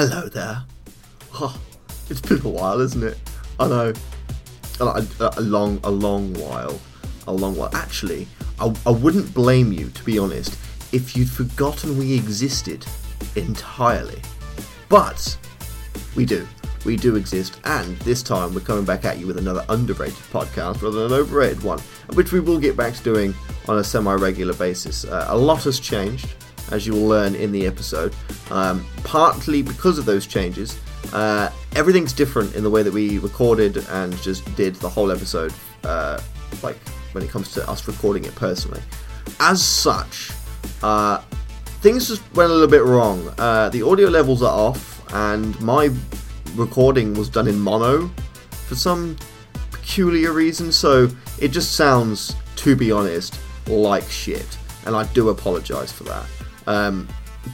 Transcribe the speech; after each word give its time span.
Hello 0.00 0.30
there. 0.30 0.64
Oh, 1.34 1.60
it's 2.08 2.22
been 2.22 2.40
a 2.40 2.48
while, 2.48 2.80
isn't 2.80 3.02
it? 3.02 3.18
I 3.58 3.68
know. 3.68 3.92
A, 4.80 5.06
a, 5.20 5.40
long, 5.42 5.78
a 5.84 5.90
long 5.90 6.32
while. 6.32 6.80
A 7.26 7.32
long 7.34 7.54
while. 7.54 7.68
Actually, 7.74 8.26
I, 8.58 8.74
I 8.86 8.90
wouldn't 8.92 9.34
blame 9.34 9.72
you, 9.72 9.90
to 9.90 10.02
be 10.02 10.18
honest, 10.18 10.58
if 10.94 11.14
you'd 11.14 11.28
forgotten 11.28 11.98
we 11.98 12.14
existed 12.14 12.86
entirely. 13.36 14.22
But 14.88 15.36
we 16.16 16.24
do. 16.24 16.48
We 16.86 16.96
do 16.96 17.16
exist, 17.16 17.60
and 17.64 17.98
this 17.98 18.22
time 18.22 18.54
we're 18.54 18.62
coming 18.62 18.86
back 18.86 19.04
at 19.04 19.18
you 19.18 19.26
with 19.26 19.36
another 19.36 19.66
underrated 19.68 20.14
podcast 20.32 20.80
rather 20.80 21.08
than 21.08 21.12
an 21.12 21.12
overrated 21.12 21.62
one, 21.62 21.78
which 22.14 22.32
we 22.32 22.40
will 22.40 22.58
get 22.58 22.74
back 22.74 22.94
to 22.94 23.02
doing 23.02 23.34
on 23.68 23.76
a 23.76 23.84
semi 23.84 24.14
regular 24.14 24.54
basis. 24.54 25.04
Uh, 25.04 25.26
a 25.28 25.36
lot 25.36 25.64
has 25.64 25.78
changed, 25.78 26.34
as 26.70 26.86
you 26.86 26.92
will 26.92 27.06
learn 27.06 27.34
in 27.34 27.52
the 27.52 27.66
episode, 27.66 28.14
um, 28.50 28.84
partly 29.04 29.62
because 29.62 29.98
of 29.98 30.04
those 30.04 30.26
changes. 30.26 30.78
Uh, 31.12 31.50
everything's 31.74 32.12
different 32.12 32.54
in 32.54 32.62
the 32.62 32.70
way 32.70 32.82
that 32.82 32.92
we 32.92 33.18
recorded 33.18 33.76
and 33.90 34.16
just 34.22 34.44
did 34.56 34.74
the 34.76 34.88
whole 34.88 35.10
episode, 35.10 35.52
uh, 35.84 36.20
like 36.62 36.76
when 37.12 37.24
it 37.24 37.30
comes 37.30 37.52
to 37.52 37.68
us 37.68 37.86
recording 37.88 38.24
it 38.24 38.34
personally. 38.34 38.80
As 39.40 39.64
such, 39.64 40.30
uh, 40.82 41.18
things 41.80 42.08
just 42.08 42.22
went 42.34 42.50
a 42.50 42.52
little 42.52 42.68
bit 42.68 42.84
wrong. 42.84 43.32
Uh, 43.38 43.68
the 43.70 43.82
audio 43.82 44.08
levels 44.08 44.42
are 44.42 44.52
off, 44.52 45.02
and 45.12 45.58
my 45.60 45.90
recording 46.54 47.14
was 47.14 47.28
done 47.28 47.48
in 47.48 47.58
mono 47.58 48.08
for 48.50 48.74
some 48.74 49.16
peculiar 49.70 50.32
reason, 50.32 50.70
so 50.70 51.08
it 51.40 51.48
just 51.48 51.74
sounds, 51.74 52.36
to 52.56 52.76
be 52.76 52.92
honest, 52.92 53.38
like 53.66 54.04
shit. 54.04 54.58
And 54.86 54.94
I 54.94 55.04
do 55.12 55.30
apologise 55.30 55.90
for 55.90 56.04
that. 56.04 56.26
Um, 56.66 57.08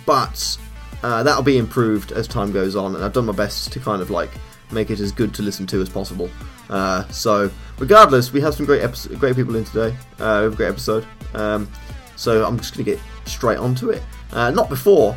but 0.04 0.58
uh, 1.02 1.22
that'll 1.22 1.42
be 1.42 1.58
improved 1.58 2.12
as 2.12 2.26
time 2.26 2.52
goes 2.52 2.76
on, 2.76 2.94
and 2.94 3.04
I've 3.04 3.12
done 3.12 3.26
my 3.26 3.32
best 3.32 3.72
to 3.72 3.80
kind 3.80 4.02
of 4.02 4.10
like 4.10 4.30
make 4.72 4.90
it 4.90 5.00
as 5.00 5.12
good 5.12 5.32
to 5.34 5.42
listen 5.42 5.66
to 5.68 5.80
as 5.80 5.88
possible. 5.88 6.28
Uh, 6.68 7.06
so, 7.08 7.50
regardless, 7.78 8.32
we 8.32 8.40
have 8.40 8.54
some 8.54 8.66
great 8.66 8.82
epi- 8.82 9.14
great 9.16 9.36
people 9.36 9.56
in 9.56 9.64
today. 9.64 9.96
Uh, 10.18 10.38
we 10.38 10.44
have 10.44 10.52
a 10.52 10.56
great 10.56 10.68
episode. 10.68 11.06
Um, 11.34 11.70
so 12.16 12.44
I'm 12.44 12.58
just 12.58 12.74
going 12.74 12.84
to 12.84 12.90
get 12.90 13.00
straight 13.26 13.58
onto 13.58 13.90
it. 13.90 14.02
Uh, 14.32 14.50
not 14.50 14.68
before 14.68 15.16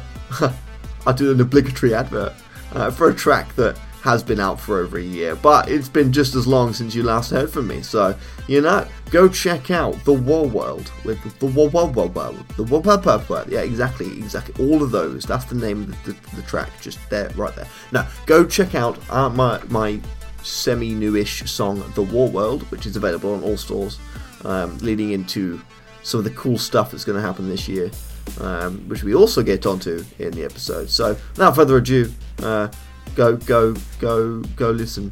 I 1.08 1.12
do 1.14 1.32
an 1.32 1.42
obligatory 1.42 1.94
advert 1.94 2.34
uh, 2.74 2.92
for 2.92 3.10
a 3.10 3.16
track 3.16 3.56
that 3.56 3.80
has 4.02 4.24
been 4.24 4.40
out 4.40 4.60
for 4.60 4.80
over 4.80 4.98
a 4.98 5.04
year, 5.04 5.36
but 5.36 5.70
it's 5.70 5.90
been 5.90 6.12
just 6.12 6.36
as 6.36 6.48
long 6.48 6.72
since 6.72 6.96
you 6.96 7.04
last 7.04 7.32
heard 7.32 7.50
from 7.50 7.68
me. 7.68 7.82
So, 7.82 8.16
you 8.48 8.62
know, 8.62 8.88
go 9.12 9.28
check 9.28 9.72
out 9.72 9.94
The 10.06 10.14
War 10.14 10.48
World 10.48 10.92
with 11.04 11.22
The 11.40 11.48
War 11.48 11.70
World 11.70 11.96
World 11.96 12.16
World. 12.16 12.48
The 12.56 12.64
War 12.64 12.82
World 12.82 13.06
World 13.06 13.30
World. 13.30 13.50
Yeah, 13.50 13.62
exactly, 13.62 14.08
exactly. 14.08 14.66
All 14.66 14.82
of 14.82 14.92
those. 14.92 15.26
That's 15.26 15.46
the 15.46 15.56
name 15.56 15.84
of 15.84 16.04
the, 16.04 16.14
the, 16.14 16.36
the 16.38 16.42
track, 16.44 16.70
just 16.82 16.98
there, 17.10 17.30
right 17.36 17.54
there. 17.56 17.68
Now, 17.92 18.08
go 18.26 18.46
check 18.46 18.74
out 18.74 18.98
uh, 19.10 19.30
my, 19.30 19.62
my 19.68 20.00
semi 20.44 20.94
newish 20.94 21.50
song, 21.52 21.84
The 21.96 22.04
War 22.04 22.30
World, 22.30 22.64
which 22.72 22.86
is 22.86 22.96
available 22.96 23.34
on 23.34 23.44
all 23.44 23.58
stores, 23.58 24.00
um, 24.46 24.78
leading 24.78 25.12
into 25.12 25.62
some 26.04 26.20
of 26.20 26.24
the 26.24 26.32
cool 26.32 26.58
stuff 26.58 26.92
that's 26.92 27.04
going 27.04 27.18
to 27.18 27.26
happen 27.26 27.50
this 27.50 27.68
year. 27.68 27.92
Um, 28.40 28.88
which 28.88 29.04
we 29.04 29.16
also 29.16 29.42
get 29.42 29.66
onto 29.66 30.06
in 30.20 30.30
the 30.32 30.44
episode. 30.44 30.88
So, 30.92 31.18
without 31.32 31.56
further 31.56 31.78
ado, 31.78 32.14
uh, 32.44 32.68
go, 33.16 33.36
go, 33.38 33.76
go, 34.00 34.42
go! 34.56 34.72
Listen, 34.72 35.12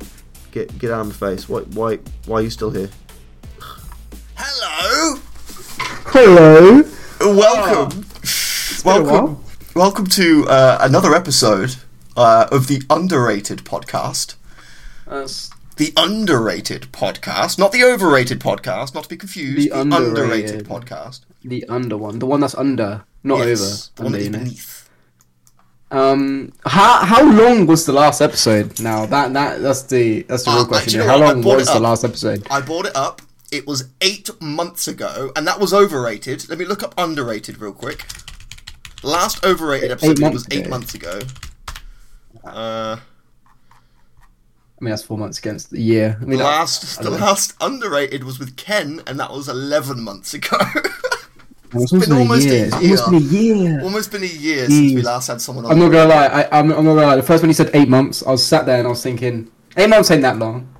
get 0.51 0.77
get 0.79 0.91
out 0.91 1.01
of 1.01 1.07
my 1.07 1.13
face. 1.13 1.47
Why, 1.49 1.61
why, 1.61 1.99
why 2.25 2.39
are 2.39 2.41
you 2.41 2.49
still 2.49 2.71
here? 2.71 2.89
Hello, 4.35 5.19
Hello. 6.05 6.83
welcome, 7.21 8.05
welcome, 8.85 9.43
welcome 9.75 10.05
to 10.07 10.45
uh, 10.47 10.77
another 10.81 11.13
episode 11.15 11.75
uh, 12.15 12.47
of 12.51 12.67
the 12.67 12.81
underrated 12.89 13.59
podcast. 13.59 14.35
That's 15.07 15.49
The 15.77 15.93
underrated 15.97 16.83
podcast, 16.91 17.57
not 17.59 17.71
the 17.71 17.83
overrated 17.83 18.39
podcast, 18.39 18.93
not 18.93 19.03
to 19.03 19.09
be 19.09 19.17
confused. 19.17 19.57
The 19.57 19.69
The, 19.69 19.79
underrated. 19.81 20.17
underrated. 20.61 20.67
podcast. 20.67 21.21
the 21.43 21.65
under 21.69 21.97
one, 21.97 22.19
the 22.19 22.25
one 22.25 22.39
that's 22.41 22.55
under, 22.55 23.03
not 23.23 23.39
Yes, 23.39 23.89
the 23.95 24.03
over. 24.03 24.05
one 24.09 24.13
Under, 24.13 24.17
that 24.17 24.23
you 24.25 24.29
know. 24.31 24.37
beneath. 24.39 24.76
Um, 25.89 26.51
how 26.65 27.05
how 27.05 27.23
long 27.31 27.65
was 27.65 27.85
the 27.85 27.93
last 27.93 28.19
episode? 28.21 28.79
Now 28.81 29.05
that 29.05 29.31
that 29.33 29.61
that's 29.61 29.83
the 29.83 30.23
that's 30.23 30.43
the 30.43 30.51
Uh, 30.51 30.55
real 30.55 30.63
do 30.65 30.69
question. 30.69 31.01
you 31.01 31.07
how 31.07 31.17
long 31.17 31.41
was 31.41 31.67
the 31.67 31.79
last 31.79 32.03
episode? 32.03 32.45
I 32.51 32.59
brought 32.61 32.85
it 32.87 32.95
up. 32.95 33.21
It 33.51 33.65
was 33.65 33.85
eight 34.01 34.29
months 34.41 34.89
ago, 34.89 35.31
and 35.37 35.47
that 35.47 35.59
was 35.61 35.73
overrated. 35.73 36.49
Let 36.49 36.59
me 36.59 36.65
look 36.65 36.83
up 36.83 36.93
underrated 36.97 37.59
real 37.61 37.71
quick. 37.71 38.05
Last 39.01 39.45
overrated 39.45 39.91
episode 39.91 40.19
months 40.19 40.33
was 40.33 40.47
eight 40.51 40.61
ago. 40.65 40.69
months 40.69 40.93
ago. 40.93 41.19
Uh, 42.43 42.97
I 42.99 44.83
mean, 44.83 44.89
that's 44.89 45.03
four 45.03 45.17
months 45.17 45.39
against 45.39 45.69
the 45.71 45.81
year. 45.81 46.17
I 46.17 46.19
the 46.21 46.27
mean, 46.27 46.39
last, 46.39 46.99
I 46.99 47.03
the 47.03 47.11
know. 47.11 47.15
last 47.17 47.53
underrated 47.61 48.25
was 48.25 48.39
with 48.39 48.57
Ken, 48.57 49.01
and 49.07 49.17
that 49.21 49.31
was 49.31 49.47
eleven 49.47 50.01
months 50.03 50.33
ago. 50.33 50.57
it's 51.83 51.91
been 51.91 52.17
almost 52.17 52.45
a 52.45 52.49
year. 52.49 52.69
It's 52.73 53.01
almost 53.01 53.05
been 53.05 53.15
a 53.15 53.19
year. 53.19 53.81
Almost 53.81 54.11
been 54.11 54.23
a 54.23 54.25
year 54.25 54.65
since 54.65 54.95
we 54.95 55.01
last 55.01 55.27
had 55.27 55.41
someone 55.41 55.65
on. 55.65 55.71
I'm 55.71 55.79
not 55.79 55.91
gonna 55.91 56.09
lie. 56.09 56.27
I, 56.27 56.59
I'm, 56.59 56.71
I'm 56.71 56.85
not 56.85 56.95
gonna 56.95 57.07
lie. 57.07 57.15
The 57.15 57.23
first 57.23 57.43
when 57.43 57.49
you 57.49 57.53
said 57.53 57.71
eight 57.73 57.89
months, 57.89 58.23
I 58.23 58.31
was 58.31 58.45
sat 58.45 58.65
there 58.65 58.77
and 58.77 58.87
I 58.87 58.89
was 58.89 59.03
thinking, 59.03 59.51
eight 59.75 59.89
months 59.89 60.11
ain't 60.11 60.21
that 60.23 60.37
long. 60.37 60.73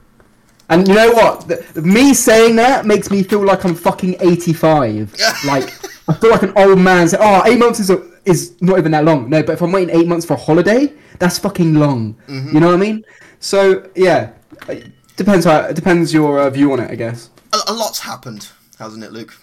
And 0.69 0.87
you 0.87 0.93
know 0.93 1.11
what? 1.13 1.47
The, 1.47 1.81
me 1.81 2.13
saying 2.13 2.57
that 2.57 2.85
makes 2.85 3.09
me 3.09 3.23
feel 3.23 3.45
like 3.45 3.63
I'm 3.63 3.75
fucking 3.75 4.15
85. 4.19 5.15
like 5.45 5.73
I 6.07 6.13
feel 6.13 6.29
like 6.29 6.43
an 6.43 6.53
old 6.55 6.79
man 6.79 7.07
saying, 7.07 7.21
"Oh, 7.23 7.43
eight 7.45 7.59
months 7.59 7.79
is 7.79 7.89
a, 7.89 8.01
is 8.25 8.55
not 8.61 8.77
even 8.77 8.91
that 8.91 9.03
long." 9.03 9.29
No, 9.29 9.43
but 9.43 9.53
if 9.53 9.61
I'm 9.61 9.71
waiting 9.71 9.95
eight 9.95 10.07
months 10.07 10.25
for 10.25 10.33
a 10.33 10.37
holiday, 10.37 10.93
that's 11.19 11.37
fucking 11.37 11.73
long. 11.73 12.15
Mm-hmm. 12.27 12.53
You 12.53 12.59
know 12.59 12.67
what 12.67 12.75
I 12.75 12.77
mean? 12.77 13.05
So 13.39 13.89
yeah, 13.95 14.33
it 14.69 14.91
depends 15.15 15.45
how 15.45 15.61
it 15.61 15.75
depends 15.75 16.13
your 16.13 16.39
uh, 16.39 16.49
view 16.49 16.71
on 16.73 16.79
it, 16.79 16.89
I 16.89 16.95
guess. 16.95 17.29
A, 17.53 17.59
a 17.67 17.73
lot's 17.73 17.99
happened, 17.99 18.49
hasn't 18.79 19.03
it, 19.03 19.11
Luke? 19.11 19.35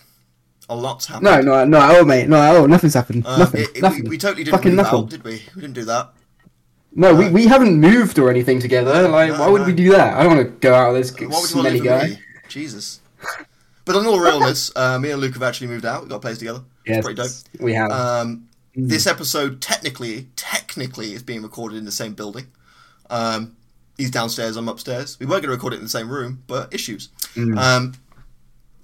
A 0.69 0.75
lot's 0.77 1.07
happened. 1.07 1.25
No, 1.25 1.41
no, 1.41 1.65
no, 1.65 1.79
oh 1.99 2.05
mate, 2.05 2.29
no, 2.29 2.57
oh, 2.57 2.67
nothing's 2.67 2.95
happened. 2.95 3.27
Um, 3.27 3.39
nothing, 3.39 3.63
it- 3.63 3.77
it- 3.77 3.83
nothing. 3.83 4.05
We, 4.05 4.11
we 4.11 4.19
totally 4.19 4.45
didn't 4.45 4.57
fucking 4.57 4.71
move 4.75 4.85
nothing. 4.85 4.99
out, 5.01 5.11
did 5.11 5.25
we? 5.25 5.43
We 5.55 5.61
didn't 5.61 5.75
do 5.75 5.85
that. 5.85 6.13
No, 6.97 7.15
we, 7.15 7.29
we 7.29 7.47
haven't 7.47 7.79
moved 7.81 8.19
or 8.19 8.31
anything 8.31 8.61
together. 8.61 9.09
Like, 9.09 9.33
No, 9.33 9.41
why 9.41 9.49
would 9.49 9.63
no. 9.63 9.67
we 9.67 9.73
do 9.75 9.91
that? 9.91 10.15
I 10.15 10.23
don't 10.23 10.37
want 10.37 10.47
to 10.49 10.53
go 10.61 10.75
out 10.75 10.93
with 10.93 11.03
this 11.03 11.13
Why 11.13 11.27
would 11.27 11.31
you 11.31 11.57
want 11.57 11.69
to 11.69 11.79
smelly 11.79 11.81
guy. 11.81 12.19
Jesus. 12.49 13.01
But 13.85 13.97
on 13.97 14.07
all 14.07 14.21
realness, 14.21 14.71
uh, 14.77 14.99
me 14.99 15.11
and 15.11 15.21
Luke 15.21 15.35
have 15.35 15.43
actually 15.43 15.67
moved 15.67 15.85
out. 15.85 16.03
We've 16.03 16.11
got 16.11 16.17
a 16.17 16.21
place 16.21 16.39
together. 16.39 16.61
Yes, 16.87 16.99
It's 16.99 17.05
pretty 17.05 17.21
dope. 17.23 17.61
we 17.63 17.75
have. 17.75 17.91
Um, 17.91 18.49
Mm. 18.77 18.89
This 18.89 19.07
episode 19.07 19.61
technically, 19.61 20.27
technically, 20.35 21.13
is 21.13 21.23
being 21.23 21.43
recorded 21.43 21.77
in 21.79 21.85
the 21.85 21.93
same 21.93 22.15
building. 22.15 22.49
Um, 23.09 23.55
he's 23.97 24.11
downstairs. 24.11 24.57
I'm 24.57 24.69
upstairs. 24.69 25.17
We 25.21 25.27
were 25.27 25.35
going 25.35 25.43
to 25.45 25.51
record 25.51 25.75
it 25.75 25.77
in 25.77 25.85
the 25.85 25.89
same 25.89 26.09
room, 26.09 26.43
but 26.49 26.75
issues. 26.75 27.11
Mm. 27.37 27.57
Um, 27.57 27.95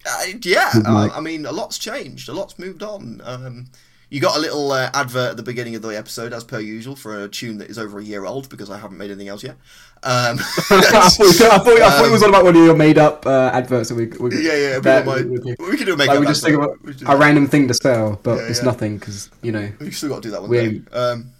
uh, 0.07 0.23
yeah, 0.43 0.71
uh. 0.87 1.09
I 1.15 1.21
mean, 1.21 1.47
a 1.47 1.53
lot's 1.53 1.79
changed. 1.79 2.29
A 2.29 2.33
lot's 2.33 2.59
moved 2.59 2.83
on. 2.83 3.21
Um, 3.25 3.67
you 4.09 4.21
got 4.21 4.37
a 4.37 4.41
little 4.41 4.73
uh, 4.73 4.91
advert 4.93 5.31
at 5.31 5.37
the 5.37 5.43
beginning 5.45 5.77
of 5.77 5.83
the 5.83 5.91
episode, 5.91 6.33
as 6.33 6.43
per 6.43 6.59
usual, 6.59 6.97
for 6.97 7.23
a 7.25 7.29
tune 7.29 7.59
that 7.59 7.71
is 7.71 7.79
over 7.79 8.01
a 8.01 8.05
year 8.05 8.25
old 8.25 8.49
because 8.49 8.69
I 8.69 8.77
haven't 8.79 8.99
made 8.99 9.11
anything 9.11 9.29
else 9.29 9.45
yet. 9.45 9.57
Um, 10.03 10.39
I, 10.41 10.43
thought, 10.43 10.83
I, 10.83 11.09
thought, 11.11 11.43
I 11.81 11.91
thought 11.91 12.07
it 12.07 12.11
was 12.11 12.23
all 12.25 12.31
about 12.31 12.43
one 12.45 12.57
of 12.57 12.65
your 12.65 12.75
made 12.75 12.99
up 12.99 13.25
uh, 13.25 13.51
adverts 13.53 13.91
that 13.91 13.95
we, 13.95 14.07
we 14.07 14.43
yeah, 14.45 14.57
yeah. 14.57 14.75
We, 14.79 14.83
that 14.83 15.07
might, 15.07 15.25
we- 15.27 15.39
we- 15.39 15.55
we 15.71 15.77
can 15.77 15.87
do 15.87 15.95
a 15.95 15.97
like, 15.97 16.19
we 16.19 16.27
just 16.27 16.43
think 16.43 16.57
about 16.57 16.83
We 16.83 16.95
a 17.07 17.17
random 17.17 17.47
thing 17.47 17.69
to 17.69 17.75
sell, 17.75 18.19
but 18.23 18.37
Yeah, 18.39 18.49
it's 18.49 18.59
yeah. 18.61 18.65
nothing 18.65 18.99
because 18.99 19.31
you 19.43 19.53
know 19.53 19.71
We've 19.79 19.95
still 19.95 20.09
got 20.09 20.17
to 20.17 20.29
do 20.29 20.31
that 20.33 20.41
one 20.41 20.51
We 20.51 20.83
Um, 20.93 21.31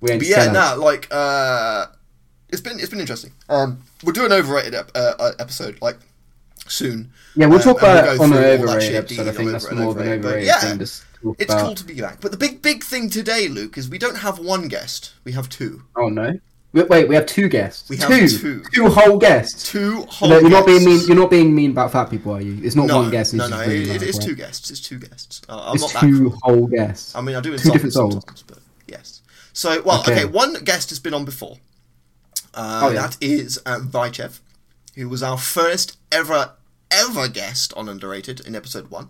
we 0.00 0.10
ain't 0.10 0.20
But 0.20 0.28
yeah, 0.28 0.52
nah, 0.52 0.74
like 0.74 1.08
uh, 1.10 1.86
it's 2.50 2.60
been 2.60 2.78
it's 2.78 2.90
been 2.90 3.00
interesting. 3.00 3.32
Um, 3.48 3.82
we'll 4.04 4.12
do 4.12 4.24
an 4.26 4.32
overrated 4.32 4.74
ep- 4.74 4.90
uh, 4.94 5.14
uh, 5.18 5.32
episode 5.40 5.78
like 5.82 5.96
soon. 6.68 7.12
Yeah, 7.36 7.46
we'll 7.46 7.58
Um, 7.58 7.64
talk 7.64 7.82
and 7.82 7.92
we'll 7.92 8.14
about 8.14 8.20
on 8.20 8.32
an 8.32 8.42
that 8.42 8.60
overrated 8.60 8.94
episode. 8.94 9.28
I 9.28 9.32
think 9.32 9.50
that's 9.50 9.70
more 9.72 9.90
of 9.90 9.96
an 9.98 10.08
overrated, 10.08 10.46
yeah, 10.46 10.60
thing. 10.60 10.78
Just 10.78 11.04
It's 11.38 11.52
about. 11.52 11.64
cool 11.66 11.74
to 11.74 11.84
be 11.84 12.00
back. 12.00 12.20
But 12.20 12.30
the 12.32 12.36
big 12.38 12.62
big 12.62 12.84
thing 12.84 13.10
today, 13.10 13.48
Luke, 13.48 13.76
is 13.78 13.88
we 13.88 13.98
don't 13.98 14.18
have 14.18 14.38
one 14.38 14.68
guest. 14.68 15.12
We 15.24 15.32
have 15.32 15.48
two. 15.48 15.82
Oh 15.96 16.08
no! 16.08 16.38
Wait, 16.72 17.08
we 17.08 17.14
have 17.14 17.26
two 17.26 17.48
guests. 17.48 17.88
We 17.88 17.96
have 17.98 18.08
two, 18.08 18.28
two. 18.28 18.62
two 18.72 18.88
whole 18.88 19.16
guests. 19.18 19.62
Two 19.70 20.02
whole. 20.08 20.28
No, 20.28 20.38
you're 20.40 20.50
not 20.50 20.66
being 20.66 20.84
mean. 20.84 21.00
You're 21.06 21.16
not 21.16 21.30
being 21.30 21.54
mean 21.54 21.70
about 21.70 21.92
fat 21.92 22.10
people, 22.10 22.32
are 22.32 22.40
you? 22.40 22.58
It's 22.64 22.74
not 22.76 22.86
no, 22.88 22.96
one 22.96 23.10
guest. 23.10 23.32
No, 23.34 23.44
it's 23.44 23.50
no, 23.52 23.60
it, 23.60 23.70
it 23.70 24.02
is 24.02 24.16
right? 24.18 24.26
two 24.26 24.34
guests. 24.34 24.70
It's 24.70 24.80
two 24.80 24.98
guests. 24.98 25.40
Uh, 25.48 25.62
I'm 25.70 25.74
It's 25.76 25.94
not 25.94 26.00
two 26.00 26.16
cruel. 26.18 26.38
whole 26.42 26.66
guests. 26.66 27.14
I 27.14 27.20
mean, 27.20 27.36
I 27.36 27.40
do 27.40 27.56
Two 27.56 27.70
different 27.70 27.92
souls. 27.94 28.24
but 28.46 28.58
yes. 28.88 29.22
So, 29.52 29.82
well, 29.82 30.00
okay. 30.00 30.12
Okay. 30.12 30.24
one 30.24 30.64
guest 30.64 30.90
has 30.90 30.98
been 30.98 31.14
on 31.14 31.24
before. 31.24 31.58
Uh, 32.52 32.80
Oh, 32.84 32.88
yeah. 32.90 33.02
That 33.02 33.16
is 33.20 33.58
uh, 33.64 33.78
Vychev, 33.78 34.40
who 34.96 35.08
was 35.08 35.22
our 35.22 35.38
first 35.38 35.96
ever 36.14 36.52
ever 36.90 37.28
guest 37.28 37.72
on 37.76 37.88
Underrated 37.88 38.40
in 38.46 38.54
episode 38.54 38.90
one. 38.90 39.08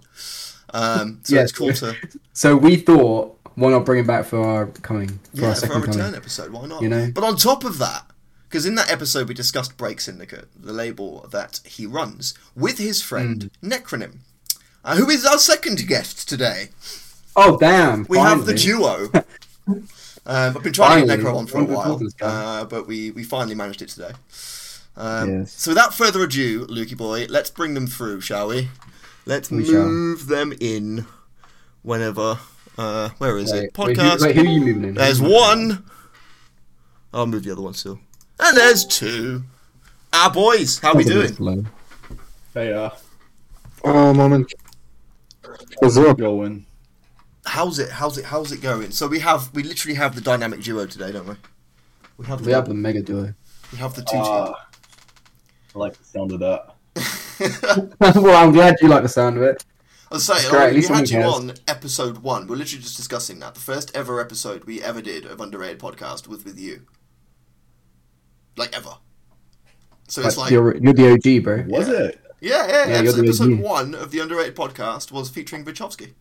Um, 0.73 1.21
so 1.23 1.35
Yes. 1.37 1.51
it's 1.51 1.59
cool 1.59 1.73
to 1.75 1.95
So 2.33 2.57
we 2.57 2.77
thought, 2.77 3.39
why 3.55 3.71
not 3.71 3.85
bring 3.85 4.01
him 4.01 4.07
back 4.07 4.25
for 4.25 4.41
our 4.41 4.67
coming 4.67 5.09
for 5.35 5.41
yeah 5.43 5.49
our 5.49 5.55
for 5.55 5.61
second 5.61 5.77
a 5.77 5.81
return 5.81 5.97
coming? 6.01 6.15
episode. 6.17 6.51
Why 6.51 6.67
not? 6.67 6.83
You 6.83 6.89
know? 6.89 7.11
But 7.15 7.25
on 7.25 7.37
top 7.37 7.63
of 7.65 7.79
that, 7.79 8.07
because 8.49 8.65
in 8.67 8.75
that 8.77 8.91
episode 8.91 9.29
we 9.29 9.35
discussed 9.35 9.77
Break 9.77 10.01
Syndicate, 10.01 10.49
the 10.59 10.73
label 10.73 11.29
that 11.31 11.61
he 11.65 11.87
runs, 11.87 12.35
with 12.57 12.79
his 12.79 13.03
friend 13.03 13.51
Hmm. 13.61 13.69
Necronym, 13.69 14.19
uh, 14.85 14.97
who 14.97 15.11
is 15.11 15.25
our 15.27 15.39
second 15.39 15.87
guest 15.87 16.29
today. 16.29 16.71
Oh 17.37 17.59
damn! 17.59 18.07
We 18.09 18.19
have 18.19 18.47
the 18.47 18.55
duo. 18.55 19.11
Um, 20.27 20.57
I've 20.57 20.63
been 20.63 20.73
trying 20.73 21.07
to 21.07 21.17
get 21.17 21.21
Necro 21.21 21.37
on 21.37 21.47
for 21.47 21.59
a 21.59 21.65
one 21.65 21.91
of 21.91 21.99
the 21.99 22.11
while, 22.19 22.31
uh, 22.31 22.65
but 22.65 22.87
we, 22.87 23.11
we 23.11 23.25
finally 23.25 23.55
managed 23.55 23.83
it 23.83 23.91
today. 23.91 24.13
Um, 24.97 25.41
Yes. 25.41 25.53
So 25.61 25.71
without 25.73 25.93
further 25.95 26.23
ado, 26.23 26.67
Lukey 26.67 26.97
boy, 26.97 27.27
let's 27.29 27.51
bring 27.51 27.75
them 27.75 27.87
through, 27.87 28.21
shall 28.21 28.49
we? 28.49 28.69
Let's 29.27 29.51
We 29.51 29.65
shall. 29.65 29.85
move 29.87 30.27
them 30.29 30.53
in 30.61 31.07
whenever. 31.83 32.39
Uh, 32.77 33.11
where 33.19 33.39
is 33.39 33.53
Wait, 33.53 33.65
it? 33.65 33.79
wait, 33.79 33.97
Podcast. 33.97 34.19
who, 34.21 34.27
wait, 34.27 34.37
who 34.37 34.43
are 34.43 34.45
you 34.47 34.61
moving 34.61 34.85
in? 34.85 34.95
There's 34.95 35.21
one. 35.21 35.85
I'll 37.13 37.27
move 37.27 37.45
the 37.45 37.53
other 37.53 37.63
one 37.63 37.75
still. 37.75 38.01
And 38.41 38.57
there's 38.57 38.85
two. 38.85 39.45
Our 40.13 40.31
boys, 40.31 40.79
how 40.81 40.91
are 40.93 40.97
we 40.97 41.05
doing? 41.05 41.35
Hello. 41.35 41.65
Hey, 42.53 42.73
uh, 42.73 42.91
Oh, 43.85 44.13
moment. 44.15 44.53
What's 45.79 45.97
up? 45.97 46.19
going. 46.19 46.67
How's 47.47 47.79
it? 47.79 47.91
How's 47.91 48.17
it? 48.19 48.25
How's 48.25 48.51
it 48.53 48.61
going? 48.63 48.91
So 48.91 49.07
we 49.07 49.19
have, 49.21 49.53
we 49.55 49.63
literally 49.63 49.95
have 49.97 50.15
the 50.15 50.21
dynamic 50.21 50.63
duo 50.63 50.87
today, 50.87 51.13
don't 51.13 51.29
we? 51.29 51.35
We 52.17 52.27
have 52.27 52.41
the, 52.41 52.47
We 52.47 52.53
have 52.53 52.67
the 52.69 52.75
mega 52.75 53.03
duo. 53.03 53.35
we 53.73 53.79
have 53.79 53.95
the 53.95 54.03
two 54.03 54.17
Uh, 54.17 54.55
I 55.75 55.79
like 55.79 55.97
the 55.97 56.05
sound 56.05 56.33
of 56.33 56.41
that. 56.41 56.75
well, 58.17 58.37
I'm 58.37 58.53
glad 58.53 58.77
you 58.81 58.89
like 58.89 59.03
the 59.03 59.09
sound 59.09 59.37
of 59.37 59.43
it. 59.43 59.65
I 60.11 60.15
was 60.15 60.25
saying, 60.25 60.49
Great, 60.51 60.71
uh, 60.71 60.75
we 60.75 60.83
had 60.83 61.11
you 61.11 61.23
someone 61.23 61.51
on 61.51 61.57
episode 61.67 62.19
one. 62.19 62.47
We're 62.47 62.57
literally 62.57 62.83
just 62.83 62.97
discussing 62.97 63.41
that. 63.41 63.55
The 63.55 63.61
first 63.61 63.95
ever 63.97 64.21
episode 64.21 64.65
we 64.65 64.83
ever 64.83 65.03
did 65.03 65.25
of 65.25 65.41
Underrated 65.41 65.81
Podcast 65.81 66.29
was 66.29 66.45
with 66.45 66.59
you. 66.59 66.87
Like 68.57 68.77
ever. 68.77 68.99
So 70.07 70.23
it's 70.23 70.37
Like, 70.37 70.45
like, 70.45 70.53
you're, 70.53 70.77
you're 70.77 70.93
the 70.93 71.13
OG, 71.13 71.43
bro. 71.43 71.65
Was 71.67 71.89
it? 71.89 72.21
yeah, 72.41 72.67
yeah, 72.67 72.87
Yeah, 72.87 73.01
you're 73.01 73.13
episode, 73.13 73.25
episode 73.25 73.61
one 73.61 73.95
of 73.95 74.13
the 74.13 74.21
Underrated 74.21 74.55
Podcast 74.55 75.11
was 75.11 75.31
featuring 75.31 75.65
Wachowski. 75.65 76.13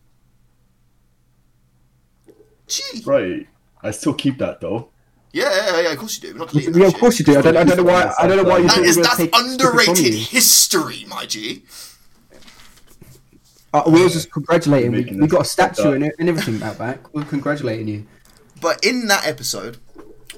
Gee. 2.66 3.02
Right. 3.04 3.46
I 3.82 3.90
still 3.90 4.14
keep 4.14 4.38
that 4.38 4.60
though. 4.60 4.90
Yeah, 5.34 5.50
yeah, 5.50 5.80
yeah, 5.80 5.90
of 5.90 5.98
course 5.98 6.22
you 6.22 6.30
do. 6.30 6.38
Not 6.38 6.50
deleting 6.50 6.74
Yeah, 6.80 6.86
of 6.86 6.94
course 6.94 7.18
you 7.18 7.24
do. 7.24 7.36
I 7.36 7.42
don't, 7.42 7.56
I 7.56 7.64
don't 7.64 7.76
know 7.78 7.82
why. 7.82 8.14
I 8.20 8.28
don't 8.28 8.36
know 8.36 8.48
why 8.48 8.58
you 8.58 8.68
That 8.68 8.74
thought 8.74 8.82
we 8.82 8.86
were 8.86 9.02
that's 9.02 9.16
going 9.16 9.30
to 9.30 9.32
take 9.32 9.32
took 9.32 9.40
it 9.42 9.84
from 9.84 9.94
underrated 9.96 10.14
history, 10.14 11.04
my 11.08 11.26
G. 11.26 11.64
Uh, 13.72 13.82
we 13.88 14.00
were 14.04 14.08
just 14.08 14.30
congratulating. 14.30 14.92
We, 14.92 14.98
Making 15.02 15.20
we 15.20 15.26
got 15.26 15.42
a 15.42 15.44
statue 15.44 15.88
up. 15.88 15.94
and, 15.94 16.12
and 16.20 16.28
everything 16.28 16.62
out 16.62 16.78
back. 16.78 17.12
We're 17.12 17.24
congratulating 17.24 17.88
you. 17.88 18.06
But 18.60 18.84
in 18.84 19.08
that 19.08 19.26
episode, 19.26 19.78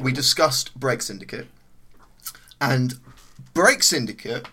we 0.00 0.12
discussed 0.12 0.74
Break 0.80 1.02
Syndicate, 1.02 1.46
and 2.58 2.98
Break 3.52 3.82
Syndicate 3.82 4.48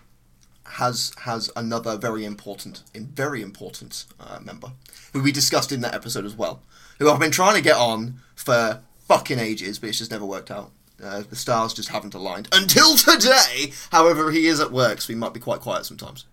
has 0.72 1.14
has 1.20 1.50
another 1.56 1.96
very 1.96 2.26
important, 2.26 2.82
very 2.94 3.40
important 3.40 4.04
uh, 4.20 4.40
member 4.42 4.72
who 5.14 5.22
we 5.22 5.32
discussed 5.32 5.72
in 5.72 5.80
that 5.80 5.94
episode 5.94 6.26
as 6.26 6.34
well. 6.36 6.60
Who 6.98 7.10
I've 7.10 7.18
been 7.18 7.30
trying 7.30 7.54
to 7.54 7.62
get 7.62 7.76
on 7.76 8.20
for 8.34 8.82
fucking 9.08 9.38
ages, 9.38 9.78
but 9.78 9.88
it's 9.88 9.98
just 9.98 10.10
never 10.10 10.24
worked 10.24 10.50
out. 10.50 10.70
Uh, 11.02 11.22
the 11.28 11.36
stars 11.36 11.74
just 11.74 11.88
haven't 11.90 12.14
aligned 12.14 12.48
until 12.52 12.96
today. 12.96 13.72
However, 13.90 14.30
he 14.30 14.46
is 14.46 14.60
at 14.60 14.70
work, 14.72 15.00
so 15.00 15.12
he 15.12 15.18
might 15.18 15.34
be 15.34 15.40
quite 15.40 15.60
quiet 15.60 15.84
sometimes. 15.86 16.24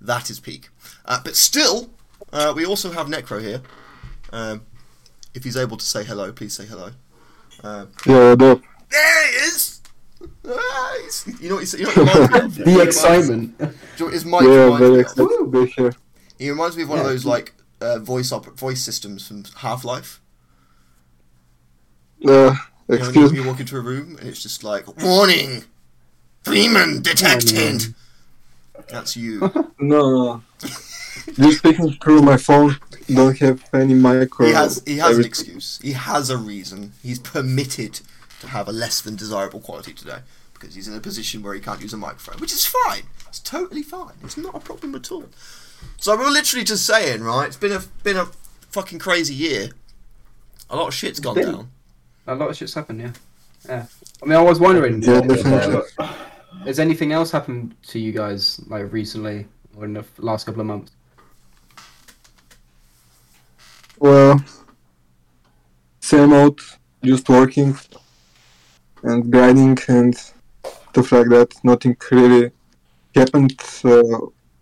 That 0.00 0.30
is 0.30 0.40
peak. 0.40 0.68
Uh, 1.04 1.20
but 1.22 1.36
still, 1.36 1.90
uh, 2.32 2.52
we 2.56 2.64
also 2.66 2.92
have 2.92 3.06
Necro 3.06 3.40
here. 3.40 3.62
Um, 4.32 4.62
if 5.34 5.44
he's 5.44 5.56
able 5.56 5.76
to 5.76 5.84
say 5.84 6.02
hello, 6.04 6.32
please 6.32 6.54
say 6.54 6.66
hello. 6.66 6.90
Uh, 7.62 7.86
Yeah, 8.06 8.32
up? 8.32 8.38
there 8.90 9.28
he 9.28 9.36
is. 9.36 9.80
Ah, 10.48 10.94
you 11.40 11.48
know 11.48 11.56
what 11.56 11.60
he's, 11.60 11.74
you 11.74 11.84
know 11.84 11.90
what 11.90 11.94
he 11.94 12.34
reminds 12.34 12.58
me? 12.58 12.64
He 12.72 12.74
The 12.74 12.82
excitement. 12.82 13.58
do 13.58 13.64
you 13.64 13.70
know 13.70 14.04
what 14.06 14.12
his 14.14 14.24
mic 14.24 14.40
Yeah, 14.42 14.48
reminds 14.48 14.78
very 14.80 14.90
me 14.90 14.94
of? 14.96 15.00
excited 15.00 15.28
to 15.38 15.46
be 15.46 15.66
here. 15.72 15.92
He 16.38 16.50
reminds 16.50 16.76
me 16.76 16.82
of 16.82 16.88
one 16.88 16.98
of 16.98 17.04
Yeah. 17.04 17.10
those 17.12 17.24
like 17.24 17.54
uh, 17.80 17.98
voice 17.98 18.32
op- 18.32 18.58
voice 18.58 18.82
systems 18.82 19.26
from 19.28 19.44
Half 19.56 19.84
Life. 19.84 20.20
Uh, 22.28 22.32
You 22.32 22.34
know, 22.34 22.56
when 22.86 22.98
excuse 22.98 23.30
you, 23.32 23.38
me. 23.38 23.42
you 23.42 23.48
walk 23.48 23.60
into 23.60 23.76
a 23.76 23.80
room 23.80 24.16
and 24.18 24.28
it's 24.28 24.42
just 24.42 24.62
like 24.64 24.84
warning, 25.02 25.64
Freeman 26.44 27.02
detected. 27.02 27.94
That's 28.88 29.16
you. 29.16 29.40
No, 29.78 30.10
no. 30.10 30.42
You're 31.36 31.52
speaking 31.52 31.92
through 32.02 32.22
my 32.22 32.36
phone. 32.38 32.76
Don't 33.12 33.36
have 33.40 33.62
any 33.74 33.92
micro. 33.94 34.46
He 34.46 34.52
has 34.54 34.82
he 34.86 34.96
has 34.98 35.18
an 35.18 35.24
excuse. 35.24 35.78
He 35.82 35.92
has 35.92 36.30
a 36.30 36.38
reason. 36.38 36.92
He's 37.02 37.18
permitted 37.18 38.00
to 38.40 38.46
have 38.48 38.68
a 38.68 38.72
less 38.72 39.00
than 39.02 39.16
desirable 39.16 39.60
quality 39.60 39.92
today 39.92 40.20
because 40.54 40.74
he's 40.74 40.88
in 40.88 40.94
a 40.94 41.00
position 41.00 41.42
where 41.42 41.52
he 41.54 41.60
can't 41.60 41.80
use 41.82 41.92
a 41.92 41.96
microphone, 41.98 42.38
which 42.40 42.52
is 42.52 42.64
fine. 42.64 43.02
It's 43.28 43.40
totally 43.40 43.82
fine. 43.82 44.14
It's 44.24 44.36
not 44.38 44.54
a 44.54 44.60
problem 44.60 44.94
at 44.94 45.10
all. 45.12 45.24
So 45.98 46.16
we're 46.16 46.30
literally 46.30 46.64
just 46.64 46.86
saying, 46.86 47.22
right? 47.22 47.46
It's 47.48 47.56
been 47.56 47.72
a 47.72 47.82
been 48.02 48.16
a 48.16 48.26
fucking 48.70 48.98
crazy 48.98 49.34
year. 49.34 49.70
A 50.70 50.76
lot 50.76 50.88
of 50.88 50.94
shit's 50.94 51.20
gone 51.20 51.34
Been. 51.34 51.52
down. 51.52 51.70
A 52.26 52.34
lot 52.34 52.50
of 52.50 52.56
shit's 52.56 52.74
happened, 52.74 53.00
yeah. 53.00 53.12
Yeah. 53.68 53.86
I 54.22 54.26
mean, 54.26 54.36
I 54.36 54.42
was 54.42 54.58
wondering, 54.60 55.02
Yeah, 55.02 55.20
definitely. 55.20 55.82
has 56.64 56.78
anything 56.78 57.12
else 57.12 57.30
happened 57.30 57.74
to 57.88 57.98
you 57.98 58.12
guys, 58.12 58.60
like, 58.66 58.92
recently, 58.92 59.46
or 59.76 59.84
in 59.84 59.92
the 59.94 60.04
last 60.18 60.46
couple 60.46 60.60
of 60.60 60.66
months? 60.66 60.92
Well, 63.98 64.44
same 66.00 66.32
old, 66.32 66.60
just 67.02 67.28
working 67.28 67.76
and 69.02 69.30
grinding 69.30 69.78
and 69.88 70.14
stuff 70.16 71.12
like 71.12 71.28
that. 71.28 71.54
Nothing 71.62 71.96
really 72.10 72.50
happened 73.14 73.58
uh, 73.84 74.18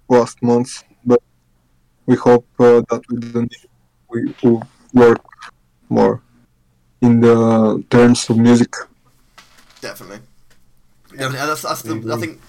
last 0.09 0.43
month, 0.43 0.85
but 1.05 1.23
we 2.07 2.17
hope 2.17 2.47
uh, 2.59 2.83
that 2.91 3.03
we 3.11 3.19
don't 3.19 3.55
we 4.09 4.35
will 4.43 4.63
work 4.93 5.25
more 5.89 6.23
in 7.05 7.21
the 7.21 7.85
terms 7.91 8.29
of 8.31 8.37
music. 8.39 8.73
Definitely. 9.81 10.21
Definitely. 11.11 11.39
And 11.39 11.49
that's, 11.51 11.63
that's 11.63 11.83
the, 11.83 12.13
I 12.13 12.17
think 12.17 12.41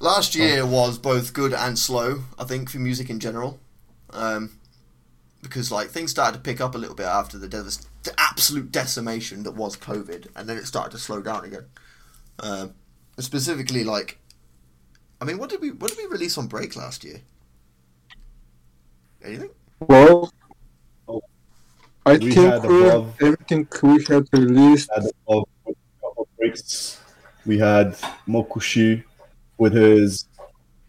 last 0.00 0.34
year 0.34 0.66
was 0.66 0.98
both 0.98 1.32
good 1.32 1.52
and 1.54 1.78
slow. 1.78 2.24
I 2.38 2.44
think 2.44 2.70
for 2.70 2.78
music 2.78 3.08
in 3.10 3.18
general, 3.20 3.58
um, 4.10 4.58
because 5.42 5.72
like 5.72 5.88
things 5.88 6.10
started 6.10 6.36
to 6.36 6.42
pick 6.42 6.60
up 6.60 6.74
a 6.74 6.78
little 6.78 6.94
bit 6.94 7.06
after 7.06 7.38
the, 7.38 7.48
devas- 7.48 7.86
the 8.02 8.14
absolute 8.18 8.70
decimation 8.70 9.42
that 9.44 9.52
was 9.52 9.76
COVID, 9.76 10.28
and 10.36 10.48
then 10.48 10.56
it 10.56 10.66
started 10.66 10.90
to 10.92 10.98
slow 10.98 11.20
down 11.22 11.44
again. 11.44 11.64
Um, 12.40 12.74
specifically, 13.18 13.82
like, 13.84 14.18
I 15.20 15.24
mean, 15.24 15.38
what 15.38 15.48
did 15.50 15.60
we 15.60 15.70
what 15.70 15.90
did 15.90 15.98
we 15.98 16.06
release 16.06 16.36
on 16.36 16.46
break 16.48 16.76
last 16.76 17.04
year? 17.04 17.20
Anything? 19.22 19.50
Well, 19.80 20.32
Oh. 20.34 20.43
I 22.06 22.12
We 22.12 22.18
think 22.32 22.34
had 22.34 22.64
above- 22.64 23.14
everything 23.20 23.66
we 23.82 24.04
had 24.04 24.28
released. 24.32 24.90
had 24.94 25.04
a 25.06 25.10
couple 25.26 26.28
breaks. 26.38 27.00
We 27.46 27.58
had 27.58 27.96
Mokushi 28.28 29.04
with 29.58 29.72
his 29.72 30.26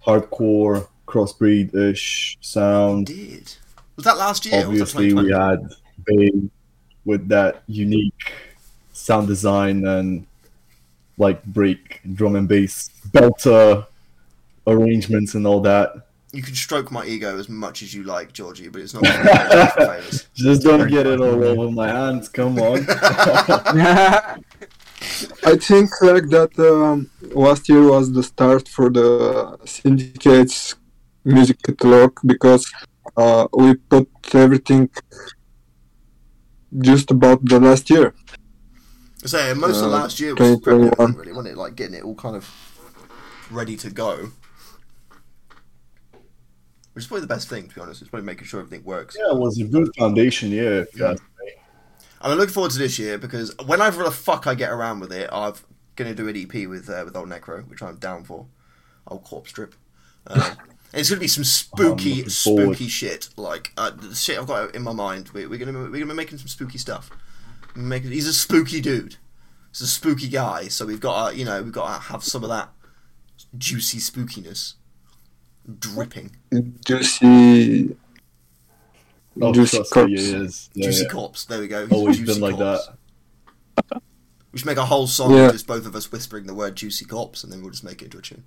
hardcore 0.06 0.88
crossbreed 1.08 1.74
ish 1.76 2.38
sound. 2.42 3.08
Did 3.08 3.54
was 3.96 4.04
that 4.06 4.18
last 4.18 4.46
year? 4.46 4.66
or 4.66 4.70
was 4.70 4.80
that 4.80 4.98
Obviously, 4.98 5.14
we 5.14 5.32
had 5.32 5.70
Bay 6.06 6.32
with 7.06 7.28
that 7.30 7.64
unique 7.68 8.34
sound 8.92 9.28
design 9.28 9.86
and 9.88 10.26
like 11.18 11.44
break 11.46 12.02
drum 12.14 12.36
and 12.36 12.48
bass 12.48 12.90
belter 13.10 13.86
arrangements 14.68 15.36
and 15.36 15.48
all 15.48 15.62
that. 15.62 16.05
You 16.36 16.44
can 16.44 16.56
stroke 16.56 16.92
my 16.92 17.06
ego 17.06 17.38
as 17.40 17.48
much 17.48 17.82
as 17.82 17.94
you 17.94 18.04
like, 18.04 18.34
Georgie, 18.34 18.68
but 18.68 18.82
it's 18.82 18.94
not. 18.94 19.04
gonna 19.04 19.24
do 19.24 19.86
me 19.88 19.96
any. 19.98 20.10
Just 20.36 20.62
don't 20.64 20.90
get 20.90 21.08
it 21.08 21.20
all 21.22 21.42
over 21.44 21.72
my 21.72 21.88
hands. 21.88 22.28
Come 22.30 22.60
on. 22.60 22.86
I 25.52 25.56
think 25.68 25.90
like 26.02 26.28
that 26.30 26.52
um, 26.60 27.10
last 27.46 27.70
year 27.70 27.84
was 27.84 28.12
the 28.12 28.24
start 28.24 28.68
for 28.68 28.90
the 28.90 29.58
syndicates 29.66 30.76
music 31.24 31.62
catalog 31.64 32.12
because 32.26 32.64
uh, 33.16 33.48
we 33.54 33.76
put 33.76 34.10
everything 34.34 34.90
just 36.80 37.12
about 37.12 37.46
the 37.46 37.60
last 37.60 37.90
year. 37.90 38.14
So 39.26 39.56
most 39.56 39.78
of 39.78 39.86
Uh, 39.86 40.00
last 40.02 40.20
year 40.20 40.36
was 40.36 40.60
2021. 40.60 41.14
really, 41.16 41.32
wasn't 41.32 41.54
it? 41.54 41.58
Like 41.58 41.76
getting 41.76 41.96
it 41.96 42.04
all 42.04 42.16
kind 42.16 42.36
of 42.36 42.46
ready 43.50 43.78
to 43.78 43.90
go. 43.90 44.32
Which 46.96 47.04
is 47.04 47.08
probably 47.10 47.22
the 47.22 47.28
best 47.28 47.50
thing, 47.50 47.68
to 47.68 47.76
be 47.76 47.82
honest. 47.82 48.02
It's 48.02 48.10
probably 48.10 48.26
making 48.26 48.48
sure 48.48 48.62
everything 48.62 48.86
works. 48.86 49.18
yeah, 49.20 49.36
it 49.36 49.38
was 49.38 49.60
a 49.60 49.66
good 49.66 49.94
foundation 49.98 50.50
Yeah, 50.50 50.80
If 50.80 50.98
you 50.98 51.06
ask 51.06 51.22
me. 51.42 51.52
And 52.22 52.32
I'm 52.32 52.38
looking 52.38 52.54
forward 52.54 52.72
to 52.72 52.78
this 52.78 52.98
year 52.98 53.18
because 53.18 53.54
whenever 53.66 54.02
the 54.02 54.12
fuck 54.12 54.48
I 54.48 54.56
get 54.56 54.72
around 54.72 55.02
with 55.02 55.12
it, 55.12 55.30
I'm 55.30 55.56
gonna 55.98 56.16
do 56.16 56.30
an 56.30 56.38
EP 56.38 56.70
with 56.70 56.90
uh, 56.90 57.02
with 57.04 57.18
old 57.18 57.28
Necro, 57.28 57.68
which 57.68 57.84
I'm 57.84 57.98
down 57.98 58.24
for. 58.24 58.46
Old 59.08 59.26
corpse 59.26 59.50
strip. 59.50 59.76
Um, 60.28 60.42
and 60.42 60.58
it's 60.94 61.10
gonna 61.10 61.20
be 61.20 61.28
some 61.28 61.44
spooky, 61.44 62.30
spooky 62.30 62.88
shit. 62.88 63.28
Like 63.36 63.74
uh, 63.76 63.90
the 63.90 64.16
shit 64.16 64.40
I've 64.40 64.48
got 64.48 64.74
in 64.74 64.82
my 64.82 64.94
mind. 64.94 65.32
We, 65.34 65.48
we're 65.48 65.60
gonna 65.60 65.78
we're 65.78 65.90
gonna 65.90 66.06
be 66.06 66.14
making 66.14 66.38
some 66.38 66.48
spooky 66.48 66.78
stuff. 66.78 67.10
Making, 67.76 68.12
he's 68.12 68.28
a 68.28 68.34
spooky 68.34 68.80
dude. 68.80 69.18
He's 69.72 69.82
a 69.82 69.88
spooky 69.88 70.30
guy. 70.30 70.70
So 70.70 70.86
we've 70.86 71.02
got 71.02 71.32
to, 71.32 71.38
you 71.38 71.44
know 71.44 71.62
we've 71.62 71.74
got 71.74 71.94
to 71.94 72.02
have 72.04 72.24
some 72.24 72.42
of 72.42 72.50
that 72.50 72.70
juicy 73.58 73.98
spookiness 73.98 74.76
dripping. 75.80 76.36
Juicy, 76.86 77.96
Oh, 79.42 79.52
juicy 79.54 79.78
trust 79.78 79.92
corpse. 79.92 80.08
me, 80.12 80.14
it 80.16 80.42
is. 80.42 80.70
Yeah, 80.74 80.86
Juicy 80.86 81.04
yeah. 81.04 81.10
corpse. 81.10 81.46
There 81.46 81.60
we 81.60 81.68
go. 81.68 81.82
He's 81.84 81.92
a 81.92 81.96
Always 81.96 82.18
juicy 82.20 82.34
been 82.34 82.42
like 82.42 82.56
corpse. 82.56 82.88
that. 83.90 84.02
We 84.54 84.60
should 84.60 84.66
make 84.68 84.78
a 84.78 84.86
whole 84.86 85.08
song 85.08 85.32
Yeah. 85.34 85.44
with 85.48 85.52
just 85.54 85.68
both 85.68 85.86
of 85.86 85.96
us 85.96 86.10
whispering 86.12 86.46
the 86.46 86.54
word 86.54 86.76
"juicy 86.78 87.04
cops," 87.06 87.44
and 87.44 87.52
then 87.52 87.62
we'll 87.62 87.72
just 87.72 87.84
make 87.84 88.02
it 88.02 88.06
into 88.06 88.20
a 88.20 88.22
tune. 88.22 88.44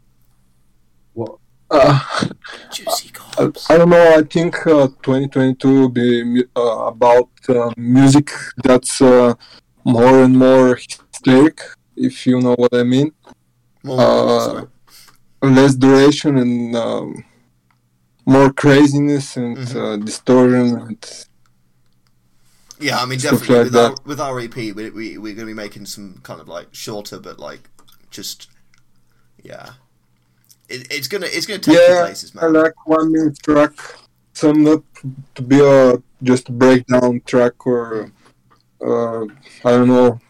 What? 1.12 1.36
Uh, 1.70 2.00
Juicy 2.72 3.10
I. 3.38 3.50
I 3.68 3.76
don't 3.76 3.90
know. 3.90 4.14
I 4.16 4.22
think 4.22 4.66
uh, 4.66 4.86
2022 5.02 5.68
will 5.80 5.88
be 5.90 6.44
uh, 6.56 6.60
about 6.86 7.28
uh, 7.50 7.70
music 7.76 8.30
that's 8.64 9.02
uh, 9.02 9.34
more 9.84 10.22
and 10.22 10.38
more 10.38 10.76
hysteric, 10.76 11.60
if 11.94 12.26
you 12.26 12.40
know 12.40 12.54
what 12.54 12.72
I 12.72 12.84
mean. 12.84 13.12
More, 13.84 14.00
uh, 14.00 14.40
sorry. 14.46 14.66
Less 15.40 15.74
duration 15.74 16.36
and 16.36 16.74
um, 16.76 17.24
more 18.26 18.52
craziness 18.52 19.36
and 19.36 19.56
Mhm. 19.56 19.76
uh, 19.76 19.96
distortion. 20.04 20.78
And 20.80 21.26
Yeah, 22.80 23.00
I 23.00 23.06
mean, 23.06 23.18
definitely 23.18 23.54
like 23.56 23.64
with, 23.64 23.72
that. 23.74 23.90
our, 23.90 23.96
with 24.04 24.20
our 24.20 24.40
EP, 24.40 24.54
we, 24.56 24.90
we 24.90 25.18
we're 25.18 25.34
going 25.34 25.46
to 25.48 25.54
be 25.54 25.54
making 25.54 25.86
some 25.86 26.20
kind 26.22 26.40
of 26.40 26.48
like 26.48 26.68
shorter, 26.72 27.18
but 27.18 27.38
like 27.38 27.68
just 28.10 28.48
yeah, 29.42 29.70
it, 30.68 30.86
it's 30.90 31.08
gonna 31.08 31.26
it's 31.26 31.46
gonna 31.46 31.58
take 31.60 31.76
yeah, 31.76 32.04
places, 32.06 32.32
I 32.36 32.46
like 32.46 32.74
one 32.86 33.12
minute 33.12 33.38
track 33.42 33.72
summed 34.34 34.68
up 34.68 34.84
to 35.34 35.42
be 35.42 35.60
a 35.60 36.02
just 36.22 36.48
a 36.48 36.52
breakdown 36.52 37.20
track 37.26 37.66
or 37.66 38.10
uh, 38.84 39.22
I 39.64 39.70
don't 39.72 39.88
know. 39.88 40.20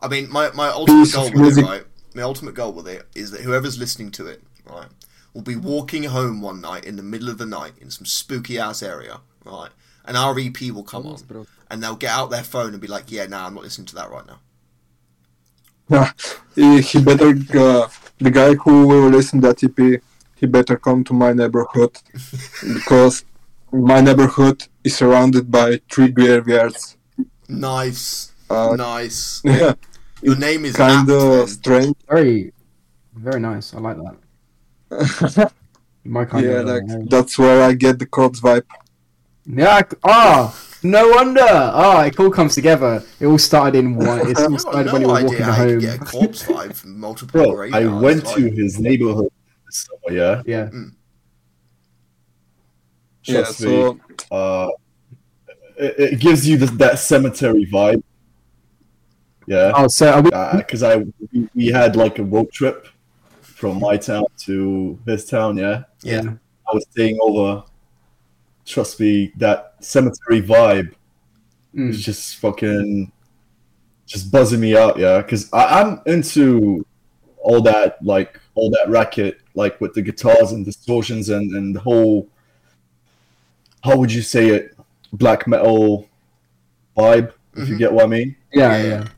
I 0.00 0.08
mean, 0.08 0.30
my, 0.30 0.50
my 0.52 0.68
ultimate 0.68 1.04
Piece 1.04 1.14
goal 1.14 1.30
with 1.32 1.58
it, 1.58 1.62
right? 1.62 1.84
My 2.14 2.22
ultimate 2.22 2.54
goal 2.54 2.72
with 2.72 2.88
it 2.88 3.06
is 3.14 3.30
that 3.30 3.42
whoever's 3.42 3.78
listening 3.78 4.10
to 4.12 4.26
it, 4.26 4.42
right, 4.64 4.88
will 5.32 5.42
be 5.42 5.56
walking 5.56 6.04
home 6.04 6.42
one 6.42 6.60
night 6.60 6.84
in 6.84 6.96
the 6.96 7.02
middle 7.02 7.28
of 7.28 7.38
the 7.38 7.46
night 7.46 7.72
in 7.80 7.90
some 7.90 8.06
spooky 8.06 8.58
ass 8.58 8.82
area, 8.82 9.20
right, 9.44 9.70
and 10.04 10.16
our 10.16 10.38
EP 10.38 10.60
will 10.72 10.82
come 10.82 11.06
on, 11.06 11.46
and 11.70 11.82
they'll 11.82 11.96
get 11.96 12.10
out 12.10 12.30
their 12.30 12.42
phone 12.42 12.72
and 12.72 12.80
be 12.80 12.88
like, 12.88 13.10
"Yeah, 13.12 13.26
nah, 13.26 13.46
I'm 13.46 13.54
not 13.54 13.62
listening 13.64 13.86
to 13.86 13.94
that 13.96 14.10
right 14.10 14.26
now." 14.26 14.40
he, 16.54 16.80
he 16.80 17.00
better 17.02 17.30
uh, 17.30 17.88
the 18.18 18.30
guy 18.30 18.54
who 18.54 18.86
will 18.86 19.08
listen 19.08 19.40
to 19.40 19.48
that 19.48 19.64
EP 19.64 20.00
he 20.36 20.46
better 20.46 20.76
come 20.76 21.04
to 21.04 21.12
my 21.12 21.32
neighborhood 21.32 21.98
because 22.74 23.24
my 23.72 24.00
neighborhood 24.00 24.66
is 24.82 24.96
surrounded 24.96 25.50
by 25.50 25.80
three 25.90 26.08
graveyards. 26.08 26.96
Nice, 27.48 28.32
Uh, 28.48 28.74
nice. 28.76 29.42
yeah, 29.44 29.74
Your 30.22 30.36
name 30.36 30.64
is 30.64 30.76
kind 30.76 31.08
of 31.10 31.48
strange. 31.48 31.96
Very, 32.08 32.52
very 33.14 33.40
nice. 33.40 33.74
I 33.74 33.78
like 33.80 33.96
that. 34.90 35.52
My 36.04 36.24
kind 36.24 36.44
yeah, 36.46 36.52
of. 36.60 36.66
like 36.66 36.82
that's 37.08 37.38
where 37.38 37.62
I 37.62 37.72
get 37.74 37.98
the 37.98 38.06
corpse 38.06 38.40
vibe. 38.40 38.64
Yeah. 39.46 39.76
I 39.76 39.80
c- 39.82 39.96
Ah, 40.04 40.56
no 40.82 41.08
wonder. 41.10 41.40
Ah, 41.46 42.02
it 42.04 42.18
all 42.18 42.30
comes 42.30 42.54
together. 42.54 43.02
It 43.20 43.26
all 43.26 43.38
started 43.38 43.78
in 43.78 43.96
one. 43.96 44.28
It 44.30 44.38
all 44.38 44.54
I've 44.54 44.60
started 44.60 44.92
when 44.92 45.02
you 45.02 45.08
were 45.08 45.14
walking 45.14 45.42
idea 45.42 45.44
how 45.44 45.64
you 45.64 45.70
home. 45.72 45.78
get 45.80 45.96
a 45.96 46.04
corpse 46.04 46.42
vibe 46.44 46.74
from 46.74 46.98
multiple 46.98 47.52
Bro, 47.52 47.68
I 47.72 47.86
went 47.86 48.24
like- 48.24 48.36
to 48.36 48.50
his 48.50 48.78
neighborhood 48.80 49.30
this 49.66 49.86
summer, 49.86 50.16
yeah. 50.16 50.42
Yeah. 50.46 50.70
Yeah, 53.24 53.42
Trust 53.42 53.60
me. 53.60 53.66
so 53.68 54.00
Uh, 54.30 54.68
it, 55.76 56.12
it 56.14 56.20
gives 56.20 56.48
you 56.48 56.56
this, 56.56 56.70
that 56.72 56.98
cemetery 56.98 57.66
vibe. 57.66 58.02
Yeah, 59.46 59.72
Oh, 59.74 59.88
so 59.88 60.12
are 60.12 60.22
we? 60.22 60.30
because 60.58 60.82
I 60.82 60.96
we, 61.32 61.48
we 61.54 61.66
had 61.68 61.96
like 61.96 62.18
a 62.18 62.22
road 62.24 62.52
trip 62.52 62.86
from 63.40 63.80
my 63.80 63.96
town 63.96 64.24
to 64.38 64.98
his 65.06 65.24
town. 65.26 65.56
Yeah, 65.56 65.84
Yeah. 66.02 66.22
I 66.70 66.74
was 66.74 66.86
staying 66.90 67.18
over. 67.20 67.64
Trust 68.66 69.00
me, 69.00 69.32
that 69.36 69.74
cemetery 69.80 70.42
vibe 70.42 70.94
Mm. 71.74 71.90
is 71.90 72.04
just 72.04 72.36
fucking, 72.38 73.12
just 74.06 74.32
buzzing 74.32 74.58
me 74.60 74.76
out. 74.76 74.98
Yeah, 74.98 75.18
because 75.22 75.48
I'm 75.52 76.00
into 76.06 76.84
all 77.38 77.60
that, 77.62 78.04
like 78.04 78.40
all 78.56 78.70
that 78.70 78.86
racket, 78.88 79.40
like 79.54 79.80
with 79.80 79.94
the 79.94 80.02
guitars 80.02 80.50
and 80.52 80.64
distortions 80.64 81.28
and 81.28 81.50
and 81.56 81.74
the 81.76 81.80
whole. 81.80 82.28
How 83.84 83.96
would 83.96 84.12
you 84.12 84.20
say 84.22 84.48
it? 84.48 84.76
Black 85.12 85.46
metal 85.46 86.08
vibe, 86.96 87.32
if 87.56 87.68
you 87.68 87.76
Mhm. 87.76 87.78
get 87.78 87.92
what 87.92 88.04
I 88.04 88.08
mean. 88.08 88.36
Yeah, 88.52 88.82
Yeah. 88.82 89.08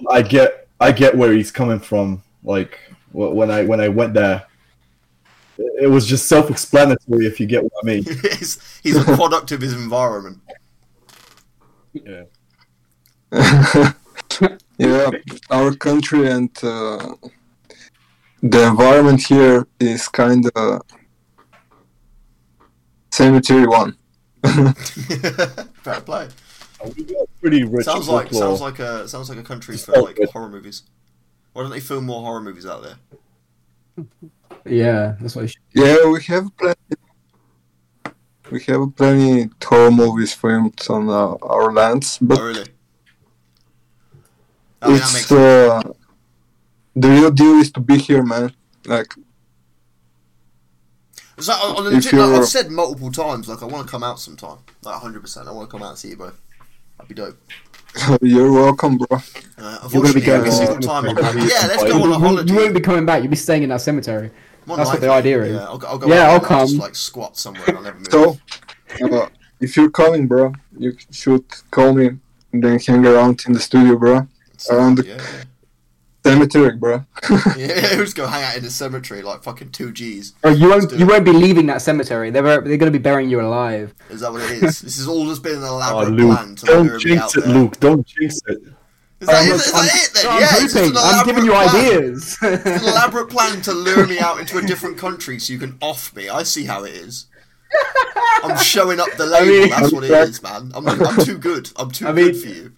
Yeah. 0.00 0.10
I 0.10 0.22
get 0.22 0.68
I 0.80 0.92
get 0.92 1.16
where 1.16 1.32
he's 1.32 1.50
coming 1.50 1.80
from. 1.80 2.22
Like 2.42 2.78
when 3.12 3.50
I 3.50 3.64
when 3.64 3.80
I 3.80 3.88
went 3.88 4.14
there, 4.14 4.46
it 5.56 5.84
it 5.84 5.86
was 5.88 6.06
just 6.06 6.28
self-explanatory. 6.28 7.26
If 7.26 7.40
you 7.40 7.46
get 7.46 7.62
what 7.62 7.72
I 7.82 7.86
mean. 7.86 8.04
he's, 8.38 8.80
he's 8.82 8.96
a 8.96 9.04
product 9.04 9.52
of 9.52 9.60
his 9.60 9.72
environment. 9.72 10.40
Yeah. 11.92 12.24
yeah, 14.78 15.10
our 15.50 15.74
country 15.74 16.30
and 16.30 16.50
uh, 16.62 17.14
the 18.42 18.68
environment 18.68 19.22
here 19.26 19.66
is 19.80 20.08
kind 20.08 20.50
of 20.54 20.82
cemetery 23.10 23.66
one. 23.66 23.96
Fair 25.82 26.00
play. 26.00 26.28
We 27.50 27.60
got 27.60 27.66
pretty 27.66 27.76
rich 27.76 27.84
Sounds 27.84 28.08
like 28.08 28.30
folklore. 28.30 28.42
sounds 28.58 28.60
like 28.60 28.78
a 28.78 29.08
sounds 29.08 29.28
like 29.28 29.38
a 29.38 29.42
country 29.42 29.74
It's 29.74 29.84
for 29.84 29.92
like 30.00 30.16
good. 30.16 30.30
horror 30.30 30.48
movies. 30.48 30.82
Why 31.52 31.62
don't 31.62 31.70
they 31.70 31.80
film 31.80 32.04
more 32.04 32.22
horror 32.22 32.40
movies 32.40 32.66
out 32.66 32.82
there? 32.82 34.06
Yeah, 34.64 35.16
that's 35.20 35.34
what 35.34 35.44
I 35.44 35.46
should. 35.46 35.60
Yeah, 35.74 36.08
we 36.08 36.22
have 36.24 36.54
plenty. 36.56 36.78
We 38.50 38.62
have 38.64 38.96
plenty 38.96 39.50
horror 39.64 39.90
movies 39.90 40.32
filmed 40.34 40.80
on 40.88 41.08
uh, 41.08 41.36
our 41.42 41.72
lands, 41.72 42.18
but 42.20 42.38
oh, 42.38 42.44
really? 42.44 42.66
I 44.80 44.88
mean, 44.88 44.96
that 44.98 45.12
makes 45.12 45.22
it's 45.22 45.32
uh, 45.32 45.82
the 46.94 47.08
real 47.08 47.30
deal 47.30 47.54
is 47.60 47.72
to 47.72 47.80
be 47.80 47.98
here, 47.98 48.22
man. 48.22 48.52
Like, 48.86 49.12
So, 51.40 51.52
on 51.52 51.84
legit, 51.84 52.12
like, 52.12 52.40
I've 52.40 52.46
said 52.46 52.70
multiple 52.70 53.10
times, 53.10 53.48
like 53.48 53.62
I 53.62 53.66
want 53.66 53.86
to 53.86 53.90
come 53.90 54.02
out 54.04 54.20
sometime, 54.20 54.58
like 54.82 55.00
hundred 55.00 55.20
percent. 55.22 55.48
I 55.48 55.52
want 55.52 55.68
to 55.68 55.72
come 55.72 55.82
out 55.82 55.90
and 55.90 55.98
see 55.98 56.10
you 56.10 56.16
both. 56.16 56.40
That'd 56.98 57.08
be 57.08 57.14
dope. 57.14 57.38
you're 58.22 58.52
welcome, 58.52 58.98
bro. 58.98 59.18
Uh, 59.56 59.88
You're 59.90 60.02
gonna 60.02 60.14
be 60.14 60.20
going 60.20 60.40
every 60.40 60.50
single 60.50 60.78
time. 60.78 61.06
I'm 61.08 61.14
like, 61.16 61.34
yeah, 61.34 61.66
let's 61.66 61.82
go 61.84 62.02
on 62.02 62.12
a 62.12 62.18
holiday. 62.18 62.52
you 62.52 62.58
won't 62.58 62.74
be 62.74 62.80
coming 62.80 63.06
back. 63.06 63.22
You'll 63.22 63.30
be 63.30 63.36
staying 63.36 63.62
in 63.62 63.70
that 63.70 63.80
cemetery. 63.80 64.30
More 64.66 64.76
that's 64.76 64.90
what 64.90 65.00
the 65.00 65.10
idea 65.10 65.42
is. 65.42 65.54
Yeah, 65.54 65.64
I'll, 65.64 65.78
go- 65.78 65.86
I'll 65.88 65.98
go. 65.98 66.06
Yeah, 66.08 66.28
I'll 66.28 66.60
and 66.60 66.68
Just, 66.68 66.76
like 66.78 66.94
squat 66.94 67.36
somewhere. 67.38 67.64
and 67.68 67.78
I'll 67.78 67.82
never 67.82 67.98
move. 67.98 68.08
So, 68.10 68.38
uh, 69.16 69.28
if 69.60 69.76
you're 69.76 69.90
coming, 69.90 70.26
bro, 70.28 70.52
you 70.78 70.96
should 71.10 71.44
call 71.70 71.94
me 71.94 72.10
and 72.52 72.62
then 72.62 72.78
hang 72.78 73.06
around 73.06 73.42
in 73.46 73.54
the 73.54 73.60
studio, 73.60 73.96
bro. 73.96 74.28
Around 74.70 74.98
the- 74.98 75.06
yeah, 75.06 75.22
Cemetery, 76.32 76.76
bro. 76.76 77.04
yeah. 77.30 77.42
yeah, 77.56 77.96
we'll 77.96 78.04
just 78.04 78.16
go 78.16 78.26
hang 78.26 78.44
out 78.44 78.56
in 78.56 78.62
the 78.62 78.70
cemetery 78.70 79.22
like 79.22 79.42
fucking 79.42 79.70
two 79.72 79.92
G's. 79.92 80.34
Or 80.44 80.50
you 80.50 80.68
won't. 80.68 80.90
You 80.92 81.06
it. 81.06 81.08
won't 81.08 81.24
be 81.24 81.32
leaving 81.32 81.66
that 81.66 81.82
cemetery. 81.82 82.30
They're 82.30 82.42
they're 82.42 82.60
going 82.76 82.92
to 82.92 82.98
be 82.98 82.98
burying 82.98 83.30
you 83.30 83.40
alive. 83.40 83.94
Is 84.10 84.20
that 84.20 84.32
what 84.32 84.42
it 84.42 84.62
is? 84.62 84.80
this 84.80 84.96
has 84.98 85.08
all 85.08 85.26
just 85.26 85.42
been 85.42 85.56
an 85.56 85.62
Oh, 85.64 85.76
elaborate 85.76 86.10
Luke, 86.14 86.36
plan 86.36 86.54
to 86.56 86.66
lure 86.66 86.76
don't 86.76 87.04
me 87.04 87.16
out 87.18 87.30
jinx 87.32 87.36
it, 87.36 87.44
there. 87.44 87.54
Luke. 87.54 87.80
Don't 87.80 88.06
jinx 88.06 88.40
it. 88.46 88.58
Is 89.20 89.26
that, 89.26 89.34
I'm 89.42 89.50
is, 89.52 89.66
is 89.66 89.72
that 89.72 89.84
it 89.94 90.14
then? 90.14 90.26
I'm 90.32 90.40
yeah, 90.40 90.46
hoping. 90.50 90.96
I'm 90.96 91.26
giving 91.26 91.44
you 91.44 91.50
plan. 91.50 91.68
ideas. 91.68 92.38
It's 92.40 92.66
an 92.84 92.88
elaborate 92.88 93.28
plan 93.30 93.60
to 93.62 93.72
lure 93.72 94.06
me 94.06 94.20
out 94.20 94.38
into 94.38 94.58
a 94.58 94.62
different 94.62 94.96
country 94.96 95.40
so 95.40 95.52
you 95.52 95.58
can 95.58 95.76
off 95.80 96.14
me. 96.14 96.28
I 96.28 96.44
see 96.44 96.66
how 96.66 96.84
it 96.84 96.92
is. 96.94 97.26
I'm 98.44 98.56
showing 98.58 99.00
up 99.00 99.08
the 99.16 99.26
label. 99.26 99.46
mean- 99.46 99.70
That's 99.70 99.92
what 99.92 100.04
it 100.04 100.10
is, 100.12 100.40
man. 100.42 100.70
I'm, 100.74 100.86
I'm 100.88 101.24
too 101.24 101.36
good. 101.36 101.70
I'm 101.76 101.90
too 101.90 102.06
I 102.06 102.12
mean- 102.12 102.26
good 102.32 102.36
for 102.40 102.48
you. 102.48 102.72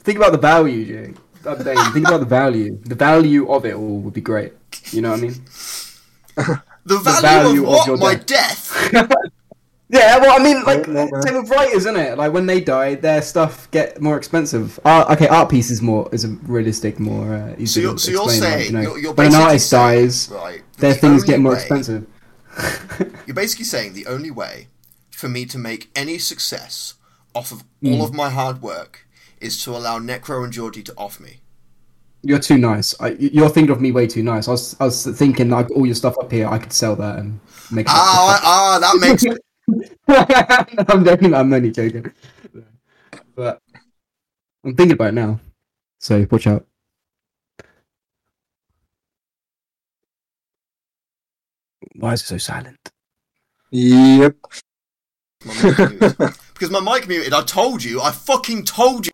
think 0.00 0.18
about 0.18 0.32
the 0.32 0.38
value, 0.38 0.84
Jay. 0.84 1.14
God 1.46 1.64
damn, 1.64 1.92
think 1.92 2.06
about 2.08 2.20
the 2.20 2.26
value. 2.26 2.78
The 2.84 2.94
value 2.94 3.48
of 3.50 3.64
it 3.64 3.74
all 3.74 3.98
would 4.00 4.14
be 4.14 4.20
great. 4.20 4.52
You 4.92 5.00
know 5.02 5.10
what 5.12 5.20
I 5.20 5.22
mean? 5.22 5.44
The 6.84 6.98
value, 6.98 7.20
value 7.22 7.62
of 7.62 7.68
of 7.68 7.74
what? 7.74 7.86
your 7.86 7.96
My 7.98 8.14
death. 8.14 8.90
death. 8.92 9.10
Yeah, 9.88 10.18
well, 10.18 10.34
I 10.40 10.42
mean, 10.42 10.64
like, 10.64 10.88
No, 10.88 11.04
no, 11.04 11.10
man. 11.12 11.22
same 11.22 11.36
with 11.40 11.48
writers, 11.48 11.86
isn't 11.86 11.94
it? 11.96 12.18
Like, 12.18 12.32
when 12.32 12.46
they 12.46 12.60
die, 12.60 12.96
their 12.96 13.22
stuff 13.22 13.70
get 13.70 14.00
more 14.00 14.16
expensive. 14.16 14.80
Art, 14.84 15.08
okay, 15.10 15.28
art 15.28 15.48
piece 15.48 15.70
is 15.70 15.80
more 15.80 16.08
is 16.12 16.24
a 16.24 16.28
realistic, 16.42 16.98
more 16.98 17.32
uh, 17.32 17.64
So 17.66 17.78
you're, 17.78 17.92
to 17.92 17.98
so 18.00 18.10
you're 18.10 18.28
saying 18.28 18.58
like, 18.58 18.66
you 18.66 18.72
know, 18.72 18.80
you're, 18.82 18.98
you're 18.98 19.12
when 19.14 19.28
an 19.28 19.34
artist 19.36 19.70
saying, 19.70 20.06
dies, 20.06 20.28
right? 20.30 20.62
their 20.78 20.92
the 20.92 20.98
things 20.98 21.22
get 21.22 21.38
more 21.38 21.52
way- 21.52 21.58
expensive. 21.60 22.04
You're 23.26 23.34
basically 23.36 23.64
saying 23.66 23.92
the 23.92 24.06
only 24.06 24.32
way 24.32 24.66
for 25.12 25.28
me 25.28 25.44
to 25.46 25.56
make 25.58 25.88
any 25.94 26.18
success 26.18 26.94
off 27.32 27.52
of 27.52 27.62
Hmm. 27.80 27.92
all 27.92 28.04
of 28.04 28.12
my 28.12 28.28
hard 28.28 28.60
work 28.62 29.05
is 29.46 29.62
to 29.64 29.70
allow 29.70 29.98
Necro 29.98 30.44
and 30.44 30.52
Georgie 30.52 30.82
to 30.82 30.94
off 30.96 31.20
me. 31.20 31.40
You're 32.22 32.40
too 32.40 32.58
nice. 32.58 32.94
I, 33.00 33.10
you're 33.10 33.48
thinking 33.48 33.70
of 33.70 33.80
me 33.80 33.92
way 33.92 34.06
too 34.06 34.22
nice. 34.22 34.48
I 34.48 34.50
was, 34.50 34.76
I 34.80 34.84
was 34.84 35.06
thinking 35.06 35.48
like 35.50 35.70
all 35.70 35.86
your 35.86 35.94
stuff 35.94 36.16
up 36.18 36.32
here, 36.32 36.48
I 36.48 36.58
could 36.58 36.72
sell 36.72 36.96
that 36.96 37.18
and 37.20 37.38
make. 37.70 37.86
Ah, 37.88 38.40
ah, 38.42 38.78
that 38.80 38.98
makes 39.00 39.24
I'm 40.88 41.04
joking. 41.04 41.34
I'm 41.34 41.52
only 41.52 41.70
joking. 41.70 42.12
But 43.34 43.60
I'm 44.64 44.74
thinking 44.74 44.92
about 44.92 45.08
it 45.08 45.14
now. 45.14 45.40
So 45.98 46.26
watch 46.30 46.46
out. 46.46 46.66
Why 51.94 52.12
is 52.12 52.22
it 52.22 52.26
so 52.26 52.38
silent? 52.38 52.90
Yep. 53.70 54.36
my 55.44 55.62
mic 55.62 55.78
muted. 55.78 56.16
because 56.52 56.70
my 56.70 56.80
mic 56.80 57.08
muted. 57.08 57.32
I 57.32 57.42
told 57.42 57.82
you. 57.82 58.00
I 58.00 58.10
fucking 58.10 58.64
told 58.64 59.06
you. 59.06 59.12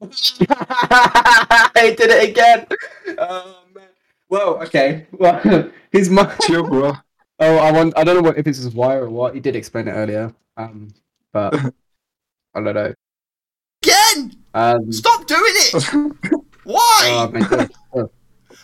I 0.50 1.94
did 1.96 2.10
it 2.10 2.30
again. 2.30 2.66
Oh 3.18 3.62
man. 3.74 3.88
Well, 4.28 4.62
okay. 4.62 5.06
Well, 5.12 5.70
his 5.92 6.08
mic. 6.08 6.28
Chill, 6.42 6.68
bro. 6.68 6.92
Oh, 7.40 7.56
I 7.56 7.72
want. 7.72 7.96
I 7.96 8.04
don't 8.04 8.16
know 8.16 8.22
what 8.22 8.38
if 8.38 8.46
it's 8.46 8.58
his 8.58 8.74
wire 8.74 9.04
or 9.04 9.10
what. 9.10 9.34
He 9.34 9.40
did 9.40 9.56
explain 9.56 9.88
it 9.88 9.92
earlier. 9.92 10.32
Um, 10.56 10.92
but 11.32 11.54
I 12.54 12.60
don't 12.60 12.74
know. 12.74 12.94
Again! 13.82 14.36
Um, 14.54 14.92
Stop 14.92 15.26
doing 15.26 15.42
it! 15.46 16.42
Why? 16.64 17.00
oh, 17.04 17.30
man, 17.30 17.68
oh, 17.94 18.10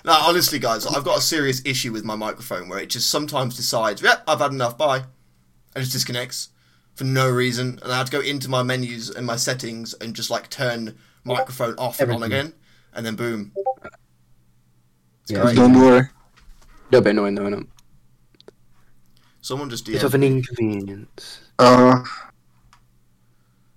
No, 0.05 0.13
honestly, 0.13 0.59
guys, 0.59 0.87
I've 0.87 1.05
got 1.05 1.19
a 1.19 1.23
serious 1.23 1.63
issue 1.65 1.93
with 1.93 2.05
my 2.05 2.17
microphone 2.17 2.69
where 2.69 2.81
it 2.81 2.91
just 2.91 3.09
sometimes 3.09 3.57
decides, 3.57 4.03
yep, 4.03 4.25
I've 4.27 4.41
had 4.41 4.51
enough, 4.51 4.77
bye. 4.77 4.99
And 4.99 5.77
it 5.77 5.81
just 5.81 5.93
disconnects 5.93 6.51
for 6.95 7.05
no 7.05 7.31
reason. 7.31 7.79
And 7.83 7.93
I 7.93 7.97
have 7.99 8.11
to 8.11 8.13
go 8.13 8.21
into 8.21 8.49
my 8.51 8.63
menus 8.63 9.09
and 9.09 9.25
my 9.25 9.37
settings 9.37 9.95
and 9.95 10.15
just 10.15 10.31
like 10.31 10.51
turn 10.51 10.99
microphone 11.25 11.75
off 11.79 12.01
and 12.01 12.13
on 12.13 12.23
again. 12.23 12.53
And 12.95 13.05
then 13.05 13.17
boom. 13.17 13.53
It's 15.23 15.33
Yeah. 15.33 15.43
great. 15.43 15.57
Don't 15.57 15.79
worry. 15.79 16.09
little 16.91 17.03
bit 17.03 17.11
annoying 17.11 17.35
though, 17.35 17.47
isn't 17.47 17.61
it? 17.63 18.53
Someone 19.41 19.69
just 19.69 19.85
Bit 19.87 20.01
DM. 20.01 20.05
of 20.05 20.15
an 20.15 20.23
inconvenience. 20.23 21.41
Uh, 21.59 22.03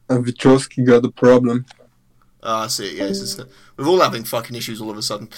Vichowski 0.10 0.86
got 0.86 1.04
a 1.04 1.12
problem. 1.12 1.66
Ah, 2.44 2.64
I 2.66 2.68
see 2.68 2.88
it. 2.88 2.94
Yeah, 2.94 3.06
it's 3.06 3.20
just, 3.20 3.42
we're 3.76 3.88
all 3.88 4.00
having 4.00 4.24
fucking 4.24 4.56
issues 4.56 4.80
all 4.82 4.92
of 4.92 4.98
a 4.98 5.02
sudden. 5.02 5.30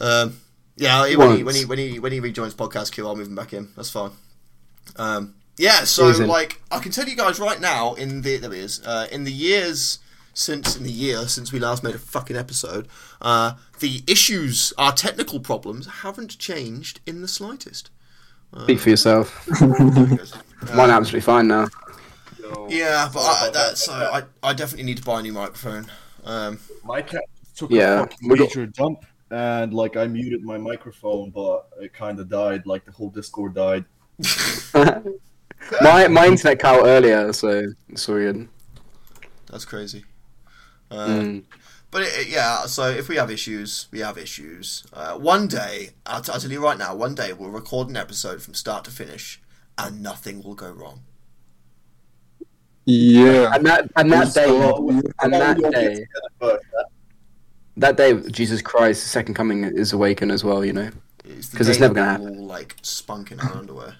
Um, 0.00 0.40
yeah, 0.76 1.00
when 1.16 1.36
he, 1.38 1.42
when 1.44 1.54
he 1.54 1.64
when 1.64 1.78
he 1.78 1.98
when 1.98 2.12
he 2.12 2.20
rejoins 2.20 2.54
podcast 2.54 2.92
queue, 2.92 3.06
I'll 3.06 3.16
move 3.16 3.28
him 3.28 3.34
back 3.34 3.52
in. 3.52 3.68
That's 3.76 3.90
fine. 3.90 4.10
Um, 4.96 5.34
yeah, 5.56 5.84
so 5.84 6.08
like 6.08 6.60
I 6.70 6.78
can 6.78 6.92
tell 6.92 7.08
you 7.08 7.16
guys 7.16 7.40
right 7.40 7.60
now, 7.60 7.94
in 7.94 8.22
the 8.22 8.36
there 8.36 8.52
he 8.52 8.60
is, 8.60 8.80
uh, 8.84 9.06
in 9.10 9.24
the 9.24 9.32
years 9.32 9.98
since 10.38 10.76
in 10.76 10.84
the 10.84 10.90
year 10.92 11.26
since 11.26 11.52
we 11.52 11.58
last 11.58 11.82
made 11.82 11.94
a 11.94 11.98
fucking 11.98 12.36
episode, 12.36 12.86
uh, 13.20 13.54
the 13.80 14.02
issues, 14.06 14.72
our 14.78 14.92
technical 14.92 15.40
problems, 15.40 15.86
haven't 16.02 16.38
changed 16.38 17.00
in 17.06 17.20
the 17.22 17.28
slightest. 17.28 17.90
Speak 18.62 18.78
for 18.80 18.90
yourself. 18.90 19.46
Um, 20.60 20.76
Mine 20.76 20.90
absolutely 20.90 21.20
fine 21.20 21.46
now. 21.46 21.68
yeah, 22.68 23.08
but 23.14 23.20
I, 23.20 23.50
that, 23.52 23.78
so 23.78 23.92
I, 23.92 24.24
I 24.42 24.52
definitely 24.54 24.86
need 24.86 24.96
to 24.96 25.04
buy 25.04 25.20
a 25.20 25.22
new 25.22 25.32
microphone. 25.32 25.86
Um, 26.24 26.58
My 26.84 27.00
cat 27.00 27.22
took 27.54 27.70
Yeah, 27.70 27.94
a 27.94 27.98
fucking 28.00 28.28
we 28.28 28.36
got- 28.38 28.48
major 28.48 28.66
dump, 28.66 29.04
and 29.30 29.72
like 29.72 29.96
I 29.96 30.08
muted 30.08 30.42
my 30.42 30.58
microphone, 30.58 31.30
but 31.30 31.68
it 31.80 31.94
kind 31.94 32.18
of 32.18 32.28
died. 32.28 32.66
Like 32.66 32.84
the 32.84 32.90
whole 32.90 33.10
Discord 33.10 33.54
died. 33.54 33.84
my 34.74 36.08
my 36.08 36.26
internet 36.26 36.58
cut 36.58 36.80
out 36.80 36.86
earlier, 36.86 37.32
so 37.32 37.62
it's 37.88 38.08
all 38.08 38.46
that's 39.46 39.64
crazy. 39.64 40.04
Uh, 40.90 41.06
Mm. 41.08 41.44
But 41.90 42.02
it, 42.02 42.12
it- 42.20 42.28
yeah, 42.28 42.66
so 42.66 42.88
if 42.90 43.08
we 43.08 43.16
have 43.16 43.30
issues, 43.30 43.88
we 43.90 44.00
have 44.00 44.18
issues. 44.18 44.84
Uh, 44.92 45.14
one 45.14 45.48
day, 45.48 45.90
I'll, 46.04 46.20
t- 46.20 46.30
I'll 46.32 46.38
tell 46.40 46.50
you 46.52 46.62
right 46.62 46.76
now, 46.76 46.94
one 46.94 47.14
day 47.14 47.32
we'll 47.32 47.48
record 47.48 47.88
an 47.88 47.96
episode 47.96 48.42
from 48.42 48.52
start 48.54 48.84
to 48.84 48.90
finish, 48.90 49.40
and 49.78 50.02
nothing 50.02 50.42
will 50.42 50.54
go 50.54 50.70
wrong. 50.70 51.00
Yeah. 52.84 53.54
And 53.54 53.64
that 53.66 53.90
and 53.96 54.10
that 54.12 54.32
day, 54.34 54.48
and 55.22 55.32
that 55.34 55.58
day, 55.72 56.06
that 57.76 57.96
day, 57.96 58.20
Jesus 58.30 58.62
Christ, 58.62 59.02
the 59.02 59.08
second 59.08 59.34
coming 59.34 59.64
is 59.64 59.92
awakened 59.92 60.32
as 60.32 60.42
well. 60.44 60.64
You 60.64 60.72
know, 60.72 60.90
It's 61.24 61.48
the 61.50 61.56
'Cause 61.58 61.68
it's 61.68 61.80
never 61.80 61.94
gonna 61.94 62.18
we're 62.22 62.30
all 62.30 62.46
like 62.46 62.76
spunk 62.82 63.30
in 63.30 63.40
our 63.40 63.52
underwear, 63.56 63.96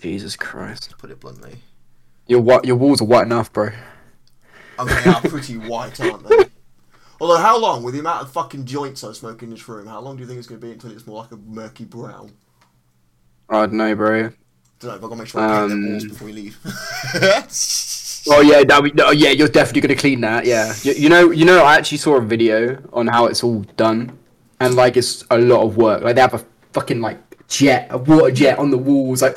Jesus 0.00 0.36
Christ, 0.36 0.90
to 0.90 0.96
put 0.96 1.10
it 1.10 1.20
bluntly. 1.20 1.56
your 2.26 2.40
what 2.40 2.64
your 2.66 2.76
walls 2.76 3.00
are 3.00 3.06
white 3.06 3.24
enough, 3.26 3.52
bro. 3.52 3.70
Mean, 4.78 4.86
they 5.04 5.10
are 5.10 5.20
pretty 5.20 5.56
white, 5.58 6.00
aren't 6.00 6.28
they? 6.28 6.44
Although, 7.20 7.36
how 7.38 7.58
long, 7.58 7.82
with 7.84 7.94
the 7.94 8.00
amount 8.00 8.22
of 8.22 8.32
fucking 8.32 8.64
joints 8.66 9.04
I 9.04 9.12
smoke 9.12 9.42
in 9.42 9.50
this 9.50 9.68
room, 9.68 9.86
how 9.86 10.00
long 10.00 10.16
do 10.16 10.22
you 10.22 10.26
think 10.26 10.38
it's 10.38 10.48
going 10.48 10.60
to 10.60 10.66
be 10.66 10.72
until 10.72 10.90
it's 10.90 11.06
more 11.06 11.22
like 11.22 11.32
a 11.32 11.36
murky 11.36 11.84
brown? 11.84 12.32
I 13.48 13.60
don't 13.66 13.74
know, 13.74 13.94
bro. 13.94 14.22
don't 14.22 14.32
know, 14.32 14.34
but 14.80 14.90
I've 14.94 15.00
got 15.02 15.08
to 15.10 15.16
make 15.16 15.28
sure 15.28 15.40
I 15.40 15.46
paint 15.46 15.68
them 15.68 15.84
Um, 15.84 15.90
walls 15.92 16.04
before 16.04 16.26
we 16.26 16.32
leave. 16.32 16.58
Oh 18.28 18.40
yeah, 18.40 18.62
that 18.64 18.80
we, 18.82 18.92
oh, 19.00 19.10
yeah, 19.10 19.30
you're 19.30 19.48
definitely 19.48 19.80
gonna 19.80 19.96
clean 19.98 20.20
that. 20.20 20.46
Yeah, 20.46 20.72
you, 20.82 20.92
you 20.92 21.08
know, 21.08 21.30
you 21.32 21.44
know, 21.44 21.64
I 21.64 21.74
actually 21.76 21.98
saw 21.98 22.16
a 22.16 22.20
video 22.20 22.80
on 22.92 23.08
how 23.08 23.26
it's 23.26 23.42
all 23.42 23.62
done, 23.76 24.16
and 24.60 24.76
like 24.76 24.96
it's 24.96 25.24
a 25.30 25.38
lot 25.38 25.62
of 25.64 25.76
work. 25.76 26.02
Like 26.04 26.14
they 26.14 26.20
have 26.20 26.34
a 26.34 26.44
fucking 26.72 27.00
like 27.00 27.18
jet, 27.48 27.88
a 27.90 27.98
water 27.98 28.30
jet 28.30 28.60
on 28.60 28.70
the 28.70 28.78
walls, 28.78 29.22
like 29.22 29.36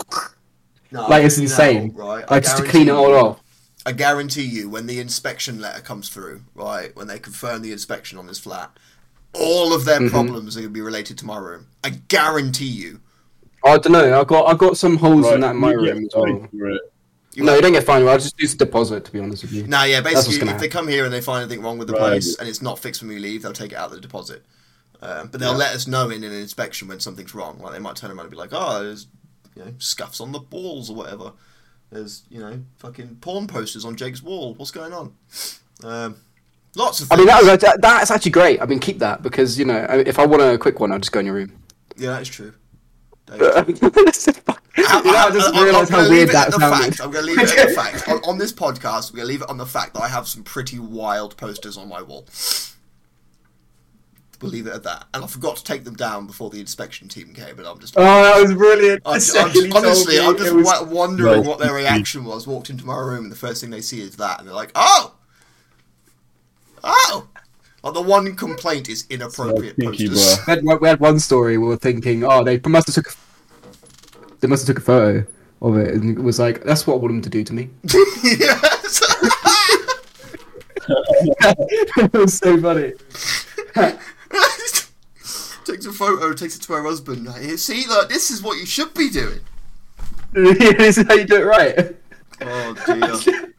No, 0.92 1.08
like 1.08 1.24
it's 1.24 1.38
no, 1.38 1.44
insane. 1.44 1.94
right? 1.96 2.24
I 2.30 2.36
like 2.36 2.44
just 2.44 2.58
to 2.58 2.64
clean 2.64 2.88
it 2.90 2.92
all 2.92 3.14
off. 3.16 3.42
I 3.86 3.92
guarantee 3.92 4.44
you, 4.44 4.68
when 4.70 4.88
the 4.88 5.00
inspection 5.00 5.62
letter 5.62 5.82
comes 5.82 6.10
through, 6.10 6.42
right, 6.56 6.96
when 6.96 7.08
they 7.08 7.20
confirm 7.20 7.62
the 7.62 7.72
inspection 7.72 8.18
on 8.18 8.26
this 8.26 8.40
flat, 8.40 8.72
all 9.34 9.74
of 9.74 9.86
their 9.86 10.00
Mhm. 10.00 10.10
problems 10.10 10.58
are 10.58 10.62
going 10.62 10.72
to 10.72 10.74
be 10.74 10.82
related 10.82 11.18
to 11.20 11.26
my 11.26 11.38
room. 11.38 11.68
I 11.84 11.90
guarantee 12.08 12.66
you. 12.66 13.02
I 13.64 13.78
don't 13.78 13.92
know. 13.94 14.20
I 14.20 14.24
got 14.24 14.46
I 14.48 14.54
got 14.56 14.78
some 14.78 14.98
holes 14.98 15.32
in 15.32 15.42
that 15.42 15.52
in 15.52 15.58
my 15.58 15.72
you 15.72 15.80
room 15.82 16.06
as 16.06 16.12
well. 16.16 16.50
You 17.34 17.44
No, 17.44 17.54
you 17.56 17.62
don't 17.62 17.74
get 17.74 17.84
fined. 17.84 18.08
I'll 18.08 18.18
just 18.18 18.40
use 18.40 18.54
a 18.54 18.58
deposit 18.58 19.04
to 19.06 19.12
be 19.12 19.20
honest 19.20 19.44
with 19.44 19.52
you. 19.52 19.68
Nah, 19.68 19.84
yeah, 19.84 20.02
basically, 20.02 20.38
gonna 20.40 20.54
if 20.54 20.60
they 20.60 20.68
come 20.70 20.88
here 20.88 21.04
and 21.04 21.14
they 21.14 21.20
find 21.20 21.44
anything 21.44 21.64
wrong 21.64 21.78
with 21.78 21.88
the 21.88 21.94
Right. 21.94 22.22
place 22.22 22.36
and 22.38 22.48
it's 22.48 22.62
not 22.62 22.80
fixed 22.80 23.02
when 23.02 23.10
we 23.10 23.20
leave, 23.20 23.42
they'll 23.42 23.54
take 23.54 23.72
it 23.74 23.76
out 23.76 23.88
of 23.90 23.96
the 23.96 24.00
deposit. 24.02 24.46
Um, 25.02 25.28
but 25.28 25.42
they'll 25.42 25.52
Yeah. 25.52 25.58
let 25.58 25.76
us 25.76 25.86
know 25.88 26.10
in 26.10 26.24
an 26.24 26.32
inspection 26.32 26.88
when 26.88 27.00
something's 27.02 27.36
wrong. 27.36 27.60
Like 27.60 27.74
they 27.74 27.80
might 27.80 27.98
turn 27.98 28.12
around 28.12 28.22
and 28.22 28.30
be 28.32 28.38
like, 28.38 28.52
"Oh, 28.54 28.84
there's 28.84 29.08
you 29.56 29.66
know 29.66 29.74
scuffs 29.80 30.22
on 30.22 30.32
the 30.32 30.40
walls 30.40 30.90
or 30.90 30.96
whatever. 30.96 31.34
There's 31.92 32.24
you 32.30 32.40
know 32.40 32.60
fucking 32.78 33.18
porn 33.22 33.48
posters 33.48 33.86
on 33.86 33.96
Jake's 33.96 34.22
wall. 34.22 34.54
What's 34.56 34.72
going 34.72 34.94
on?" 34.94 35.14
Um, 35.84 36.18
lots 36.76 37.02
of. 37.02 37.12
I 37.12 37.16
mean, 37.18 37.28
that, 37.28 37.60
that, 37.62 37.82
that's 37.82 38.12
actually 38.12 38.32
great. 38.32 38.62
I 38.62 38.66
mean, 38.66 38.80
keep 38.80 39.00
that 39.00 39.22
because 39.22 39.58
you 39.60 39.66
know, 39.66 39.86
if 39.90 40.20
I 40.20 40.26
want 40.26 40.42
a 40.42 40.58
quick 40.58 40.80
one, 40.80 40.92
I'll 40.92 41.00
just 41.00 41.12
go 41.12 41.20
in 41.20 41.26
your 41.26 41.36
room. 41.36 41.52
yeah, 41.98 42.12
that 42.12 42.22
is 42.24 42.30
true. 42.30 42.54
That 43.28 43.68
is 43.70 43.80
true. 43.80 44.34
you 44.78 44.84
know, 44.84 45.18
I 45.18 45.32
just 45.32 45.54
I'm- 45.54 45.64
realised 45.64 45.90
how 45.92 46.10
weird 46.10 46.30
that 46.30 46.54
sounded. 46.54 47.00
I'm 47.02 47.12
going 47.12 47.26
to 47.26 47.32
leave 47.32 47.40
it 47.40 47.58
at 47.58 47.70
the 47.70 47.74
fact. 47.74 48.08
On, 48.10 48.18
on 48.26 48.38
this 48.38 48.52
podcast, 48.52 49.12
we're 49.12 49.18
going 49.18 49.28
to 49.28 49.34
leave 49.34 49.42
it 49.42 49.50
on 49.50 49.58
the 49.58 49.66
fact 49.66 49.94
that 49.94 50.02
I 50.04 50.10
have 50.10 50.28
some 50.28 50.44
pretty 50.44 50.80
wild 50.80 51.38
posters 51.38 51.78
on 51.78 51.88
my 51.88 52.02
wall. 52.02 52.28
We'll 54.42 54.52
leave 54.52 54.68
it 54.68 54.74
at 54.74 54.84
that. 54.84 55.06
And 55.14 55.24
I 55.24 55.28
forgot 55.28 55.58
to 55.58 55.64
take 55.64 55.84
them 55.84 55.96
down 55.96 56.28
before 56.28 56.50
the 56.50 56.60
inspection 56.60 57.08
team 57.08 57.34
came, 57.34 57.56
but 57.56 57.66
I'm 57.66 57.80
just. 57.80 57.96
Oh, 57.98 58.02
that 58.04 58.42
was 58.42 58.54
brilliant. 58.54 59.02
I'm, 59.06 59.14
I'm 59.14 59.20
just 59.20 59.76
honestly, 59.76 60.20
I'm 60.20 60.38
just 60.38 60.54
was- 60.54 60.88
wondering 60.88 61.42
Well, 61.42 61.44
what 61.44 61.60
their 61.60 61.74
reaction 61.74 62.26
was. 62.26 62.48
Walked 62.48 62.70
into 62.70 62.86
my 62.86 62.98
room, 62.98 63.24
and 63.24 63.32
the 63.32 63.38
first 63.38 63.62
thing 63.62 63.70
they 63.70 63.82
see 63.82 64.02
is 64.02 64.18
that, 64.18 64.40
and 64.40 64.48
they're 64.48 64.56
like, 64.56 64.72
"Oh, 64.76 65.16
oh!" 66.84 67.28
Like 67.86 67.94
the 67.94 68.02
one 68.02 68.36
complaint 68.36 68.90
is 68.90 69.06
inappropriate 69.12 69.76
So 69.80 69.86
posters. 69.90 70.40
We 70.48 70.54
had, 70.54 70.82
we 70.82 70.88
had 70.88 71.00
one 71.00 71.20
story. 71.20 71.60
We 71.60 71.68
were 71.68 71.78
thinking, 71.78 72.24
oh, 72.24 72.44
they 72.44 72.60
must 72.66 72.88
have 72.88 72.96
took, 72.96 73.14
a, 73.14 73.16
they 74.40 74.48
must 74.48 74.66
have 74.66 74.76
took 74.76 74.82
a 74.82 74.86
photo 74.86 75.28
of 75.62 75.78
it, 75.78 75.94
and 75.94 76.18
it 76.18 76.22
was 76.22 76.40
like, 76.40 76.64
that's 76.64 76.88
what 76.88 76.96
I 76.96 76.98
want 76.98 77.10
them 77.10 77.22
to 77.22 77.30
do 77.30 77.44
to 77.44 77.54
me. 77.54 77.70
yes. 78.24 79.02
it 80.88 82.14
was 82.14 82.38
so 82.40 82.60
funny. 82.60 82.94
takes 85.66 85.86
a 85.86 85.92
photo, 85.94 86.34
takes 86.34 86.56
it 86.58 86.62
to 86.64 86.74
her 86.74 86.84
husband. 86.84 87.26
Like, 87.26 87.44
See, 87.58 87.86
look, 87.88 88.10
this 88.10 88.30
is 88.32 88.42
what 88.44 88.58
you 88.58 88.66
should 88.66 88.94
be 88.94 89.10
doing. 89.10 89.40
this 90.34 90.98
is 90.98 91.08
how 91.08 91.14
you 91.16 91.26
do 91.26 91.38
it 91.42 91.46
right. 91.46 91.96
Oh 92.42 93.54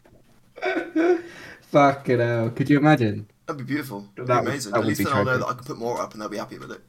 dear, 0.63 1.19
Fucking 1.73 2.19
hell! 2.21 2.51
Could 2.51 2.69
you 2.71 2.79
imagine? 2.79 3.27
that'd 3.47 3.59
be 3.59 3.65
beautiful. 3.73 4.09
That'd 4.17 4.27
That 4.29 4.41
be 4.41 4.45
would- 4.45 4.49
amazing. 4.51 4.73
that 4.73 4.81
At 4.81 4.87
least 4.87 5.05
then 5.05 5.13
I'll 5.13 5.25
know 5.25 5.39
that 5.39 5.47
I 5.47 5.53
can 5.55 5.65
put 5.65 5.79
more 5.79 6.01
up, 6.01 6.13
and 6.13 6.21
they'll 6.23 6.29
be 6.29 6.37
happy 6.39 6.59
with 6.59 6.71
it. 6.73 6.81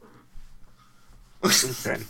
Okay. 1.43 2.01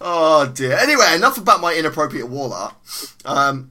Oh 0.00 0.46
dear. 0.54 0.76
Anyway, 0.76 1.04
enough 1.16 1.38
about 1.38 1.60
my 1.60 1.74
inappropriate 1.74 2.28
wall 2.28 2.52
art. 2.52 2.74
Um, 3.24 3.70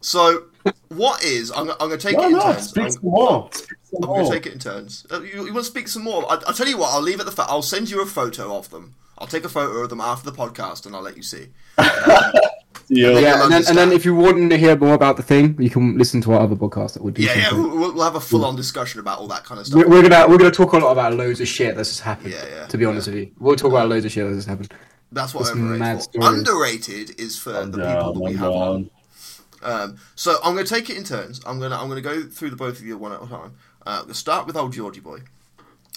so 0.00 0.44
what 0.88 1.24
is? 1.24 1.50
I'm, 1.50 1.70
I'm 1.70 1.76
going 1.78 1.98
to 1.98 1.98
take 1.98 2.16
Why 2.16 2.24
it 2.24 2.26
in 2.26 2.32
not? 2.34 2.52
turns. 2.54 2.68
Speak 2.68 2.90
some 2.90 3.02
more. 3.02 3.48
Speak 3.52 3.78
some 3.92 4.02
I'm 4.04 4.08
going 4.08 4.18
to 4.20 4.24
more. 4.24 4.32
take 4.32 4.46
it 4.46 4.52
in 4.52 4.58
turns. 4.58 5.06
Uh, 5.10 5.20
you, 5.22 5.46
you 5.46 5.52
want 5.52 5.64
to 5.66 5.70
speak 5.70 5.88
some 5.88 6.02
more? 6.02 6.24
I, 6.30 6.36
I'll 6.46 6.54
tell 6.54 6.68
you 6.68 6.78
what. 6.78 6.92
I'll 6.92 7.02
leave 7.02 7.16
it 7.18 7.20
at 7.20 7.26
the 7.26 7.32
fact. 7.32 7.50
I'll 7.50 7.62
send 7.62 7.90
you 7.90 8.02
a 8.02 8.06
photo 8.06 8.56
of 8.56 8.70
them. 8.70 8.94
I'll 9.18 9.26
take 9.26 9.44
a 9.44 9.48
photo 9.48 9.78
of 9.78 9.90
them 9.90 10.00
after 10.00 10.28
the 10.30 10.36
podcast, 10.36 10.86
and 10.86 10.96
I'll 10.96 11.02
let 11.02 11.16
you 11.16 11.22
see. 11.22 11.48
Yeah. 12.88 13.18
Yeah, 13.18 13.44
and 13.44 13.52
then, 13.52 13.64
and 13.68 13.78
then 13.78 13.92
if 13.92 14.04
you 14.04 14.14
want 14.14 14.50
to 14.50 14.58
hear 14.58 14.76
more 14.76 14.92
about 14.92 15.16
the 15.16 15.22
thing, 15.22 15.56
you 15.58 15.70
can 15.70 15.96
listen 15.96 16.20
to 16.22 16.32
our 16.32 16.40
other 16.40 16.56
podcast 16.56 16.92
that 16.94 17.02
we 17.02 17.12
do. 17.12 17.22
Yeah, 17.22 17.36
yeah. 17.36 17.52
We'll, 17.52 17.94
we'll 17.94 18.02
have 18.04 18.16
a 18.16 18.20
full-on 18.20 18.54
discussion 18.54 19.00
about 19.00 19.18
all 19.18 19.28
that 19.28 19.44
kind 19.44 19.60
of 19.60 19.66
stuff. 19.66 19.78
We're, 19.78 19.88
we're 19.88 20.02
gonna 20.06 20.28
we're 20.28 20.36
gonna 20.36 20.50
talk 20.50 20.72
a 20.74 20.78
lot 20.78 20.92
about 20.92 21.14
loads 21.14 21.40
of 21.40 21.48
shit 21.48 21.74
that's 21.74 21.88
just 21.88 22.00
happened. 22.02 22.32
Yeah, 22.34 22.44
yeah, 22.50 22.66
To 22.66 22.76
be 22.76 22.84
honest 22.84 23.06
with 23.06 23.16
you, 23.16 23.30
we'll 23.38 23.56
talk 23.56 23.70
about 23.70 23.88
loads 23.88 24.04
of 24.04 24.12
shit 24.12 24.24
that's 24.24 24.36
just 24.36 24.48
happened. 24.48 24.74
That's 25.10 25.32
what 25.32 25.44
That's 25.44 25.56
overrated. 25.56 25.78
mad 25.78 26.02
for. 26.12 26.34
Underrated 26.34 27.18
is 27.20 27.38
for 27.38 27.52
Calm 27.52 27.70
the 27.70 27.78
people 27.78 27.92
down, 27.94 28.14
that 28.14 28.20
we 28.20 28.34
have 28.34 28.52
on. 28.52 28.90
Um, 29.62 29.96
so 30.14 30.36
I'm 30.44 30.54
going 30.54 30.66
to 30.66 30.74
take 30.74 30.90
it 30.90 30.96
in 30.96 31.04
turns. 31.04 31.40
I'm 31.46 31.58
going 31.58 31.70
to 31.70 31.78
I'm 31.78 31.88
going 31.88 32.02
to 32.02 32.06
go 32.08 32.22
through 32.24 32.50
the 32.50 32.56
both 32.56 32.78
of 32.80 32.84
you 32.84 32.98
one 32.98 33.12
at 33.12 33.22
a 33.22 33.26
time. 33.26 33.54
Uh, 33.84 34.04
to 34.04 34.14
start 34.14 34.46
with 34.46 34.56
old 34.56 34.72
Georgie 34.72 35.00
boy. 35.00 35.20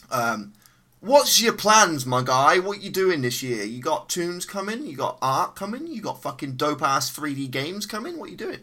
Um, 0.09 0.53
what's 1.01 1.41
your 1.41 1.53
plans, 1.53 2.05
my 2.05 2.23
guy? 2.23 2.59
What 2.59 2.81
you 2.81 2.89
doing 2.89 3.21
this 3.21 3.43
year? 3.43 3.63
You 3.63 3.81
got 3.81 4.09
tunes 4.09 4.45
coming? 4.45 4.85
You 4.87 4.97
got 4.97 5.19
art 5.21 5.55
coming? 5.55 5.87
You 5.87 6.01
got 6.01 6.21
fucking 6.21 6.55
dope 6.55 6.81
ass 6.81 7.15
3D 7.15 7.51
games 7.51 7.85
coming? 7.85 8.17
What 8.17 8.31
you 8.31 8.37
doing? 8.37 8.59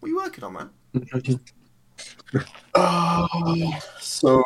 What 0.00 0.08
you 0.08 0.16
working 0.16 0.44
on, 0.44 0.52
man? 0.52 1.40
Uh, 2.74 3.26
so 3.98 4.42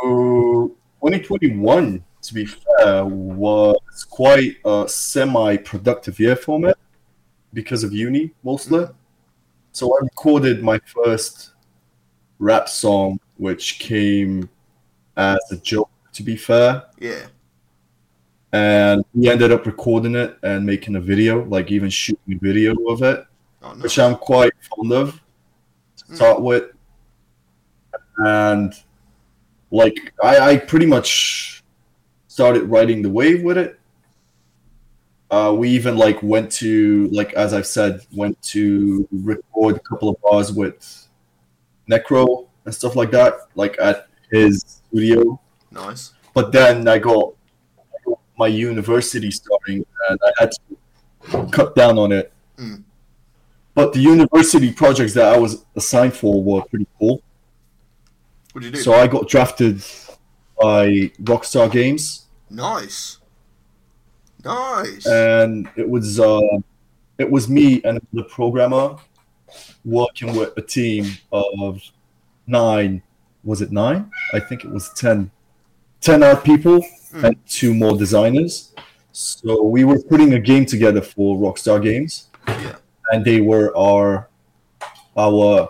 2021, 1.01 2.05
to 2.23 2.35
be 2.35 2.47
fair, 2.47 3.05
was 3.05 4.07
quite 4.09 4.57
a 4.65 4.87
semi-productive 4.87 6.21
year 6.21 6.37
for 6.37 6.61
me 6.61 6.73
because 7.53 7.83
of 7.83 7.93
uni 7.93 8.31
mostly. 8.45 8.87
So 9.73 9.93
I 9.97 10.05
recorded 10.05 10.63
my 10.63 10.79
first 10.79 11.51
rap 12.39 12.69
song, 12.69 13.19
which 13.41 13.79
came 13.79 14.49
as 15.17 15.39
a 15.51 15.57
joke. 15.57 15.91
To 16.15 16.23
be 16.25 16.37
fair, 16.37 16.83
Yeah. 16.99 17.27
and 18.53 19.05
we 19.15 19.31
ended 19.31 19.53
up 19.53 19.65
recording 19.65 20.17
it 20.17 20.37
and 20.43 20.67
making 20.67 20.97
a 20.97 21.01
video, 21.01 21.45
like 21.45 21.71
even 21.71 21.89
shooting 21.89 22.35
a 22.35 22.39
video 22.39 22.75
of 22.89 23.03
it. 23.03 23.25
Oh, 23.63 23.73
no. 23.75 23.83
which 23.83 23.99
I'm 23.99 24.17
quite 24.17 24.53
fond 24.75 24.93
of 24.93 25.21
to 26.09 26.17
start 26.17 26.41
with. 26.43 26.65
And 28.19 28.75
like 29.71 30.13
I, 30.23 30.39
I 30.51 30.57
pretty 30.57 30.87
much 30.87 31.63
started 32.27 32.65
riding 32.65 33.03
the 33.03 33.11
wave 33.11 33.43
with 33.45 33.57
it. 33.57 33.79
Uh, 35.31 35.55
we 35.57 35.69
even 35.71 35.97
like 35.97 36.21
went 36.23 36.51
to 36.53 37.09
like 37.13 37.33
as 37.35 37.55
I've 37.55 37.67
said, 37.69 38.01
went 38.13 38.41
to 38.55 39.07
record 39.13 39.77
a 39.77 39.81
couple 39.81 40.09
of 40.09 40.21
bars 40.23 40.53
with 40.53 41.07
Necro 41.89 42.49
and 42.65 42.75
stuff 42.75 42.97
like 42.97 43.11
that, 43.11 43.35
like 43.55 43.77
at 43.81 44.09
his 44.31 44.83
studio. 44.89 45.41
Nice. 45.71 46.13
But 46.35 46.53
then 46.53 46.87
I 46.89 46.99
got, 46.99 47.35
my 48.39 48.47
university 48.47 49.31
starting 49.31 49.85
and 50.09 50.19
I 50.25 50.31
had 50.39 50.51
to 51.31 51.47
cut 51.53 51.75
down 51.77 51.99
on 51.99 52.11
it. 52.11 52.33
Mm. 52.57 52.83
But 53.75 53.93
the 53.93 54.01
university 54.01 54.73
projects 54.73 55.13
that 55.15 55.33
I 55.33 55.37
was 55.37 55.65
assigned 55.77 56.15
for 56.15 56.43
were 56.43 56.63
pretty 56.63 56.87
cool. 56.99 57.23
What 58.53 58.63
did 58.63 58.69
you 58.69 58.73
do? 58.73 58.81
So 58.81 58.95
I 58.95 59.07
got 59.07 59.29
drafted 59.29 59.85
by 60.61 61.11
Rockstar 61.23 61.71
Games, 61.71 62.27
nice. 62.49 63.19
Nice. 64.43 65.07
and 65.07 65.69
it 65.77 65.89
was 65.89 66.19
uh, 66.19 66.41
it 67.19 67.31
was 67.31 67.49
me 67.49 67.83
and 67.85 68.01
the 68.15 68.25
programmer 68.25 68.97
working 69.85 70.35
with 70.35 70.57
a 70.57 70.63
team 70.63 71.07
of 71.31 71.81
nine. 72.51 73.03
Was 73.45 73.63
it 73.63 73.73
nine? 73.73 74.11
I 74.35 74.41
think 74.41 74.65
it 74.65 74.71
was 74.71 74.91
ten. 74.95 75.31
Ten 76.01 76.23
odd 76.23 76.45
people 76.45 76.81
Hmm. 77.13 77.25
and 77.25 77.37
two 77.49 77.75
more 77.75 77.97
designers. 77.99 78.73
So 79.13 79.63
we 79.65 79.83
were 79.85 79.99
putting 80.01 80.35
a 80.35 80.39
game 80.39 80.65
together 80.65 81.01
for 81.01 81.37
Rockstar 81.37 81.83
Games. 81.83 82.29
Yeah. 82.47 82.77
and 83.13 83.25
they 83.25 83.41
were 83.41 83.77
our 83.77 84.29
our 85.17 85.69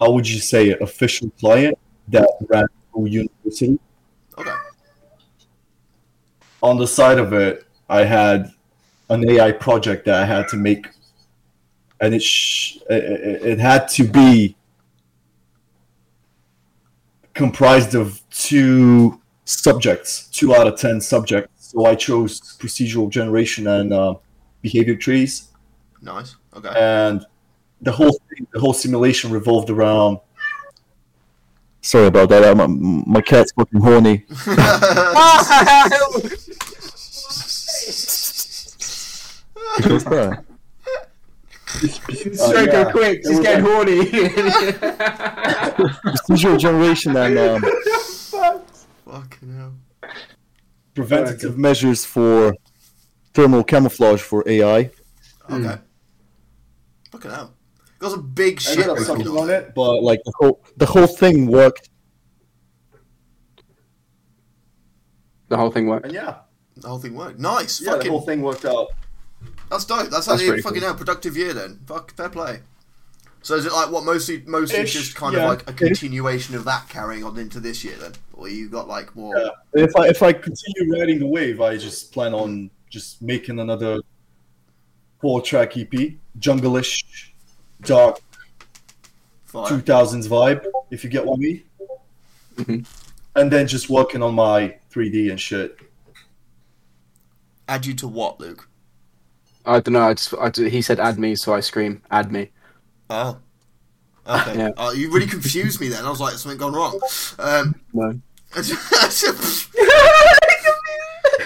how 0.00 0.10
would 0.12 0.28
you 0.28 0.38
say 0.40 0.68
it 0.70 0.80
official 0.80 1.28
client 1.40 1.76
that 2.08 2.28
ran 2.48 2.66
through 2.92 3.06
university 3.06 3.78
okay. 4.38 4.50
on 6.62 6.78
the 6.78 6.86
side 6.86 7.18
of 7.18 7.32
it 7.32 7.66
i 7.88 8.02
had 8.04 8.50
an 9.10 9.28
ai 9.30 9.50
project 9.52 10.04
that 10.06 10.22
i 10.22 10.24
had 10.24 10.48
to 10.48 10.56
make 10.56 10.86
and 12.00 12.14
it 12.14 12.22
sh- 12.22 12.78
it 12.88 13.42
it 13.52 13.58
had 13.58 13.86
to 13.88 14.04
be 14.04 14.56
comprised 17.44 17.94
of 17.94 18.20
two 18.30 19.20
subjects 19.44 20.28
two 20.38 20.54
out 20.54 20.66
of 20.66 20.78
ten 20.78 21.00
subjects 21.00 21.50
so 21.72 21.86
i 21.86 21.94
chose 21.94 22.32
procedural 22.62 23.08
generation 23.08 23.66
and 23.66 23.92
uh, 23.92 24.14
behavior 24.62 24.96
trees 25.06 25.48
Nice. 26.02 26.36
Okay. 26.56 26.72
and 26.76 27.24
the 27.82 27.92
whole 27.92 28.12
thing, 28.28 28.46
the 28.52 28.60
whole 28.60 28.72
simulation 28.72 29.30
revolved 29.30 29.70
around. 29.70 30.18
Sorry 31.82 32.06
about 32.06 32.28
that. 32.28 32.56
My, 32.56 32.66
my 32.66 33.20
cat's 33.22 33.52
fucking 33.52 33.80
horny. 33.80 34.26
What's 41.82 42.52
that? 42.52 42.68
Yeah. 42.72 42.90
quick, 42.90 43.20
she's 43.24 43.30
was 43.38 43.40
getting 43.40 43.64
horny. 43.64 44.04
Visual 46.28 46.56
generation 46.66 47.16
and 47.16 47.38
um, 47.38 47.62
Fucking 49.06 49.56
hell. 49.56 49.74
preventative 50.94 51.56
measures 51.58 52.04
for 52.04 52.54
thermal 53.34 53.64
camouflage 53.64 54.20
for 54.20 54.44
AI. 54.46 54.90
Okay. 55.50 55.78
Fucking 57.12 57.30
hell. 57.30 57.54
Got 57.98 58.10
some 58.12 58.30
big 58.30 58.58
I 58.58 58.60
shit 58.60 58.72
ended 58.78 58.88
up 58.90 58.98
written 58.98 59.16
sucking 59.16 59.28
on 59.28 59.38
on 59.38 59.50
it, 59.50 59.74
but 59.74 60.02
like 60.02 60.20
the 60.24 60.32
whole 60.36 60.62
the 60.76 60.86
whole 60.86 61.06
thing 61.06 61.46
worked. 61.46 61.88
the 65.48 65.56
whole 65.56 65.70
thing 65.70 65.86
worked. 65.86 66.04
And 66.06 66.14
yeah, 66.14 66.36
The 66.76 66.88
whole 66.88 66.98
thing 67.00 67.14
worked. 67.14 67.38
Nice. 67.40 67.80
yeah, 67.80 67.90
the 67.92 67.96
fucking. 67.96 68.10
whole 68.12 68.20
thing 68.20 68.40
worked 68.42 68.64
out. 68.64 68.88
That's 69.70 69.84
dope. 69.84 70.10
That's, 70.10 70.26
That's 70.26 70.42
actually 70.42 70.62
fucking 70.62 70.80
cool. 70.80 70.88
hell 70.88 70.98
productive 70.98 71.36
year 71.36 71.54
then. 71.54 71.80
Fuck, 71.86 72.14
fair 72.14 72.28
play. 72.28 72.60
So 73.42 73.54
is 73.54 73.64
it 73.64 73.72
like 73.72 73.90
what 73.90 74.04
mostly 74.04 74.42
mostly 74.46 74.80
Ish, 74.80 74.92
just 74.92 75.14
kind 75.14 75.34
yeah. 75.34 75.44
of 75.44 75.48
like 75.48 75.70
a 75.70 75.72
continuation 75.72 76.54
of 76.54 76.64
that 76.64 76.88
carrying 76.90 77.24
on 77.24 77.38
into 77.38 77.58
this 77.58 77.82
year 77.82 77.96
then, 77.96 78.12
or 78.34 78.48
you 78.48 78.68
got 78.68 78.86
like 78.86 79.14
more? 79.16 79.36
Yeah. 79.38 79.48
If 79.72 79.96
I 79.96 80.08
if 80.08 80.22
I 80.22 80.32
continue 80.32 80.98
riding 80.98 81.20
the 81.20 81.26
wave, 81.26 81.60
I 81.60 81.76
just 81.78 82.12
plan 82.12 82.34
on 82.34 82.70
just 82.90 83.22
making 83.22 83.58
another 83.60 84.00
four 85.20 85.40
track 85.40 85.76
EP, 85.76 86.14
jungle-ish, 86.38 87.32
dark 87.82 88.18
Fire. 89.44 89.68
two 89.68 89.80
thousands 89.80 90.28
vibe, 90.28 90.66
if 90.90 91.02
you 91.04 91.08
get 91.08 91.24
what 91.24 91.36
I 91.36 91.40
mean. 91.40 91.62
Mhm. 92.56 92.86
And 93.36 93.50
then 93.50 93.66
just 93.66 93.88
working 93.88 94.22
on 94.22 94.34
my 94.34 94.76
3D 94.90 95.30
and 95.30 95.40
shit. 95.40 95.78
Add 97.68 97.86
you 97.86 97.94
to 97.94 98.08
what, 98.08 98.40
Luke? 98.40 98.68
I 99.66 99.80
don't 99.80 99.92
know. 99.94 100.02
I 100.02 100.14
just, 100.14 100.34
I 100.34 100.50
he 100.68 100.82
said 100.82 100.98
add 101.00 101.18
me, 101.18 101.34
so 101.36 101.54
I 101.54 101.60
scream 101.60 102.02
add 102.10 102.32
me. 102.32 102.50
Oh. 103.08 103.38
Okay. 104.26 104.56
Yeah. 104.58 104.70
Oh, 104.76 104.92
you 104.92 105.10
really 105.10 105.26
confused 105.26 105.80
me 105.80 105.88
then. 105.88 106.04
I 106.04 106.10
was 106.10 106.20
like, 106.20 106.34
something 106.34 106.58
gone 106.58 106.72
wrong. 106.72 107.00
Um, 107.38 107.74
No. 107.92 108.20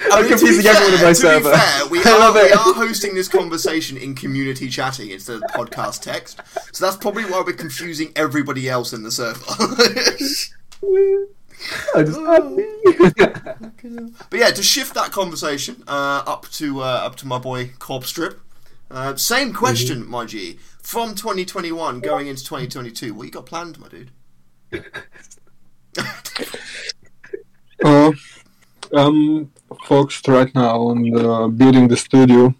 I 0.06 0.18
I'm 0.18 0.20
mean, 0.22 0.28
confusing 0.28 0.62
be 0.62 0.68
everyone 0.68 0.92
on 0.92 0.98
fair- 0.98 1.06
my 1.06 1.08
to 1.08 1.14
server. 1.14 1.50
Be 1.50 1.56
fair, 1.56 1.86
we 1.88 1.98
I 2.04 2.10
are, 2.28 2.32
we 2.32 2.52
are 2.52 2.74
hosting 2.74 3.14
this 3.14 3.28
conversation 3.28 3.96
in 3.96 4.14
community 4.14 4.68
chatting 4.68 5.10
instead 5.10 5.36
of 5.36 5.42
podcast 5.50 6.02
text, 6.02 6.40
so 6.72 6.84
that's 6.84 6.96
probably 6.96 7.24
why 7.24 7.42
we're 7.44 7.52
confusing 7.54 8.12
everybody 8.16 8.68
else 8.68 8.92
in 8.92 9.02
the 9.02 9.10
server. 9.10 9.44
I 11.94 12.02
just 12.02 12.18
add 12.20 12.50
me. 12.50 12.64
but 14.30 14.38
yeah, 14.38 14.50
to 14.50 14.62
shift 14.62 14.94
that 14.94 15.10
conversation 15.12 15.82
uh, 15.86 16.22
up 16.26 16.48
to 16.52 16.80
uh, 16.80 16.84
up 16.84 17.16
to 17.16 17.26
my 17.26 17.38
boy 17.38 17.70
Corp 17.78 18.04
Strip. 18.04 18.40
Uh, 18.90 19.16
same 19.16 19.52
question, 19.52 20.08
my 20.08 20.24
G. 20.24 20.58
From 20.82 21.14
2021 21.14 22.00
going 22.00 22.26
into 22.26 22.44
2022, 22.44 23.14
what 23.14 23.24
you 23.24 23.30
got 23.30 23.46
planned, 23.46 23.78
my 23.78 23.88
dude? 23.88 24.10
Uh, 27.84 28.12
I'm 28.94 29.50
focused 29.86 30.26
right 30.28 30.52
now 30.54 30.80
on 30.80 31.18
uh, 31.18 31.48
building 31.48 31.88
the 31.88 31.96
studio, 31.96 32.54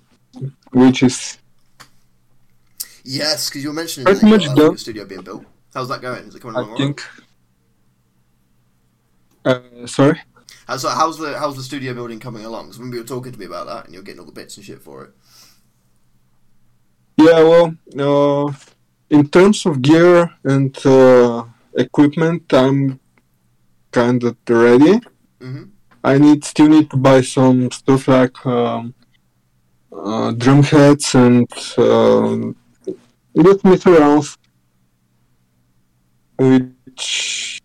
which 0.72 1.02
is 1.02 1.38
Yes, 3.04 3.48
because 3.48 3.62
you 3.62 3.68
were 3.68 3.74
mentioning 3.74 4.04
Pretty 4.06 4.20
that 4.20 4.26
much 4.26 4.40
got, 4.46 4.48
like, 4.48 4.56
done. 4.56 4.78
studio 4.78 5.04
being 5.04 5.22
built. 5.22 5.44
How's 5.72 5.88
that 5.88 6.00
going? 6.02 6.24
Is 6.24 6.34
it 6.34 6.40
coming 6.42 6.56
along 6.56 6.72
alright? 6.72 6.78
think. 6.98 7.02
Uh, 9.44 9.86
sorry. 9.86 10.20
How's, 10.66 10.82
so 10.82 10.88
how's 10.88 11.18
the 11.18 11.38
how's 11.38 11.56
the 11.56 11.62
studio 11.62 11.92
building 11.94 12.18
coming 12.18 12.44
along? 12.44 12.66
Because 12.66 12.78
remember 12.78 12.96
you 12.96 13.02
were 13.02 13.08
talking 13.08 13.32
to 13.32 13.38
me 13.38 13.46
about 13.46 13.66
that, 13.66 13.84
and 13.84 13.94
you're 13.94 14.02
getting 14.02 14.20
all 14.20 14.26
the 14.26 14.32
bits 14.32 14.56
and 14.56 14.64
shit 14.64 14.80
for 14.80 15.04
it. 15.04 15.10
Yeah, 17.16 17.42
well, 17.42 17.76
uh, 17.98 18.52
in 19.10 19.28
terms 19.28 19.66
of 19.66 19.82
gear 19.82 20.32
and 20.44 20.74
uh, 20.86 21.44
equipment, 21.74 22.52
I'm 22.52 22.98
kind 23.92 24.24
of 24.24 24.36
ready. 24.48 25.00
hmm 25.40 25.64
I 26.02 26.18
need 26.18 26.44
still 26.44 26.68
need 26.68 26.90
to 26.90 26.98
buy 26.98 27.22
some 27.22 27.70
stuff 27.70 28.08
like 28.08 28.44
um, 28.44 28.94
uh, 29.90 30.32
drum 30.32 30.62
heads 30.62 31.14
and 31.14 31.50
um, 31.78 32.56
little 33.34 33.70
materials, 33.70 34.36
which 36.36 37.62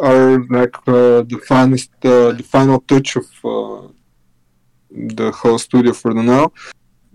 are 0.00 0.44
like 0.48 0.76
uh, 0.88 1.22
the 1.22 1.40
finest, 1.46 1.90
uh, 2.04 2.32
the 2.32 2.42
final 2.42 2.80
touch 2.80 3.16
of 3.16 3.26
uh, 3.44 3.88
the 4.90 5.30
whole 5.30 5.58
studio 5.58 5.92
for 5.92 6.14
the 6.14 6.22
now. 6.22 6.52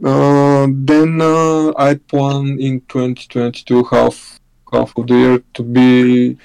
Uh, 0.03 0.67
then 0.69 1.21
uh, 1.21 1.71
I 1.77 1.95
plan 1.95 2.59
in 2.59 2.81
2022 2.81 3.83
half 3.85 4.39
half 4.71 4.97
of 4.97 5.07
the 5.07 5.15
year 5.15 5.43
to 5.53 5.63
be 5.63 6.37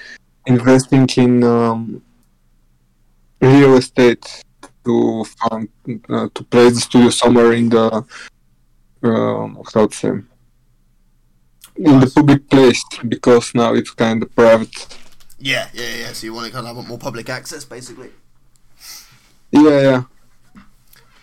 investing 0.45 1.07
in 1.17 1.43
um, 1.43 2.01
real 3.41 3.75
estate 3.75 4.43
to 4.85 5.25
find 5.25 5.67
uh, 6.09 6.29
to 6.33 6.43
place 6.45 6.75
the 6.75 6.81
studio 6.81 7.09
somewhere 7.09 7.53
in 7.53 7.69
the 7.69 8.05
um, 9.03 9.61
how 9.73 9.87
to 9.87 9.95
say 9.95 10.09
in 10.09 11.99
the 11.99 12.11
public 12.13 12.49
place 12.49 12.83
because 13.07 13.53
now 13.55 13.73
it's 13.73 13.91
kind 13.91 14.23
of 14.23 14.33
private. 14.35 14.97
Yeah, 15.41 15.69
yeah, 15.73 15.95
yeah. 15.95 16.13
So 16.13 16.27
you 16.27 16.33
want 16.33 16.45
to 16.45 16.53
kind 16.53 16.67
of 16.67 16.75
have 16.75 16.87
more 16.87 16.99
public 16.99 17.27
access, 17.29 17.65
basically. 17.65 18.09
Yeah, 19.51 19.81
yeah. 19.81 20.03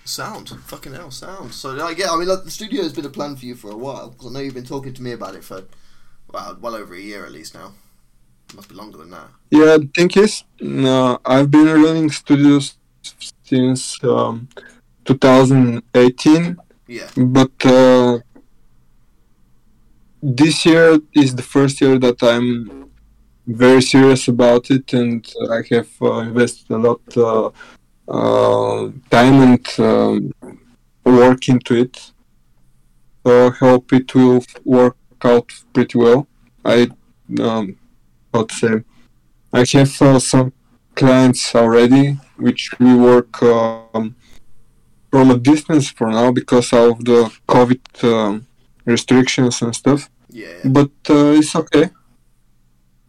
Sound, 0.04 0.48
fucking 0.48 0.94
hell, 0.94 1.10
sound. 1.10 1.54
So 1.54 1.72
like, 1.72 1.98
yeah, 1.98 2.10
I 2.10 2.18
mean, 2.18 2.28
like, 2.28 2.42
the 2.44 2.50
studio 2.50 2.82
has 2.82 2.92
been 2.92 3.04
a 3.04 3.10
plan 3.10 3.36
for 3.36 3.46
you 3.46 3.54
for 3.54 3.70
a 3.70 3.76
while 3.76 4.10
because 4.10 4.26
I 4.26 4.30
know 4.32 4.40
you've 4.40 4.54
been 4.54 4.64
talking 4.64 4.92
to 4.94 5.02
me 5.02 5.12
about 5.12 5.34
it 5.34 5.44
for 5.44 5.64
well, 6.32 6.58
well 6.60 6.74
over 6.74 6.94
a 6.94 7.00
year 7.00 7.24
at 7.24 7.32
least 7.32 7.54
now. 7.54 7.72
It 8.48 8.56
must 8.56 8.68
be 8.68 8.74
longer 8.74 8.98
than 8.98 9.10
that. 9.10 9.28
Yeah, 9.50 9.76
the 9.78 9.90
thing 9.94 10.10
is, 10.16 10.44
uh, 10.62 11.18
I've 11.24 11.50
been 11.50 11.66
running 11.66 12.10
studios 12.10 12.76
since 13.44 14.02
um, 14.02 14.48
2018, 15.04 16.56
Yeah, 16.86 17.10
but 17.16 17.66
uh, 17.66 18.18
this 20.22 20.66
year 20.66 20.98
is 21.14 21.34
the 21.34 21.42
first 21.42 21.80
year 21.80 21.98
that 21.98 22.22
I'm 22.22 22.87
very 23.48 23.82
serious 23.82 24.28
about 24.28 24.70
it, 24.70 24.92
and 24.92 25.26
I 25.50 25.62
have 25.70 25.88
uh, 26.02 26.18
invested 26.18 26.70
a 26.70 26.76
lot 26.76 27.00
uh, 27.16 27.50
uh, 28.08 28.90
time 29.10 29.42
and 29.42 29.66
um, 29.78 30.32
work 31.04 31.48
into 31.48 31.74
it. 31.74 32.12
So 33.24 33.48
I 33.48 33.50
hope 33.50 33.92
it 33.92 34.14
will 34.14 34.44
work 34.64 34.96
out 35.22 35.52
pretty 35.72 35.98
well. 35.98 36.26
I 36.64 36.88
um, 37.40 37.76
how 38.32 38.44
to 38.44 38.54
say 38.54 38.84
I 39.52 39.64
have 39.72 40.02
uh, 40.02 40.18
some 40.18 40.52
clients 40.94 41.54
already, 41.54 42.18
which 42.36 42.70
we 42.78 42.94
work 42.94 43.42
um, 43.42 44.14
from 45.10 45.30
a 45.30 45.38
distance 45.38 45.88
for 45.90 46.10
now 46.10 46.32
because 46.32 46.72
of 46.72 47.04
the 47.04 47.30
COVID 47.48 48.04
um, 48.04 48.46
restrictions 48.84 49.62
and 49.62 49.74
stuff. 49.74 50.10
yeah. 50.30 50.48
yeah. 50.48 50.70
But 50.70 50.90
uh, 51.08 51.38
it's 51.38 51.56
okay. 51.56 51.90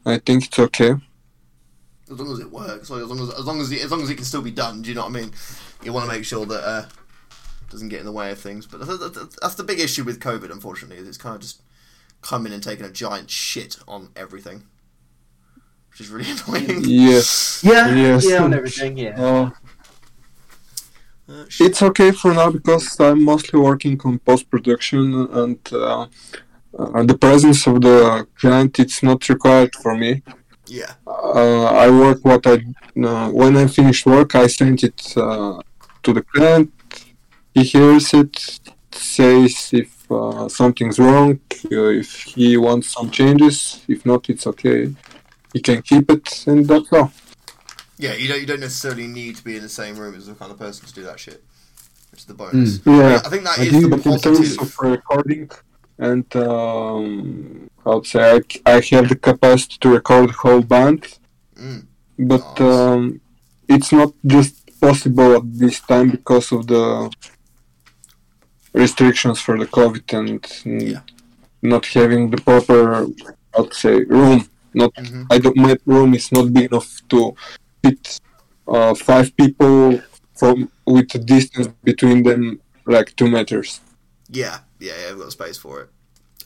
I 0.10 0.20
think 0.20 0.46
it's 0.46 0.60
okay. 0.60 0.94
As 2.12 2.18
long 2.20 2.32
as 2.32 2.40
it 2.40 2.52
works, 2.52 2.90
like, 2.90 3.02
as 3.04 3.08
long 3.10 3.20
as 3.22 3.30
as 3.34 3.46
long 3.46 3.62
as 3.62 3.72
it, 3.72 3.84
as 3.84 3.92
long 3.92 4.02
as 4.02 4.10
it 4.10 4.16
can 4.16 4.26
still 4.26 4.42
be 4.42 4.52
done. 4.52 4.82
Do 4.82 4.90
you 4.90 4.96
know 4.96 5.02
what 5.02 5.16
I 5.16 5.22
mean? 5.22 5.32
You 5.84 5.94
want 5.94 6.10
to 6.10 6.12
make 6.16 6.26
sure 6.26 6.46
that 6.46 6.64
uh, 6.68 6.86
doesn't 7.70 7.90
get 7.90 8.00
in 8.00 8.06
the 8.06 8.12
way 8.12 8.32
of 8.32 8.40
things. 8.40 8.66
But 8.66 8.86
that's, 8.86 9.00
that's, 9.16 9.36
that's 9.42 9.56
the 9.56 9.64
big 9.64 9.80
issue 9.80 10.04
with 10.04 10.20
COVID, 10.20 10.52
unfortunately. 10.52 10.98
Is 10.98 11.08
it's 11.08 11.18
kind 11.18 11.36
of 11.36 11.42
just 11.42 11.62
coming 12.22 12.52
and 12.52 12.64
taking 12.64 12.86
a 12.86 12.90
giant 12.92 13.30
shit 13.30 13.78
on 13.88 14.10
everything, 14.16 14.64
which 15.92 16.02
is 16.02 16.10
really 16.10 16.32
annoying. 16.48 16.82
Yes. 16.84 17.62
Yeah, 17.64 17.94
Yes. 17.94 18.28
yeah, 18.30 18.44
on 18.44 18.54
everything. 18.54 18.98
Yeah. 18.98 19.22
Uh, 19.22 19.50
Uh, 21.30 21.46
it's 21.60 21.84
okay 21.84 22.10
for 22.12 22.34
now 22.34 22.50
because 22.50 23.00
I'm 23.00 23.24
mostly 23.24 23.60
working 23.60 24.02
on 24.04 24.18
post 24.18 24.50
production 24.50 25.28
and 25.32 25.60
uh, 25.72 26.08
uh, 26.78 27.04
the 27.04 27.18
presence 27.18 27.66
of 27.68 27.82
the 27.82 28.28
client 28.40 28.80
it's 28.80 29.02
not 29.04 29.28
required 29.30 29.74
for 29.76 29.96
me. 29.96 30.22
Yeah, 30.68 30.94
uh, 31.08 31.66
I 31.66 31.90
work 31.90 32.24
what 32.24 32.46
I 32.46 32.56
uh, 33.04 33.30
when 33.32 33.58
I 33.58 33.68
finish 33.68 34.06
work 34.06 34.36
I 34.36 34.48
send 34.48 34.84
it 34.84 35.14
uh, 35.18 35.62
to 36.04 36.14
the 36.14 36.22
client. 36.22 36.72
He 37.56 37.64
hears 37.64 38.14
it, 38.14 38.60
says 38.92 39.72
if 39.74 39.90
uh, 40.12 40.48
something's 40.48 41.00
wrong, 41.00 41.40
uh, 41.72 41.86
if 42.04 42.12
he 42.36 42.58
wants 42.58 42.94
some 42.94 43.10
changes. 43.10 43.84
If 43.88 44.06
not, 44.06 44.30
it's 44.30 44.46
okay. 44.48 44.94
He 45.54 45.60
can 45.62 45.82
keep 45.82 46.10
it, 46.12 46.46
and 46.48 46.68
that's 46.68 46.94
all. 46.94 47.12
yeah. 47.98 48.14
You 48.14 48.28
don't 48.28 48.42
you 48.42 48.46
don't 48.46 48.60
necessarily 48.60 49.08
need 49.08 49.36
to 49.38 49.44
be 49.44 49.56
in 49.56 49.64
the 49.64 49.70
same 49.70 49.96
room 49.98 50.14
as 50.16 50.28
the 50.28 50.36
kind 50.36 50.52
of 50.52 50.60
person 50.60 50.86
to 50.88 50.94
do 50.94 51.04
that 51.04 51.20
shit, 51.20 51.44
which 52.12 52.22
is 52.22 52.26
the 52.26 52.36
bonus. 52.36 52.80
Yeah, 52.86 53.22
I 53.26 53.30
think 53.30 53.44
that 53.44 53.58
I 53.60 53.64
is 53.64 53.72
do, 53.72 53.82
the 53.82 53.90
but 53.90 54.06
in 54.06 54.20
terms 54.20 54.58
positive. 54.58 54.62
of 54.62 54.80
recording, 54.80 55.50
and 56.00 56.26
um, 56.36 57.70
I 57.86 57.90
would 57.96 58.06
say 58.08 58.42
I 58.66 58.72
have 58.92 59.10
the 59.10 59.16
capacity 59.30 59.76
to 59.82 59.90
record 59.98 60.30
the 60.30 60.34
whole 60.44 60.62
band, 60.74 61.02
Mm. 61.56 61.82
but 62.32 62.46
Nice. 62.60 62.62
um, 62.62 63.22
it's 63.68 63.92
not 63.92 64.12
just 64.26 64.54
possible 64.80 65.36
at 65.40 65.46
this 65.62 65.78
time 65.82 66.10
because 66.12 66.48
of 66.54 66.62
the 66.68 67.10
restrictions 68.74 69.40
for 69.46 69.58
the 69.60 69.66
COVID 69.78 70.08
and 70.20 70.42
Yeah. 70.66 71.02
not 71.62 71.86
having 71.98 72.30
the 72.32 72.38
proper, 72.50 73.08
I'd 73.58 73.74
say, 73.74 73.96
room. 74.20 74.40
Not, 74.74 74.94
Mhm. 74.96 75.26
I 75.34 75.38
don't. 75.40 75.58
My 75.58 75.76
room 75.86 76.14
is 76.14 76.32
not 76.32 76.54
big 76.54 76.66
enough 76.72 76.90
to 77.12 77.20
fit 77.84 78.20
uh, 78.68 78.94
five 78.94 79.36
people 79.36 80.00
from 80.40 80.70
with 80.86 81.10
a 81.16 81.18
distance 81.36 81.68
between 81.84 82.22
them 82.24 82.44
like 82.86 83.08
two 83.16 83.28
meters. 83.36 83.80
Yeah, 84.42 84.60
yeah, 84.80 84.94
yeah, 85.02 85.12
we've 85.12 85.22
got 85.22 85.32
space 85.32 85.58
for 85.58 85.82
it. 85.82 85.90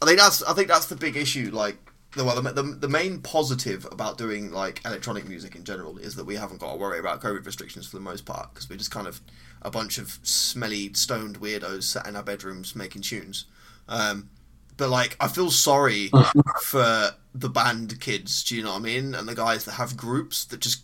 I 0.02 0.06
think 0.06 0.20
that's 0.20 0.44
I 0.44 0.54
think 0.54 0.68
that's 0.68 0.88
the 0.88 0.96
big 0.96 1.16
issue. 1.16 1.52
Like, 1.54 1.78
the 2.16 2.24
well, 2.24 2.42
the, 2.42 2.52
the, 2.52 2.64
the 2.64 2.90
main 2.90 3.20
positive 3.20 3.88
about 3.92 4.18
doing 4.18 4.52
like 4.52 4.82
electronic 4.86 5.28
music 5.28 5.56
in 5.56 5.64
general 5.64 5.98
is 5.98 6.16
that 6.16 6.26
we 6.26 6.36
haven't 6.36 6.60
got 6.60 6.74
to 6.74 6.78
worry 6.78 7.00
about 7.00 7.22
COVID 7.22 7.46
restrictions 7.46 7.88
for 7.88 7.98
the 7.98 8.04
most 8.04 8.26
part 8.26 8.54
because 8.54 8.70
we're 8.70 8.78
just 8.78 8.92
kind 8.92 9.08
of 9.08 9.22
a 9.62 9.72
bunch 9.72 9.98
of 9.98 10.20
smelly, 10.24 10.94
stoned 10.94 11.40
weirdos 11.40 11.84
sat 11.84 12.08
in 12.08 12.16
our 12.16 12.24
bedrooms 12.24 12.76
making 12.76 13.02
tunes. 13.02 13.46
Um, 13.88 14.30
but 14.78 14.90
like, 14.90 15.16
I 15.20 15.28
feel 15.28 15.52
sorry 15.52 16.10
for 16.62 17.12
the 17.34 17.50
band 17.50 18.00
kids. 18.00 18.44
Do 18.44 18.56
you 18.56 18.64
know 18.64 18.72
what 18.72 18.80
I 18.80 18.84
mean? 18.84 19.16
And 19.16 19.28
the 19.28 19.36
guys 19.36 19.66
that 19.66 19.74
have 19.74 19.98
groups 19.98 20.46
that 20.46 20.60
just 20.60 20.84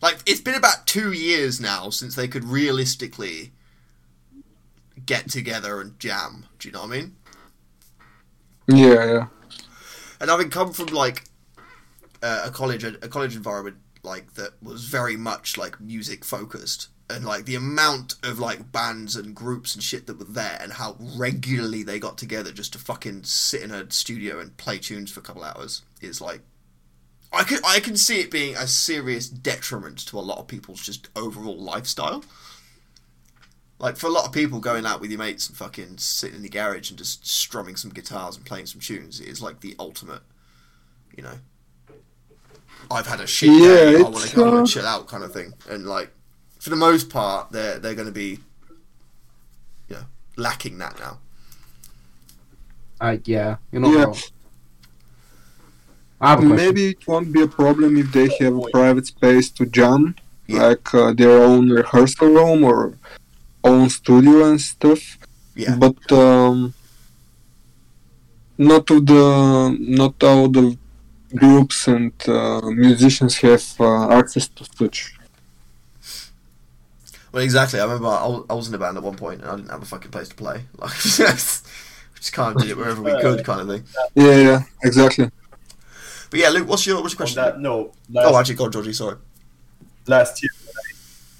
like 0.00 0.18
it's 0.26 0.40
been 0.40 0.54
about 0.54 0.86
two 0.86 1.12
years 1.12 1.60
now 1.60 1.90
since 1.90 2.14
they 2.14 2.28
could 2.28 2.44
realistically 2.44 3.52
get 5.06 5.30
together 5.30 5.80
and 5.80 5.98
jam. 5.98 6.46
Do 6.58 6.68
you 6.68 6.72
know 6.72 6.82
what 6.82 6.90
I 6.90 6.96
mean? 7.00 7.16
Yeah, 8.68 9.04
yeah. 9.04 9.26
And 10.20 10.30
having 10.30 10.50
come 10.50 10.72
from 10.72 10.86
like 10.86 11.24
uh, 12.22 12.44
a 12.46 12.50
college, 12.50 12.84
a 12.84 13.08
college 13.08 13.34
environment 13.34 13.76
like 14.02 14.34
that 14.34 14.52
was 14.62 14.84
very 14.84 15.16
much 15.16 15.56
like 15.56 15.80
music 15.80 16.24
focused, 16.24 16.88
and 17.10 17.24
like 17.24 17.44
the 17.44 17.54
amount 17.54 18.14
of 18.22 18.38
like 18.38 18.72
bands 18.72 19.16
and 19.16 19.34
groups 19.34 19.74
and 19.74 19.82
shit 19.82 20.06
that 20.06 20.18
were 20.18 20.24
there, 20.24 20.58
and 20.60 20.74
how 20.74 20.96
regularly 21.16 21.82
they 21.82 21.98
got 21.98 22.18
together 22.18 22.52
just 22.52 22.72
to 22.72 22.78
fucking 22.78 23.24
sit 23.24 23.62
in 23.62 23.70
a 23.70 23.90
studio 23.90 24.38
and 24.38 24.56
play 24.56 24.78
tunes 24.78 25.10
for 25.10 25.20
a 25.20 25.22
couple 25.22 25.44
hours 25.44 25.82
is 26.00 26.20
like. 26.20 26.40
I 27.34 27.44
can 27.44 27.60
I 27.66 27.80
can 27.80 27.96
see 27.96 28.20
it 28.20 28.30
being 28.30 28.56
a 28.56 28.66
serious 28.66 29.26
detriment 29.26 29.96
to 30.08 30.18
a 30.18 30.20
lot 30.20 30.36
of 30.36 30.48
people's 30.48 30.82
just 30.82 31.08
overall 31.16 31.56
lifestyle. 31.56 32.22
Like 33.82 33.96
for 33.96 34.06
a 34.06 34.10
lot 34.10 34.24
of 34.24 34.32
people, 34.32 34.60
going 34.60 34.86
out 34.86 35.00
with 35.00 35.10
your 35.10 35.18
mates 35.18 35.48
and 35.48 35.56
fucking 35.58 35.98
sitting 35.98 36.36
in 36.36 36.42
the 36.42 36.48
garage 36.48 36.88
and 36.90 36.96
just 36.96 37.26
strumming 37.26 37.74
some 37.74 37.90
guitars 37.90 38.36
and 38.36 38.46
playing 38.46 38.66
some 38.66 38.80
tunes 38.80 39.20
is 39.20 39.42
like 39.42 39.58
the 39.58 39.74
ultimate. 39.76 40.22
You 41.16 41.24
know, 41.24 41.34
I've 42.92 43.08
had 43.08 43.18
a 43.20 43.26
shit 43.26 43.50
Yeah, 43.50 43.74
day. 43.74 43.96
I 43.98 44.02
want 44.02 44.24
to 44.24 44.36
go 44.36 44.48
uh, 44.54 44.58
and 44.58 44.68
chill 44.68 44.86
out, 44.86 45.08
kind 45.08 45.24
of 45.24 45.32
thing. 45.32 45.52
And 45.68 45.84
like, 45.84 46.12
for 46.60 46.70
the 46.70 46.76
most 46.76 47.10
part, 47.10 47.50
they're 47.50 47.80
they're 47.80 47.96
going 47.96 48.06
to 48.06 48.12
be, 48.12 48.38
you 49.88 49.96
know, 49.96 50.04
lacking 50.36 50.78
that 50.78 51.00
now. 51.00 51.18
Uh, 53.00 53.16
yeah, 53.24 53.56
you're 53.72 53.82
not 53.82 53.92
Yeah. 53.92 54.04
wrong. 54.04 54.16
I 56.20 56.30
have 56.30 56.38
a 56.38 56.46
question. 56.46 56.56
Maybe 56.56 56.90
it 56.90 57.08
won't 57.08 57.32
be 57.32 57.42
a 57.42 57.48
problem 57.48 57.96
if 57.96 58.12
they 58.12 58.28
have 58.38 58.56
a 58.56 58.70
private 58.70 59.06
space 59.06 59.50
to 59.50 59.66
jam, 59.66 60.14
Yeah. 60.46 60.66
like 60.68 60.94
uh, 60.94 61.12
their 61.12 61.42
own 61.42 61.68
rehearsal 61.68 62.28
room 62.28 62.62
or 62.62 62.96
own 63.64 63.88
studio 63.90 64.50
and 64.50 64.60
stuff. 64.60 65.18
Yeah. 65.54 65.76
But 65.76 66.10
um, 66.12 66.74
not 68.58 68.90
of 68.90 69.06
the 69.06 69.76
not 69.80 70.22
all 70.22 70.48
the 70.48 70.76
groups 71.34 71.86
and 71.88 72.12
uh, 72.28 72.60
musicians 72.70 73.36
have 73.38 73.64
uh, 73.80 74.10
access 74.10 74.48
to 74.48 74.64
such. 74.76 75.14
Well, 77.32 77.42
exactly. 77.42 77.80
I 77.80 77.84
remember 77.84 78.08
I 78.08 78.26
was, 78.26 78.44
I 78.50 78.54
was 78.54 78.68
in 78.68 78.74
a 78.74 78.78
band 78.78 78.96
at 78.98 79.02
one 79.02 79.16
point 79.16 79.40
and 79.40 79.50
I 79.50 79.56
didn't 79.56 79.70
have 79.70 79.82
a 79.82 79.86
fucking 79.86 80.10
place 80.10 80.28
to 80.28 80.34
play. 80.34 80.64
Like, 80.78 80.92
just 80.94 82.32
kind 82.34 82.54
of 82.54 82.62
did 82.62 82.70
it 82.70 82.76
wherever 82.76 83.02
we 83.02 83.10
could, 83.20 83.44
kind 83.44 83.60
of 83.62 83.68
thing. 83.68 83.84
Yeah, 84.14 84.36
yeah, 84.36 84.62
exactly. 84.84 85.28
But 86.30 86.38
yeah, 86.40 86.50
Luke, 86.50 86.68
what's 86.68 86.86
your 86.86 87.00
what's 87.02 87.14
your 87.14 87.16
question? 87.18 87.42
that 87.42 87.58
note, 87.58 87.94
last, 88.10 88.26
Oh, 88.28 88.38
actually, 88.38 88.54
go 88.54 88.64
on, 88.66 88.72
Georgie. 88.72 88.92
Sorry. 88.92 89.16
last 90.06 90.40
year 90.42 90.50
when 90.64 90.72
I, 90.76 90.92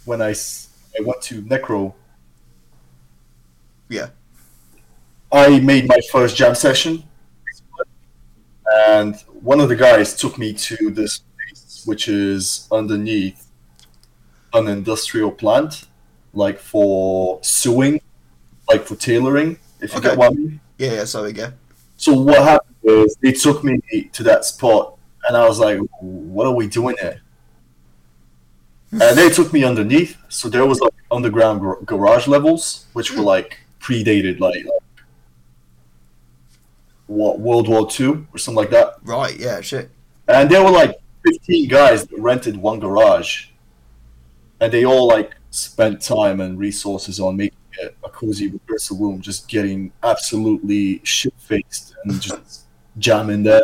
when 0.04 0.22
I 0.22 0.30
s- 0.32 0.68
I 0.98 1.02
went 1.04 1.22
to 1.22 1.40
Necro, 1.42 1.94
Yeah. 3.92 4.08
I 5.30 5.60
made 5.60 5.86
my 5.86 6.00
first 6.10 6.34
jam 6.34 6.54
session, 6.54 7.04
and 8.74 9.14
one 9.42 9.60
of 9.60 9.68
the 9.68 9.76
guys 9.76 10.16
took 10.16 10.38
me 10.38 10.54
to 10.54 10.90
this 10.90 11.20
place 11.36 11.82
which 11.84 12.08
is 12.08 12.68
underneath 12.72 13.48
an 14.54 14.66
industrial 14.68 15.30
plant, 15.30 15.84
like 16.32 16.58
for 16.58 17.38
sewing, 17.42 18.00
like 18.66 18.86
for 18.86 18.96
tailoring. 18.96 19.58
If 19.82 19.92
you 19.92 19.98
Okay. 19.98 20.08
get 20.08 20.18
what 20.18 20.32
I 20.32 20.34
mean. 20.34 20.60
Yeah, 20.78 20.92
yeah. 20.92 21.04
So 21.04 21.26
yeah. 21.26 21.50
So 21.96 22.14
what 22.14 22.42
happened 22.42 22.76
was 22.82 23.16
they 23.20 23.32
took 23.32 23.62
me 23.62 23.78
to 24.12 24.22
that 24.22 24.46
spot, 24.46 24.96
and 25.28 25.36
I 25.36 25.46
was 25.46 25.58
like, 25.58 25.78
"What 26.00 26.46
are 26.46 26.54
we 26.54 26.66
doing 26.66 26.96
here?" 26.98 27.20
And 28.92 29.18
they 29.18 29.28
took 29.28 29.52
me 29.52 29.64
underneath, 29.64 30.16
so 30.28 30.48
there 30.48 30.66
was 30.66 30.80
like 30.80 30.94
underground 31.10 31.60
gar- 31.60 31.80
garage 31.84 32.26
levels, 32.26 32.86
which 32.92 33.10
were 33.12 33.22
mm. 33.22 33.34
like 33.36 33.58
predated, 33.82 34.38
like, 34.40 34.64
like 34.64 35.04
what 37.06 37.40
World 37.40 37.68
War 37.68 37.90
Two 37.90 38.26
or 38.32 38.38
something 38.38 38.56
like 38.56 38.70
that, 38.70 38.94
Right, 39.02 39.38
yeah, 39.38 39.60
shit. 39.60 39.90
and 40.28 40.48
there 40.50 40.62
were 40.64 40.70
like 40.70 40.98
15 41.26 41.68
guys 41.68 42.06
that 42.06 42.18
rented 42.18 42.56
one 42.56 42.80
garage, 42.80 43.46
and 44.60 44.72
they 44.72 44.84
all 44.84 45.06
like 45.08 45.32
spent 45.50 46.00
time 46.00 46.40
and 46.40 46.58
resources 46.58 47.20
on 47.20 47.36
making 47.36 47.58
it 47.80 47.96
a 48.04 48.08
cozy 48.08 48.48
rehearsal 48.48 48.96
room, 48.98 49.20
just 49.20 49.48
getting 49.48 49.92
absolutely 50.02 51.00
shit 51.04 51.34
faced 51.38 51.94
and 52.04 52.20
just 52.20 52.62
jamming 52.98 53.42
there 53.42 53.62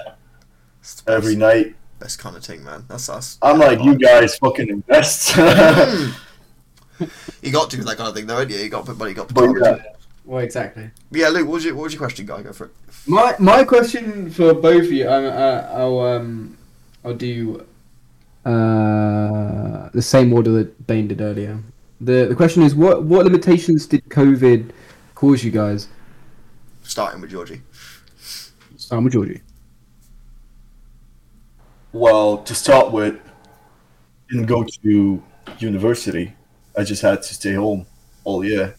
every 1.07 1.37
night. 1.37 1.74
best 1.98 2.18
kind 2.18 2.37
of 2.37 2.44
thing, 2.44 2.64
man. 2.64 2.85
That's 2.88 3.09
us. 3.09 3.38
I'm 3.42 3.59
like, 3.59 3.83
you 3.83 3.96
guys 3.96 4.37
fucking 4.38 4.68
invest. 4.68 5.33
Hmm. 6.98 7.04
You 7.42 7.52
got 7.52 7.70
to 7.70 7.76
do 7.76 7.85
that 7.85 7.96
kind 7.96 8.09
of 8.09 8.14
thing, 8.16 8.26
though, 8.26 8.40
ain't 8.40 8.50
you? 8.50 8.57
You 8.57 8.68
got 8.68 8.85
to 8.87 8.92
money, 8.92 9.11
you 9.12 9.14
got 9.16 9.28
to 9.28 9.35
but 9.35 9.44
yeah. 9.62 9.76
Well, 10.28 10.40
exactly. 10.44 10.90
Yeah, 11.10 11.28
Luke, 11.30 11.46
what 11.48 11.54
was 11.54 11.64
your 11.64 11.74
what 11.74 11.84
was 11.84 11.94
your 11.94 12.00
question, 12.00 12.26
guy? 12.26 12.42
Go 12.42 12.52
for 12.52 12.66
it. 12.66 12.72
My 13.06 13.34
my 13.38 13.64
question 13.64 14.30
for 14.30 14.52
both 14.52 14.84
of 14.84 14.92
you, 14.92 15.08
um, 15.08 15.24
uh, 15.24 15.60
I'll 15.72 16.00
um, 16.00 16.58
I'll 17.04 17.14
do 17.14 17.64
uh, 18.44 19.88
the 19.94 20.02
same 20.02 20.32
order 20.34 20.50
that 20.52 20.86
Bane 20.86 21.08
did 21.08 21.22
earlier. 21.22 21.58
the 22.00 22.26
The 22.28 22.34
question 22.36 22.62
is, 22.62 22.74
what 22.74 23.04
what 23.04 23.24
limitations 23.24 23.86
did 23.86 24.04
COVID 24.10 24.70
cause 25.14 25.42
you 25.44 25.50
guys? 25.50 25.88
Starting 26.82 27.22
with 27.22 27.30
Georgie. 27.30 27.62
Starting 28.76 29.04
with 29.04 29.14
Georgie. 29.14 29.40
well, 31.92 32.38
to 32.38 32.54
start 32.54 32.92
with, 32.92 33.18
didn't 34.30 34.46
go 34.46 34.64
to 34.84 35.22
university. 35.58 36.34
I 36.76 36.84
just 36.84 37.02
had 37.02 37.22
to 37.22 37.34
stay 37.34 37.54
home 37.54 37.86
all 38.24 38.44
year, 38.44 38.76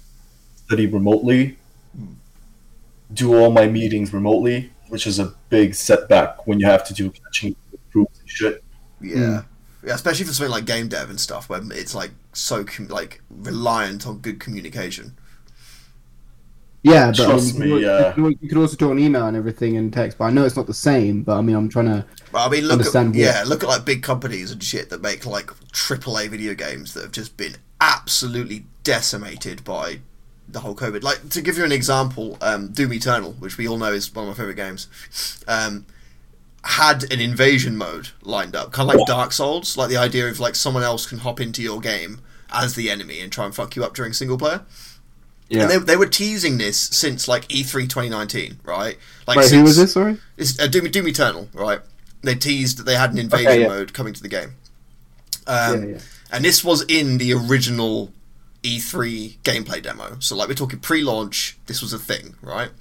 study 0.70 0.86
remotely, 0.86 1.58
do 3.12 3.36
all 3.36 3.50
my 3.52 3.66
meetings 3.66 4.14
remotely, 4.14 4.72
which 4.90 5.08
is 5.08 5.18
a 5.18 5.34
big 5.50 5.74
setback 5.74 6.46
when 6.46 6.60
you 6.60 6.68
have 6.68 6.86
to 6.86 6.94
do 6.94 7.10
catching 7.10 7.56
proofs 7.90 8.20
and 8.20 8.30
shit. 8.30 8.64
Yeah. 9.02 9.42
Yeah, 9.84 9.96
especially 9.96 10.26
for 10.26 10.34
something 10.34 10.52
like 10.52 10.66
game 10.66 10.90
dev 10.90 11.10
and 11.10 11.20
stuff, 11.20 11.50
where 11.50 11.62
it's 11.72 11.96
like 11.96 12.12
so 12.34 12.66
com- 12.66 12.90
like 12.90 13.22
reliant 13.30 14.06
on 14.06 14.20
good 14.20 14.40
communication. 14.40 15.18
Yeah, 16.84 17.08
but 17.08 17.16
Trust 17.16 17.56
I 17.56 17.60
mean, 17.60 17.70
you, 17.70 17.76
me, 17.76 17.82
could, 17.82 17.90
uh, 17.90 18.14
you, 18.16 18.24
could, 18.24 18.38
you 18.42 18.50
could 18.50 18.58
also 18.58 18.76
do 18.76 18.92
an 18.92 19.00
email 19.00 19.26
and 19.26 19.36
everything 19.38 19.78
and 19.78 19.92
text. 19.92 20.18
But 20.18 20.26
I 20.26 20.30
know 20.32 20.44
it's 20.46 20.56
not 20.58 20.68
the 20.68 20.74
same. 20.74 21.24
But 21.24 21.38
I 21.38 21.42
mean, 21.42 21.56
I'm 21.56 21.70
trying 21.70 21.86
to. 21.86 22.06
But 22.32 22.46
I 22.46 22.50
mean, 22.50 22.64
look 22.64 22.72
at 22.72 22.74
Understand 22.74 23.10
what- 23.10 23.18
yeah, 23.18 23.44
look 23.48 23.64
at 23.64 23.70
like 23.70 23.86
big 23.86 24.04
companies 24.04 24.52
and 24.52 24.62
shit 24.62 24.90
that 24.90 25.02
make 25.02 25.26
like 25.26 25.48
AAA 25.48 26.28
video 26.28 26.54
games 26.54 26.94
that 26.94 27.04
have 27.04 27.12
just 27.14 27.38
been 27.38 27.56
absolutely 27.82 28.66
decimated 28.84 29.64
by 29.64 30.00
the 30.52 30.60
whole 30.62 30.76
COVID. 30.76 31.04
Like 31.04 31.30
to 31.30 31.42
give 31.42 31.58
you 31.58 31.64
an 31.66 31.72
example, 31.72 32.38
um, 32.42 32.70
Doom 32.70 32.94
Eternal, 32.94 33.34
which 33.34 33.58
we 33.58 33.68
all 33.68 33.78
know 33.78 33.92
is 33.94 34.14
one 34.14 34.26
of 34.28 34.30
my 34.30 34.36
favorite 34.36 34.56
games, 34.56 34.88
um, 35.48 35.86
had 36.64 37.12
an 37.12 37.20
invasion 37.20 37.78
mode 37.78 38.10
lined 38.22 38.56
up, 38.56 38.72
kind 38.72 38.90
of 38.90 38.96
like 38.98 39.08
Dark 39.08 39.32
Souls, 39.32 39.78
like 39.78 39.90
the 39.90 39.98
idea 39.98 40.28
of 40.28 40.40
like 40.40 40.56
someone 40.56 40.84
else 40.84 41.06
can 41.06 41.20
hop 41.20 41.40
into 41.40 41.62
your 41.62 41.80
game 41.80 42.20
as 42.52 42.76
the 42.76 42.90
enemy 42.90 43.20
and 43.22 43.32
try 43.32 43.46
and 43.46 43.56
fuck 43.56 43.76
you 43.76 43.84
up 43.84 43.94
during 43.94 44.12
single 44.14 44.38
player. 44.38 44.62
Yeah. 45.50 45.64
And 45.64 45.72
they, 45.72 45.78
they 45.78 45.96
were 45.96 46.06
teasing 46.06 46.58
this 46.60 46.78
since 46.80 47.28
like 47.28 47.46
E 47.54 47.64
E3 47.64 47.84
2019, 47.90 48.60
right? 48.64 48.98
Like 49.28 49.38
Wait, 49.38 49.44
who 49.46 49.50
since- 49.50 49.64
was 49.64 49.78
this? 49.78 49.94
Sorry. 49.94 50.18
it's 50.38 50.60
uh, 50.60 50.68
Doom, 50.68 50.86
Doom 50.92 51.08
Eternal, 51.08 51.50
right? 51.54 51.80
They 52.22 52.36
teased 52.36 52.78
that 52.78 52.84
they 52.84 52.96
had 52.96 53.12
an 53.14 53.18
invasion 53.18 53.48
Okay, 53.48 53.62
yeah. 53.62 53.68
mode 53.68 53.94
coming 53.94 54.14
to 54.14 54.22
the 54.22 54.28
game, 54.28 54.56
um, 55.48 55.82
yeah, 55.84 55.90
yeah. 55.96 56.00
and 56.34 56.44
this 56.44 56.64
was 56.66 56.84
in 56.90 57.18
the 57.18 57.34
original 57.34 58.12
E3 58.64 59.38
gameplay 59.44 59.82
demo. 59.82 60.18
So, 60.20 60.36
like, 60.36 60.48
we're 60.50 60.54
talking 60.56 60.80
pre-launch. 60.80 61.58
This 61.68 61.82
was 61.82 61.94
a 61.94 62.00
thing, 62.00 62.36
right? 62.42 62.72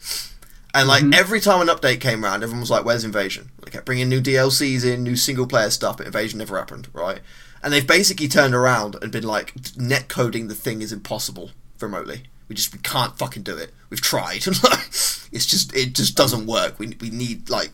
And 0.75 0.87
like 0.87 1.03
Mhm. 1.03 1.15
every 1.15 1.41
time 1.41 1.67
an 1.67 1.75
update 1.75 2.01
came 2.01 2.25
around, 2.25 2.43
everyone 2.43 2.61
was 2.61 2.71
like, 2.71 2.85
"Where's 2.85 3.03
Invasion?" 3.05 3.51
They 3.65 3.71
kept 3.71 3.87
bringing 3.87 4.09
new 4.09 4.21
DLCs 4.21 4.85
in, 4.85 5.03
new 5.03 5.17
single-player 5.17 5.71
stuff, 5.71 5.97
but 5.97 6.07
Invasion 6.07 6.39
never 6.39 6.59
happened, 6.59 6.89
right? 6.93 7.21
And 7.63 7.73
they've 7.73 7.87
basically 7.87 8.29
turned 8.29 8.55
around 8.55 8.97
and 9.01 9.11
been 9.11 9.25
like, 9.25 9.55
"Net 9.77 10.09
coding 10.09 10.49
the 10.49 10.55
thing 10.55 10.83
is 10.83 10.93
impossible 10.93 11.51
remotely. 11.81 12.25
We 12.49 12.55
just 12.55 12.73
we 12.73 12.79
can't 12.81 13.17
fucking 13.19 13.43
do 13.45 13.57
it. 13.57 13.73
We've 13.91 14.01
tried. 14.01 14.47
it's 15.33 15.47
just 15.47 15.75
it 15.75 15.95
just 15.95 16.15
doesn't 16.15 16.47
work. 16.47 16.79
We 16.79 16.97
we 17.01 17.11
need 17.11 17.49
like 17.49 17.71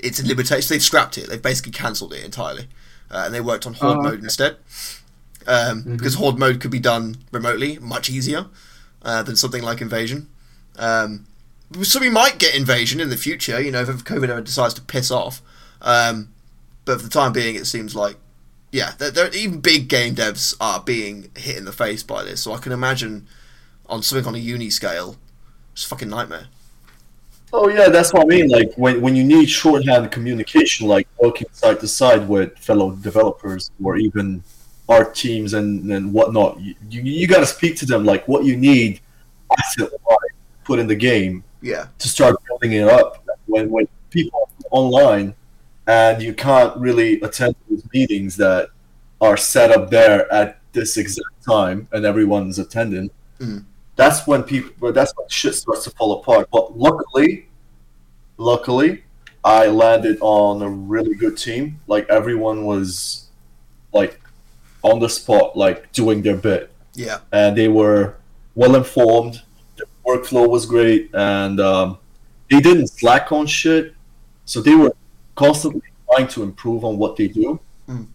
it's 0.00 0.18
a 0.20 0.26
limitation. 0.26 0.66
They've 0.68 0.82
scrapped 0.82 1.16
it. 1.16 1.28
They've 1.28 1.40
basically 1.40 1.72
cancelled 1.72 2.12
it 2.12 2.24
entirely, 2.24 2.68
uh, 3.10 3.22
and 3.24 3.32
they 3.34 3.40
worked 3.40 3.66
on 3.66 3.74
horde 3.74 3.98
Oh, 3.98 4.02
mode 4.02 4.14
okay. 4.14 4.24
instead. 4.24 4.56
Um, 5.46 5.82
Because 5.96 6.14
horde 6.14 6.38
mode 6.38 6.60
could 6.60 6.70
be 6.70 6.80
done 6.80 7.16
remotely, 7.30 7.78
much 7.78 8.10
easier 8.10 8.46
uh, 9.02 9.22
than 9.22 9.36
something 9.36 9.62
like 9.62 9.80
invasion. 9.80 10.28
Um, 10.78 11.26
so 11.82 12.00
we 12.00 12.10
might 12.10 12.38
get 12.38 12.54
invasion 12.54 13.00
in 13.00 13.08
the 13.08 13.16
future. 13.16 13.60
You 13.60 13.70
know, 13.70 13.82
if 13.82 13.88
COVID 14.04 14.28
ever 14.28 14.40
decides 14.40 14.74
to 14.74 14.82
piss 14.82 15.10
off. 15.10 15.42
Um, 15.80 16.28
but 16.84 16.98
for 16.98 17.04
the 17.04 17.10
time 17.10 17.32
being, 17.32 17.54
it 17.54 17.66
seems 17.66 17.94
like 17.94 18.16
yeah, 18.72 18.92
they're, 18.98 19.10
they're, 19.10 19.34
even 19.34 19.60
big 19.60 19.88
game 19.88 20.14
devs 20.14 20.56
are 20.58 20.80
being 20.80 21.30
hit 21.36 21.58
in 21.58 21.66
the 21.66 21.72
face 21.72 22.02
by 22.02 22.24
this. 22.24 22.42
So 22.42 22.52
I 22.54 22.58
can 22.58 22.72
imagine 22.72 23.28
on 23.86 24.02
something 24.02 24.26
on 24.26 24.34
a 24.34 24.38
uni 24.38 24.70
scale, 24.70 25.16
it's 25.72 25.84
a 25.84 25.88
fucking 25.88 26.08
nightmare. 26.08 26.46
Oh 27.52 27.68
yeah, 27.68 27.90
that's 27.90 28.14
what 28.14 28.22
I 28.22 28.26
mean. 28.26 28.48
Like 28.48 28.72
when, 28.76 29.02
when 29.02 29.14
you 29.14 29.24
need 29.24 29.50
shorthand 29.50 30.10
communication, 30.10 30.88
like 30.88 31.06
working 31.20 31.48
side 31.52 31.80
to 31.80 31.88
side 31.88 32.26
with 32.26 32.58
fellow 32.58 32.92
developers 32.92 33.70
or 33.84 33.96
even 33.96 34.42
art 34.88 35.14
teams 35.14 35.54
and, 35.54 35.90
and 35.92 36.12
whatnot, 36.12 36.60
you, 36.60 36.74
you, 36.90 37.02
you 37.02 37.26
got 37.26 37.40
to 37.40 37.46
speak 37.46 37.76
to 37.76 37.86
them 37.86 38.04
like 38.04 38.26
what 38.28 38.44
you 38.44 38.56
need 38.56 39.00
asset 39.58 39.90
wise 40.08 40.16
put 40.64 40.78
in 40.78 40.86
the 40.86 40.94
game 40.94 41.42
Yeah, 41.60 41.86
to 41.98 42.08
start 42.08 42.36
building 42.46 42.72
it 42.72 42.88
up. 42.88 43.24
When 43.46 43.70
when 43.70 43.86
people 44.10 44.40
are 44.40 44.66
online 44.70 45.34
and 45.86 46.22
you 46.22 46.34
can't 46.34 46.76
really 46.76 47.20
attend 47.22 47.54
those 47.68 47.82
meetings 47.92 48.36
that 48.36 48.68
are 49.20 49.36
set 49.36 49.70
up 49.70 49.90
there 49.90 50.32
at 50.32 50.60
this 50.72 50.96
exact 50.96 51.42
time 51.46 51.88
and 51.92 52.04
everyone's 52.04 52.58
attending, 52.58 53.10
Mhm. 53.38 53.64
that's 53.96 54.26
when 54.26 54.42
people 54.42 54.92
that's 54.92 55.12
when 55.16 55.28
shit 55.28 55.54
starts 55.54 55.84
to 55.84 55.90
fall 55.90 56.12
apart. 56.20 56.48
But 56.52 56.76
luckily, 56.78 57.46
luckily, 58.36 59.04
I 59.44 59.66
landed 59.66 60.18
on 60.20 60.62
a 60.62 60.68
really 60.68 61.14
good 61.14 61.36
team. 61.36 61.80
Like 61.86 62.08
everyone 62.08 62.64
was 62.64 63.28
like 63.92 64.20
on 64.82 65.00
the 65.00 65.08
spot, 65.08 65.56
like 65.56 65.92
doing 65.92 66.22
their 66.22 66.36
bit 66.36 66.72
yeah, 66.94 67.20
and 67.32 67.56
they 67.56 67.68
were 67.68 68.16
well 68.54 68.76
informed. 68.76 69.42
The 69.76 69.86
workflow 70.06 70.48
was 70.48 70.66
great, 70.66 71.10
and 71.14 71.60
um, 71.60 71.98
they 72.50 72.60
didn't 72.60 72.88
slack 72.88 73.32
on 73.32 73.46
shit. 73.46 73.94
So 74.44 74.60
they 74.60 74.74
were 74.74 74.94
constantly 75.34 75.82
trying 76.10 76.28
to 76.28 76.42
improve 76.42 76.84
on 76.84 76.98
what 76.98 77.16
they 77.16 77.28
do. 77.28 77.60
Mm. 77.88 78.08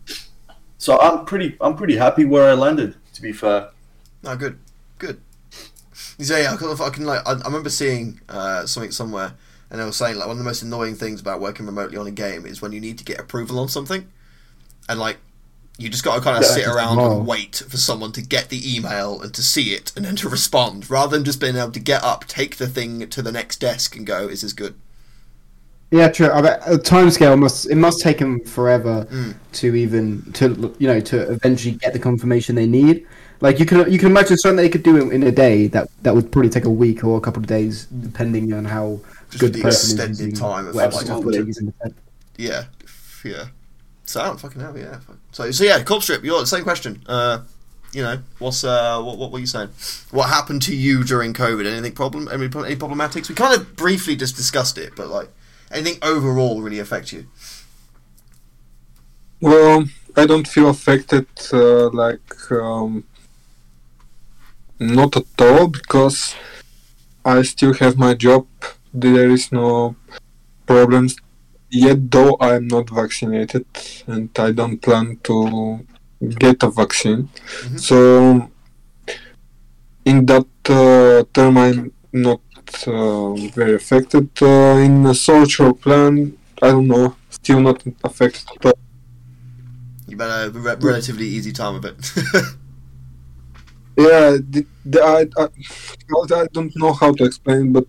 So 0.77 0.99
I'm 0.99 1.25
pretty, 1.25 1.57
I'm 1.59 1.75
pretty 1.75 1.95
happy 1.95 2.25
where 2.25 2.49
I 2.49 2.53
landed. 2.53 2.95
To 3.13 3.21
be 3.21 3.31
fair, 3.31 3.69
no, 4.21 4.35
good, 4.35 4.59
good. 4.99 5.19
So 5.93 6.37
yeah, 6.37 6.53
I 6.53 6.57
can, 6.57 6.69
I 6.69 6.89
can 6.89 7.05
like 7.05 7.27
I, 7.27 7.31
I 7.31 7.45
remember 7.45 7.69
seeing 7.69 8.21
uh, 8.29 8.67
something 8.67 8.91
somewhere, 8.91 9.33
and 9.71 9.81
I 9.81 9.85
was 9.85 9.95
saying 9.95 10.17
like 10.17 10.27
one 10.27 10.35
of 10.35 10.37
the 10.37 10.43
most 10.43 10.61
annoying 10.61 10.95
things 10.95 11.19
about 11.19 11.41
working 11.41 11.65
remotely 11.65 11.97
on 11.97 12.05
a 12.05 12.11
game 12.11 12.45
is 12.45 12.61
when 12.61 12.71
you 12.71 12.79
need 12.79 12.99
to 12.99 13.03
get 13.03 13.19
approval 13.19 13.57
on 13.59 13.69
something, 13.69 14.07
and 14.87 14.99
like 14.99 15.17
you 15.77 15.89
just 15.89 16.03
got 16.03 16.15
to 16.15 16.21
kind 16.21 16.37
of 16.37 16.43
Yeah, 16.43 16.55
sit 16.55 16.67
around 16.67 16.99
and 16.99 17.27
wait 17.27 17.55
for 17.57 17.77
someone 17.77 18.11
to 18.13 18.21
get 18.21 18.49
the 18.49 18.75
email 18.75 19.21
and 19.21 19.33
to 19.33 19.41
see 19.43 19.73
it 19.73 19.91
and 19.95 20.05
then 20.05 20.15
to 20.17 20.29
respond, 20.29 20.89
rather 20.89 21.15
than 21.15 21.25
just 21.25 21.39
being 21.39 21.55
able 21.55 21.71
to 21.71 21.79
get 21.79 22.03
up, 22.03 22.25
take 22.25 22.57
the 22.57 22.67
thing 22.67 23.07
to 23.09 23.21
the 23.21 23.31
next 23.31 23.57
desk, 23.59 23.95
and 23.95 24.05
go, 24.05 24.27
"Is 24.27 24.41
this 24.41 24.53
good?" 24.53 24.75
Yeah, 25.91 26.09
true. 26.09 26.29
I 26.31 26.41
bet 26.41 26.61
a 26.65 26.77
time 26.77 27.09
scale 27.11 27.37
must 27.37 27.65
it 27.69 27.75
must 27.75 28.01
take 28.01 28.17
them 28.19 28.41
forever 28.45 29.07
Mm. 29.09 29.35
to 29.53 29.75
even 29.75 30.21
to 30.33 30.75
you 30.79 30.87
know 30.87 30.99
to 30.99 31.31
eventually 31.31 31.75
get 31.75 31.93
the 31.93 31.99
confirmation 31.99 32.55
they 32.55 32.67
need. 32.67 33.05
Like 33.39 33.59
you 33.59 33.65
can 33.65 33.89
you 33.91 33.97
can 33.97 34.09
imagine 34.11 34.37
something 34.37 34.57
they 34.57 34.69
could 34.69 34.83
do 34.83 34.97
in, 34.97 35.11
in 35.11 35.23
a 35.23 35.31
day 35.31 35.67
that 35.67 35.87
that 36.03 36.13
would 36.13 36.31
probably 36.31 36.49
take 36.49 36.65
a 36.65 36.69
week 36.69 37.03
or 37.05 37.17
a 37.17 37.21
couple 37.21 37.41
of 37.41 37.47
days 37.47 37.85
depending 37.85 38.51
on 38.53 38.65
how 38.65 38.99
Just 39.29 39.39
good 39.39 39.53
the 39.53 39.59
the 39.59 39.61
person 39.61 39.93
is 39.93 39.93
extended 39.93 40.19
using 40.19 40.33
time 40.33 40.67
of 40.67 40.75
whatever 40.75 40.95
like, 40.97 41.05
software 41.05 41.33
absolutely. 41.39 41.53
They're 44.13 44.23
don't 44.23 44.39
yeah. 44.39 44.39
Sound 44.39 44.41
fucking 44.41 44.61
hell, 44.61 44.77
yeah. 44.77 44.99
So, 45.31 45.51
so 45.51 45.63
yeah, 45.63 45.83
Corpse 45.83 46.05
Strip. 46.05 46.23
You're 46.23 46.39
the 46.39 46.47
same 46.47 46.63
question. 46.63 47.03
Uh, 47.07 47.39
you 47.93 48.03
know, 48.03 48.19
what's 48.39 48.63
uh, 48.63 49.01
what, 49.01 49.17
what 49.17 49.31
were 49.31 49.39
you 49.39 49.45
saying? 49.45 49.69
What 50.11 50.29
happened 50.29 50.61
to 50.63 50.75
you 50.75 51.03
during 51.03 51.33
COVID? 51.33 51.65
Anything 51.65 51.93
problem? 51.93 52.27
Any, 52.27 52.45
any 52.45 52.75
problematics? 52.75 53.29
We 53.29 53.35
kind 53.35 53.59
of 53.59 53.75
briefly 53.75 54.15
just 54.15 54.35
discussed 54.35 54.77
it, 54.77 54.93
but 54.95 55.07
like 55.07 55.29
anything 55.71 55.99
overall 56.01 56.61
really 56.61 56.79
affect 56.79 57.11
you? 57.11 57.27
Well, 59.39 59.85
I 60.15 60.25
don't 60.25 60.47
feel 60.47 60.69
affected 60.69 61.27
uh, 61.53 61.89
like 61.89 62.51
um, 62.51 63.03
not 64.79 65.15
at 65.15 65.25
all 65.39 65.67
because 65.67 66.35
I 67.23 67.43
still 67.43 67.73
have 67.75 67.97
my 67.97 68.13
job. 68.13 68.47
There 68.93 69.29
is 69.29 69.51
no 69.51 69.95
problems 70.65 71.17
yet, 71.69 72.09
though 72.11 72.35
I 72.39 72.55
am 72.55 72.67
not 72.67 72.89
vaccinated 72.89 73.65
and 74.07 74.29
I 74.39 74.51
don't 74.51 74.81
plan 74.81 75.17
to 75.23 75.85
get 76.39 76.63
a 76.63 76.69
vaccine. 76.69 77.29
Mhm. 77.63 77.79
So, 77.79 78.49
in 80.05 80.25
that 80.25 80.47
uh, 80.69 81.23
term, 81.33 81.57
I'm 81.57 81.91
not 82.13 82.41
uh, 82.87 83.33
very 83.59 83.75
affected. 83.75 84.29
Uh, 84.41 84.77
in 84.87 85.03
the 85.03 85.13
social 85.13 85.73
plan, 85.73 86.37
I 86.61 86.67
don't 86.71 86.87
know, 86.87 87.15
still 87.29 87.59
not 87.61 87.83
affected. 88.03 88.45
But 88.61 88.77
You 90.07 90.17
had 90.17 90.29
a 90.47 90.51
re- 90.51 90.75
relatively 90.79 91.27
easy 91.27 91.51
time 91.51 91.75
of 91.75 91.85
it. 91.85 91.97
yeah, 93.97 94.37
the, 94.53 94.65
the, 94.85 95.01
I, 95.03 95.21
I, 95.41 95.47
I 96.43 96.47
don't 96.53 96.73
know 96.77 96.93
how 96.93 97.11
to 97.13 97.23
explain, 97.25 97.71
but 97.73 97.87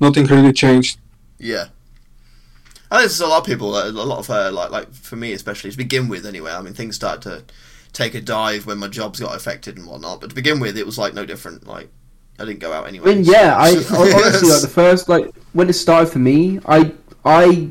nothing 0.00 0.26
really 0.26 0.52
changed. 0.52 0.98
yeah. 1.38 1.66
I 2.90 2.98
think 2.98 3.10
there's 3.10 3.20
a 3.20 3.26
lot 3.26 3.40
of 3.40 3.46
people, 3.46 3.76
a 3.76 3.90
lot 3.90 4.18
of 4.18 4.30
uh, 4.30 4.52
like 4.52 4.70
like 4.70 4.92
for 4.92 5.16
me 5.16 5.32
especially 5.32 5.70
to 5.70 5.76
begin 5.76 6.08
with. 6.08 6.24
Anyway, 6.24 6.52
I 6.52 6.62
mean 6.62 6.74
things 6.74 6.96
started 6.96 7.22
to 7.22 7.44
take 7.92 8.14
a 8.14 8.20
dive 8.20 8.66
when 8.66 8.78
my 8.78 8.88
jobs 8.88 9.20
got 9.20 9.34
affected 9.34 9.76
and 9.76 9.86
whatnot. 9.86 10.20
But 10.20 10.30
to 10.30 10.34
begin 10.36 10.60
with, 10.60 10.76
it 10.76 10.86
was 10.86 10.98
like 10.98 11.14
no 11.14 11.26
different. 11.26 11.66
Like 11.66 11.88
I 12.38 12.44
didn't 12.44 12.60
go 12.60 12.72
out 12.72 12.84
I 12.84 12.88
anyway. 12.88 13.16
mean, 13.16 13.24
yeah, 13.24 13.56
I 13.56 13.70
honestly 13.70 14.50
like 14.50 14.62
the 14.62 14.70
first 14.72 15.08
like 15.08 15.34
when 15.52 15.68
it 15.68 15.72
started 15.72 16.12
for 16.12 16.18
me, 16.18 16.60
I 16.66 16.92
I 17.24 17.70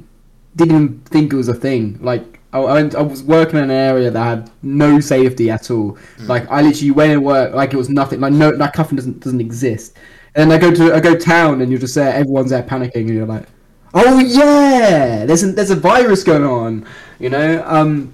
didn't 0.56 0.76
even 0.76 1.00
think 1.02 1.32
it 1.32 1.36
was 1.36 1.48
a 1.48 1.54
thing. 1.54 1.98
Like 2.02 2.40
I, 2.52 2.60
I, 2.60 2.74
went, 2.74 2.96
I 2.96 3.02
was 3.02 3.22
working 3.22 3.58
in 3.58 3.66
an 3.66 3.72
area 3.72 4.10
that 4.10 4.24
had 4.24 4.52
no 4.64 5.00
safety 5.00 5.50
at 5.52 5.70
all. 5.70 5.98
Like 6.20 6.50
I 6.50 6.62
literally 6.62 6.92
went 6.92 7.12
and 7.12 7.24
worked 7.24 7.56
like 7.56 7.74
it 7.74 7.78
was 7.78 7.90
nothing. 7.90 8.20
Like 8.20 8.34
no, 8.34 8.56
that 8.56 8.74
cuffing 8.74 8.96
doesn't 8.96 9.20
doesn't 9.20 9.42
exist. 9.42 9.96
And 10.36 10.52
I 10.52 10.58
go 10.58 10.74
to 10.74 10.94
I 10.94 11.00
go 11.00 11.16
town 11.16 11.62
and 11.62 11.70
you're 11.70 11.80
just 11.80 11.96
there, 11.96 12.14
everyone's 12.14 12.50
there 12.50 12.64
panicking, 12.64 13.08
and 13.08 13.10
you're 13.10 13.26
like, 13.26 13.48
oh 13.96 14.20
yeah, 14.20 15.26
there's 15.26 15.44
a, 15.44 15.52
there's 15.54 15.72
a 15.72 15.76
virus 15.76 16.24
going 16.24 16.44
on, 16.44 16.86
you 17.20 17.30
know. 17.30 17.64
Um, 17.66 18.14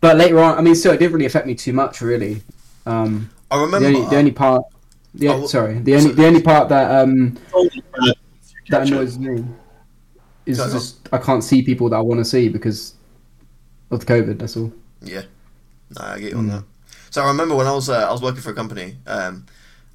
but 0.00 0.16
later 0.16 0.40
on, 0.40 0.58
I 0.58 0.62
mean, 0.62 0.74
so 0.74 0.92
it 0.92 0.98
didn't 0.98 1.12
really 1.14 1.26
affect 1.26 1.46
me 1.46 1.54
too 1.54 1.72
much, 1.72 2.00
really. 2.00 2.42
Um, 2.86 3.30
I 3.50 3.58
the 3.58 3.62
remember. 3.64 3.88
only, 3.88 4.06
the 4.10 4.16
only 4.16 4.32
part, 4.32 4.64
the, 5.14 5.28
Oh, 5.28 5.46
sorry, 5.46 5.78
the 5.80 5.96
only 5.96 6.12
the 6.12 6.26
only 6.26 6.42
part 6.42 6.68
that 6.70 6.90
um 7.02 7.38
that 8.68 8.86
annoys 8.86 9.18
me 9.18 9.44
is 10.46 10.60
on. 10.60 10.70
just 10.70 11.08
I 11.12 11.18
can't 11.18 11.44
see 11.44 11.62
people 11.62 11.88
that 11.90 11.96
I 11.96 12.00
want 12.00 12.20
to 12.20 12.24
see 12.24 12.48
because 12.48 12.94
of 13.90 14.00
the 14.00 14.06
COVID. 14.06 14.38
That's 14.38 14.56
all. 14.56 14.72
Yeah, 15.02 15.22
no, 15.98 16.04
I 16.06 16.18
get 16.20 16.32
you 16.32 16.38
on 16.38 16.48
that. 16.48 16.64
So 17.10 17.22
I 17.22 17.28
remember 17.28 17.54
when 17.54 17.66
I 17.66 17.72
was 17.72 17.88
uh, 17.88 18.08
I 18.08 18.12
was 18.12 18.22
working 18.22 18.40
for 18.40 18.50
a 18.50 18.54
company, 18.54 18.96
um, 19.06 19.46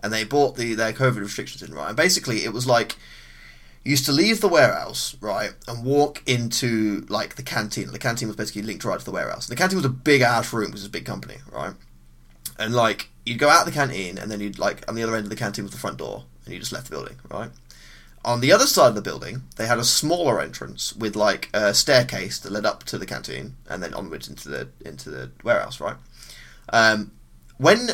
and 0.04 0.14
they 0.14 0.24
brought 0.24 0.56
the 0.56 0.74
their 0.76 0.94
COVID 0.94 1.20
restrictions 1.20 1.64
in 1.64 1.74
right, 1.76 1.88
and 1.88 1.98
basically 1.98 2.44
it 2.44 2.54
was 2.54 2.68
like 2.68 2.96
used 3.84 4.06
to 4.06 4.12
leave 4.12 4.42
the 4.42 4.48
warehouse 4.48 5.16
right 5.22 5.52
and 5.68 5.86
walk 5.86 6.22
into 6.26 7.06
like 7.10 7.36
the 7.36 7.44
canteen. 7.44 7.92
The 7.92 8.00
canteen 8.00 8.28
was 8.28 8.36
basically 8.36 8.64
linked 8.64 8.84
right 8.84 9.00
to 9.00 9.06
the 9.06 9.12
warehouse. 9.12 9.48
The 9.48 9.56
canteen 9.56 9.78
was 9.78 9.86
a 9.86 9.90
big 9.90 10.22
ass 10.22 10.52
room 10.52 10.68
because 10.68 10.82
it's 10.82 10.90
a 10.90 10.92
big 10.92 11.06
company, 11.06 11.36
right? 11.52 11.74
And 12.60 12.74
like 12.74 13.10
you'd 13.26 13.40
go 13.40 13.50
out 13.50 13.66
the 13.66 13.72
canteen, 13.72 14.18
and 14.18 14.32
then 14.32 14.40
you'd 14.40 14.60
like 14.60 14.88
on 14.88 14.96
the 14.96 15.04
other 15.04 15.16
end 15.16 15.26
of 15.26 15.30
the 15.30 15.36
canteen 15.36 15.66
was 15.66 15.72
the 15.72 15.80
front 15.80 15.98
door, 15.98 16.26
and 16.46 16.54
you 16.54 16.60
just 16.60 16.72
left 16.72 16.90
the 16.90 16.96
building, 16.96 17.18
right? 17.30 17.52
On 18.26 18.42
the 18.42 18.52
other 18.52 18.66
side 18.66 18.90
of 18.90 18.96
the 18.96 19.02
building, 19.02 19.44
they 19.56 19.68
had 19.68 19.78
a 19.78 19.86
smaller 19.86 20.42
entrance 20.42 20.94
with 20.94 21.16
like 21.16 21.50
a 21.54 21.74
staircase 21.74 22.40
that 22.40 22.52
led 22.52 22.66
up 22.66 22.84
to 22.86 22.98
the 22.98 23.06
canteen 23.06 23.56
and 23.70 23.82
then 23.82 23.94
onwards 23.94 24.28
into 24.28 24.50
the 24.50 24.70
into 24.84 25.10
the 25.10 25.32
warehouse, 25.44 25.80
right? 25.80 25.96
Um, 26.70 27.12
when 27.58 27.90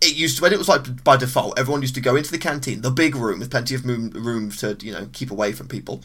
it 0.00 0.14
used 0.14 0.36
to, 0.36 0.42
when 0.42 0.52
it 0.52 0.58
was 0.58 0.68
like 0.68 1.02
by 1.04 1.16
default, 1.16 1.58
everyone 1.58 1.82
used 1.82 1.94
to 1.96 2.00
go 2.00 2.16
into 2.16 2.30
the 2.30 2.38
canteen, 2.38 2.82
the 2.82 2.90
big 2.90 3.14
room 3.14 3.40
with 3.40 3.50
plenty 3.50 3.74
of 3.74 3.84
room, 3.84 4.10
room 4.10 4.50
to 4.50 4.76
you 4.80 4.92
know 4.92 5.08
keep 5.12 5.30
away 5.30 5.52
from 5.52 5.68
people, 5.68 6.02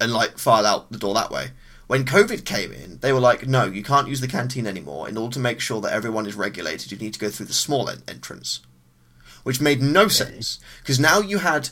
and 0.00 0.12
like 0.12 0.38
file 0.38 0.66
out 0.66 0.90
the 0.92 0.98
door 0.98 1.14
that 1.14 1.30
way. 1.30 1.50
When 1.86 2.04
COVID 2.04 2.44
came 2.44 2.72
in, 2.72 2.98
they 3.00 3.12
were 3.12 3.18
like, 3.18 3.48
no, 3.48 3.64
you 3.64 3.82
can't 3.82 4.06
use 4.06 4.20
the 4.20 4.28
canteen 4.28 4.66
anymore. 4.66 5.08
In 5.08 5.16
order 5.16 5.34
to 5.34 5.40
make 5.40 5.58
sure 5.58 5.80
that 5.80 5.92
everyone 5.92 6.26
is 6.26 6.36
regulated, 6.36 6.92
you 6.92 6.98
need 6.98 7.14
to 7.14 7.18
go 7.18 7.30
through 7.30 7.46
the 7.46 7.52
small 7.52 7.90
en- 7.90 8.02
entrance, 8.06 8.60
which 9.42 9.60
made 9.60 9.82
no 9.82 10.06
sense 10.06 10.60
because 10.80 11.00
now 11.00 11.20
you 11.20 11.38
had 11.38 11.70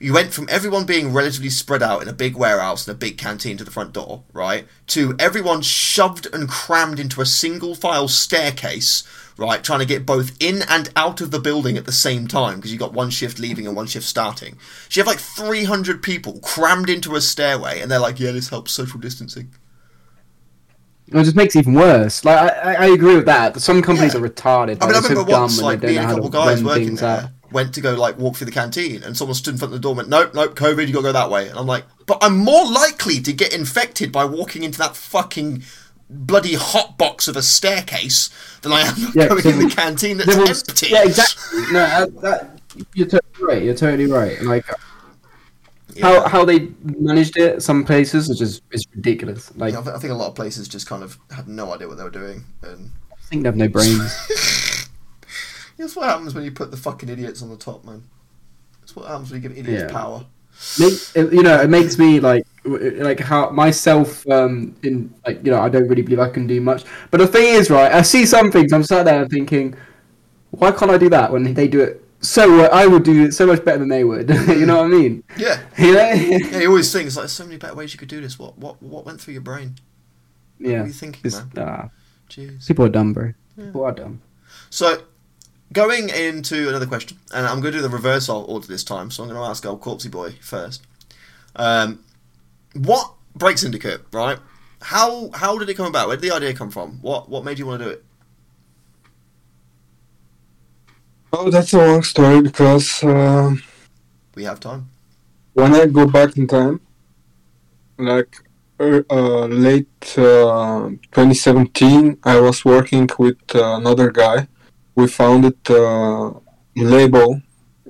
you 0.00 0.14
went 0.14 0.32
from 0.32 0.48
everyone 0.50 0.86
being 0.86 1.12
relatively 1.12 1.50
spread 1.50 1.82
out 1.82 2.00
in 2.00 2.08
a 2.08 2.12
big 2.14 2.34
warehouse 2.34 2.88
and 2.88 2.96
a 2.96 2.98
big 2.98 3.18
canteen 3.18 3.58
to 3.58 3.64
the 3.64 3.70
front 3.70 3.92
door, 3.92 4.24
right, 4.32 4.66
to 4.86 5.14
everyone 5.18 5.60
shoved 5.60 6.26
and 6.32 6.48
crammed 6.48 6.98
into 6.98 7.20
a 7.20 7.26
single 7.26 7.74
file 7.74 8.08
staircase, 8.08 9.04
right, 9.40 9.64
trying 9.64 9.80
to 9.80 9.86
get 9.86 10.04
both 10.04 10.36
in 10.38 10.62
and 10.68 10.90
out 10.94 11.20
of 11.20 11.30
the 11.30 11.40
building 11.40 11.76
at 11.76 11.86
the 11.86 11.92
same 11.92 12.28
time 12.28 12.56
because 12.56 12.70
you've 12.70 12.80
got 12.80 12.92
one 12.92 13.10
shift 13.10 13.38
leaving 13.38 13.66
and 13.66 13.74
one 13.74 13.86
shift 13.86 14.06
starting. 14.06 14.58
So 14.88 14.98
you 14.98 15.04
have 15.04 15.06
like 15.06 15.18
300 15.18 16.02
people 16.02 16.38
crammed 16.40 16.90
into 16.90 17.16
a 17.16 17.20
stairway 17.20 17.80
and 17.80 17.90
they're 17.90 17.98
like, 17.98 18.20
yeah, 18.20 18.32
this 18.32 18.50
helps 18.50 18.72
social 18.72 19.00
distancing. 19.00 19.52
It 21.12 21.24
just 21.24 21.34
makes 21.34 21.56
it 21.56 21.60
even 21.60 21.74
worse. 21.74 22.24
Like 22.24 22.38
I, 22.38 22.74
I, 22.74 22.86
agree 22.86 23.16
with 23.16 23.26
that. 23.26 23.60
Some 23.60 23.82
companies 23.82 24.14
Yeah. 24.14 24.20
are 24.20 24.28
retarded. 24.28 24.78
I 24.80 24.86
mean, 24.86 24.94
like, 24.94 25.04
I 25.04 25.08
remember 25.08 25.30
so 25.32 25.40
once, 25.40 25.58
and 25.58 25.66
like, 25.66 25.80
they 25.80 25.86
being 25.88 25.98
a 25.98 26.06
couple 26.06 26.24
to 26.24 26.30
guys 26.30 26.62
working 26.62 26.94
there 26.94 27.08
out. 27.08 27.30
went 27.50 27.74
to 27.74 27.80
go, 27.80 27.94
like, 27.94 28.16
walk 28.16 28.36
through 28.36 28.44
the 28.44 28.52
canteen, 28.52 29.02
and 29.02 29.16
someone 29.16 29.34
stood 29.34 29.54
in 29.54 29.58
front 29.58 29.74
of 29.74 29.80
the 29.80 29.82
door 29.82 29.90
and 29.92 29.96
went, 29.96 30.08
nope, 30.08 30.34
nope, 30.34 30.54
COVID, 30.54 30.86
you 30.86 30.92
gotta 30.92 31.06
go 31.06 31.12
that 31.12 31.28
way. 31.28 31.48
And 31.48 31.58
I'm 31.58 31.66
like, 31.66 31.84
but 32.06 32.18
I'm 32.22 32.36
more 32.38 32.64
likely 32.70 33.20
to 33.22 33.32
get 33.32 33.52
infected 33.52 34.12
by 34.12 34.24
walking 34.24 34.62
into 34.62 34.78
that 34.78 34.94
fucking 34.94 35.64
bloody 36.12 36.54
hot 36.54 36.98
box 36.98 37.28
of 37.28 37.36
a 37.36 37.42
staircase 37.42 38.30
than 38.62 38.72
I 38.72 38.80
am 38.80 38.94
Yeah, 39.14 39.28
going 39.28 39.42
so 39.42 39.48
in 39.50 39.58
the 39.60 39.74
canteen 39.74 40.16
that's 40.18 40.36
was- 40.36 40.68
empty. 40.68 40.88
Yeah, 40.90 41.04
exactly. 41.04 41.60
No, 41.72 41.86
that, 42.06 42.20
that, 42.22 42.60
you're 42.94 43.06
totally 43.06 43.44
right. 43.46 43.62
You're 43.62 43.74
totally 43.74 44.06
right. 44.06 44.40
Like 44.42 44.68
uh, 44.72 44.76
Yeah. 45.94 46.06
how 46.06 46.28
how 46.28 46.44
they 46.44 46.68
managed 46.84 47.36
it, 47.36 47.62
some 47.62 47.84
places 47.84 48.28
is 48.28 48.38
just 48.38 48.62
is 48.72 48.84
ridiculous. 48.94 49.54
Like 49.56 49.74
I 49.74 49.82
thi- 49.82 49.90
I 49.92 49.98
think 49.98 50.12
a 50.12 50.16
lot 50.16 50.28
of 50.28 50.34
places 50.34 50.68
just 50.68 50.86
kind 50.86 51.02
of 51.02 51.18
had 51.30 51.48
no 51.48 51.72
idea 51.72 51.88
what 51.88 51.96
they 51.96 52.04
were 52.04 52.10
doing, 52.10 52.44
and 52.62 52.90
I 53.12 53.16
think 53.28 53.42
they 53.42 53.48
have 53.48 53.56
no 53.56 53.68
brains. 53.68 54.12
that's 55.78 55.96
what 55.96 56.08
happens 56.08 56.34
when 56.34 56.44
you 56.44 56.52
put 56.52 56.70
the 56.70 56.76
fucking 56.76 57.08
idiots 57.08 57.42
on 57.42 57.48
the 57.50 57.56
top, 57.56 57.84
man. 57.84 58.02
That's 58.80 58.94
what 58.96 59.06
happens 59.08 59.30
when 59.30 59.42
you 59.42 59.48
give 59.48 59.56
idiots 59.58 59.84
Yeah. 59.84 59.92
power. 59.98 60.26
Make, 60.78 61.32
you 61.32 61.42
know, 61.42 61.60
it 61.60 61.70
makes 61.70 61.98
me 61.98 62.20
like 62.20 62.44
like 62.64 63.18
how 63.20 63.50
myself 63.50 64.28
um 64.28 64.76
in 64.82 65.12
like 65.26 65.44
you 65.44 65.50
know 65.50 65.60
I 65.60 65.68
don't 65.68 65.88
really 65.88 66.02
believe 66.02 66.20
I 66.20 66.28
can 66.28 66.46
do 66.46 66.60
much. 66.60 66.84
But 67.10 67.18
the 67.18 67.26
thing 67.26 67.54
is, 67.54 67.70
right, 67.70 67.92
I 67.92 68.02
see 68.02 68.26
some 68.26 68.50
things. 68.52 68.72
I'm 68.72 68.82
sat 68.84 69.04
there 69.06 69.26
thinking, 69.26 69.74
why 70.50 70.72
can't 70.72 70.90
I 70.90 70.98
do 70.98 71.08
that 71.10 71.32
when 71.32 71.54
they 71.54 71.68
do 71.68 71.80
it 71.80 72.04
so? 72.20 72.48
well? 72.50 72.70
I 72.72 72.86
would 72.86 73.02
do 73.02 73.24
it 73.24 73.32
so 73.32 73.46
much 73.46 73.64
better 73.64 73.78
than 73.78 73.88
they 73.88 74.04
would. 74.04 74.28
you 74.48 74.66
know 74.66 74.78
what 74.78 74.86
I 74.86 74.88
mean? 74.88 75.24
Yeah, 75.36 75.62
You 75.78 75.94
know? 75.94 76.12
yeah. 76.12 76.58
You 76.58 76.68
always 76.68 76.92
think 76.92 77.06
it's 77.06 77.16
like 77.16 77.22
there's 77.24 77.32
so 77.32 77.44
many 77.44 77.56
better 77.56 77.74
ways 77.74 77.92
you 77.92 77.98
could 77.98 78.08
do 78.08 78.20
this. 78.20 78.38
What, 78.38 78.58
what, 78.58 78.82
what 78.82 79.06
went 79.06 79.20
through 79.20 79.34
your 79.34 79.42
brain? 79.42 79.76
What 80.58 80.70
yeah. 80.70 80.80
were 80.80 80.86
you 80.88 80.92
thinking, 80.92 81.30
man? 81.30 81.50
ah, 81.56 81.88
Jeez. 82.28 82.66
people 82.66 82.84
are 82.84 82.90
dumb, 82.90 83.12
bro. 83.12 83.32
People 83.56 83.84
are 83.84 83.92
dumb. 83.92 84.20
So, 84.68 85.02
going 85.72 86.08
into 86.08 86.68
another 86.68 86.86
question, 86.86 87.18
and 87.34 87.46
I'm 87.46 87.60
going 87.60 87.72
to 87.72 87.78
do 87.78 87.82
the 87.82 87.88
reverse 87.88 88.28
order 88.28 88.66
this 88.66 88.84
time. 88.84 89.10
So 89.10 89.22
I'm 89.22 89.28
going 89.28 89.40
to 89.40 89.46
ask 89.46 89.64
old 89.64 89.80
Corpsey 89.80 90.10
Boy 90.10 90.32
first. 90.40 90.82
Um, 91.56 92.00
what 92.74 93.12
Break 93.34 93.58
Syndicate, 93.58 94.02
right? 94.12 94.38
How 94.82 95.30
how 95.34 95.58
did 95.58 95.68
it 95.68 95.74
come 95.76 95.86
about? 95.86 96.08
Where 96.08 96.16
did 96.16 96.28
the 96.30 96.34
idea 96.34 96.54
come 96.54 96.70
from? 96.70 96.98
What 97.02 97.28
what 97.28 97.44
made 97.44 97.58
you 97.58 97.66
want 97.66 97.80
to 97.80 97.84
do 97.84 97.90
it? 97.92 98.04
Oh, 101.32 101.50
that's 101.50 101.72
a 101.72 101.78
long 101.78 102.02
story 102.02 102.42
because 102.42 103.04
uh, 103.04 103.54
We 104.34 104.44
have 104.44 104.58
time. 104.58 104.88
when 105.54 105.74
I 105.74 105.86
go 105.86 106.06
back 106.06 106.36
in 106.36 106.46
time, 106.48 106.80
like 107.98 108.36
er, 108.80 109.04
uh, 109.10 109.46
late 109.46 110.14
uh, 110.18 110.88
2017, 111.12 112.18
I 112.24 112.40
was 112.40 112.64
working 112.64 113.08
with 113.18 113.38
uh, 113.54 113.76
another 113.76 114.10
guy. 114.10 114.48
We 114.94 115.06
founded 115.06 115.56
a 115.70 116.32
label 116.76 117.40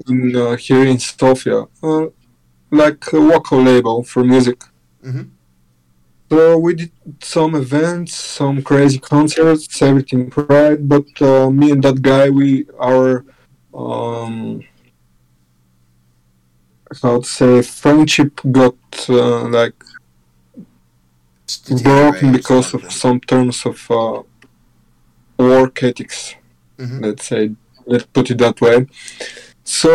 in 0.09 0.37
uh, 0.37 0.57
here 0.57 0.85
in 0.85 0.99
Sofia, 0.99 1.67
uh, 1.83 2.07
like 2.71 3.13
a 3.13 3.19
local 3.19 3.61
label 3.63 4.03
for 4.03 4.23
music. 4.25 4.59
Mhm. 5.05 5.31
So 6.31 6.59
we 6.59 6.75
did 6.75 6.93
some 7.21 7.57
events, 7.57 8.15
some 8.15 8.63
crazy 8.63 8.99
concerts, 9.01 9.83
everything 9.83 10.31
right. 10.37 10.79
But 10.95 11.09
uh, 11.21 11.51
me 11.51 11.73
and 11.73 11.83
that 11.83 12.01
guy, 12.03 12.31
we 12.31 12.67
our 12.79 13.25
um, 13.75 14.63
how 17.03 17.19
to 17.21 17.27
say 17.27 17.63
friendship 17.63 18.41
got 18.51 18.77
uh, 19.09 19.49
like 19.49 19.75
broken 21.83 22.33
because 22.33 22.75
of 22.75 22.93
some 22.93 23.19
terms 23.21 23.67
of 23.67 23.91
uh, 23.91 24.23
work 25.39 25.83
ethics. 25.83 26.35
Mhm. 26.81 27.03
Let's 27.05 27.27
say, 27.31 27.43
let's 27.87 28.07
put 28.15 28.31
it 28.31 28.39
that 28.39 28.61
way. 28.61 28.87
So 29.65 29.93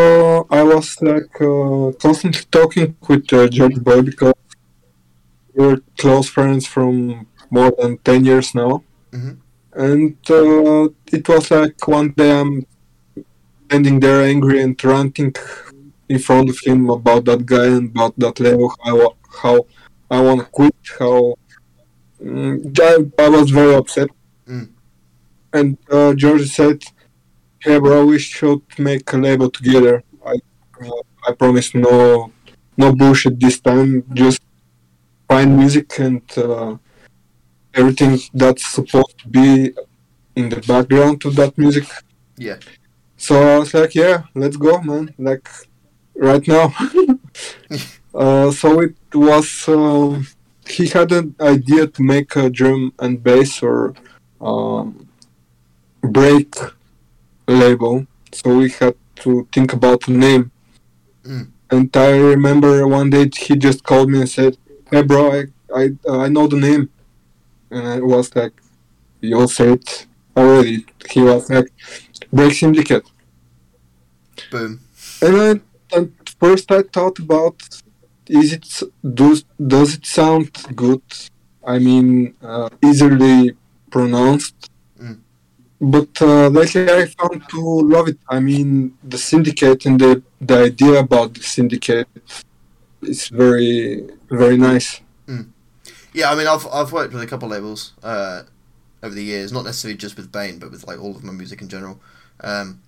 I 0.49 0.61
was 0.63 0.87
like 1.01 1.33
uh, 1.41 1.91
constantly 2.05 2.43
talking 2.51 2.95
with 3.07 3.31
uh, 3.33 3.47
George 3.47 3.79
Boy 3.87 4.01
because 4.01 4.33
we're 5.53 5.79
close 5.97 6.27
friends 6.29 6.65
from 6.67 7.27
more 7.49 7.71
than 7.79 7.97
ten 8.07 8.25
years 8.25 8.53
now, 8.55 8.83
Mhm. 9.13 9.37
and 9.87 10.15
uh, 10.29 10.87
it 11.17 11.27
was 11.29 11.51
like 11.51 11.87
one 11.87 12.09
day 12.17 12.31
I'm 12.39 12.65
standing 13.67 13.99
there 13.99 14.21
angry 14.33 14.61
and 14.61 14.75
ranting 14.83 15.33
in 16.09 16.19
front 16.19 16.49
of 16.49 16.57
him 16.63 16.89
about 16.89 17.25
that 17.25 17.45
guy 17.45 17.65
and 17.77 17.89
about 17.89 18.13
that 18.17 18.39
level, 18.39 18.73
how 18.83 18.97
I 19.01 19.09
how 19.41 19.55
I 20.11 20.21
want 20.21 20.39
to 20.41 20.45
quit, 20.57 20.75
how 20.99 21.35
mm, 22.23 22.55
I, 22.89 23.23
I 23.25 23.29
was 23.29 23.49
very 23.51 23.75
upset. 23.75 24.09
And 25.55 25.77
uh, 25.89 26.13
George 26.13 26.47
said, 26.49 26.83
"Hey, 27.63 27.79
bro, 27.79 28.05
we 28.05 28.19
should 28.19 28.63
make 28.77 29.05
a 29.13 29.17
label 29.17 29.49
together. 29.49 30.03
I 30.33 30.35
uh, 30.81 31.03
I 31.27 31.31
promise 31.41 31.73
no 31.73 32.31
no 32.81 32.87
bullshit 32.99 33.39
this 33.39 33.57
time. 33.59 34.03
Just 34.13 34.41
find 35.29 35.57
music 35.57 35.87
and 35.99 36.21
uh, 36.37 36.75
everything 37.73 38.19
that's 38.33 38.65
supposed 38.77 39.15
to 39.21 39.27
be 39.29 39.73
in 40.35 40.49
the 40.49 40.61
background 40.71 41.21
to 41.21 41.29
that 41.39 41.57
music. 41.57 41.85
Yeah. 42.37 42.59
So 43.17 43.33
I 43.35 43.59
was 43.59 43.73
like, 43.73 43.95
yeah, 43.95 44.23
let's 44.35 44.57
go, 44.57 44.81
man. 44.81 45.15
Like 45.17 45.47
right 46.15 46.45
now. 46.47 46.73
uh, 48.13 48.51
so 48.51 48.67
it 48.81 48.95
was. 49.13 49.49
um 49.69 50.27
he 50.67 50.87
had 50.87 51.11
an 51.11 51.35
idea 51.39 51.87
to 51.87 52.01
make 52.01 52.35
a 52.35 52.49
drum 52.49 52.93
and 52.99 53.21
bass 53.23 53.61
or 53.61 53.93
um, 54.41 55.04
break 56.05 56.55
label. 57.47 58.07
So 58.31 58.57
we 58.57 58.69
had 58.69 58.95
to 59.17 59.47
think 59.53 59.73
about 59.73 60.07
a 60.07 60.11
name. 60.11 60.51
Mm. 61.23 61.47
And 61.71 61.97
I 61.97 62.11
remember 62.17 62.87
one 62.87 63.09
day 63.09 63.29
he 63.35 63.55
just 63.55 63.83
called 63.83 64.09
me 64.09 64.19
and 64.19 64.29
said, 64.29 64.57
"Hey, 64.91 65.01
bro, 65.01 65.31
I 65.31 65.41
I 65.73 65.83
uh, 66.07 66.19
I 66.19 66.27
know 66.27 66.47
the 66.47 66.57
name." 66.57 66.89
And 67.71 67.87
I 67.87 67.99
was 67.99 68.35
like, 68.35 68.53
"You 69.21 69.47
said 69.47 69.83
already." 70.37 70.85
He 71.09 71.21
was 71.21 71.49
like, 71.49 71.71
"Break 72.31 72.53
Syndicate." 72.53 73.07
Boom. 74.51 74.81
And 75.21 75.35
I, 75.41 75.97
at 75.97 76.29
first 76.39 76.71
I 76.71 76.81
thought 76.83 77.19
about 77.19 77.57
is 78.27 78.53
it 78.53 78.65
does 79.13 79.45
does 79.65 79.95
it 79.95 80.05
sound 80.05 80.51
good? 80.75 81.01
I 81.65 81.79
mean, 81.79 82.35
uh, 82.41 82.69
easily 82.83 83.55
pronounced. 83.91 84.69
Mm. 85.85 85.91
But 85.91 86.21
uh, 86.21 86.47
lately 86.49 86.89
I 86.89 87.05
found 87.05 87.47
to 87.49 87.61
love 87.81 88.07
it. 88.07 88.19
I 88.29 88.39
mean, 88.39 88.97
the 89.03 89.17
syndicate 89.17 89.85
and 89.85 89.99
the 89.99 90.23
the 90.41 90.57
idea 90.65 90.99
about 90.99 91.33
the 91.33 91.43
syndicate 91.43 92.07
is 93.01 93.27
very 93.29 94.09
very 94.29 94.57
nice. 94.57 95.01
Yeah, 96.13 96.31
I 96.31 96.35
mean, 96.35 96.47
I've 96.47 96.65
I've 96.67 96.91
worked 96.93 97.13
with 97.13 97.21
a 97.23 97.27
couple 97.27 97.49
labels 97.49 97.93
uh, 98.03 98.43
over 99.03 99.13
the 99.13 99.23
years, 99.23 99.51
not 99.51 99.65
necessarily 99.65 99.97
just 99.97 100.15
with 100.17 100.31
Bane, 100.31 100.59
but 100.59 100.71
with 100.71 100.87
like 100.87 100.99
all 100.99 101.15
of 101.15 101.23
my 101.23 101.33
music 101.33 101.61
in 101.61 101.67
general. 101.69 101.99
Um, 102.39 102.81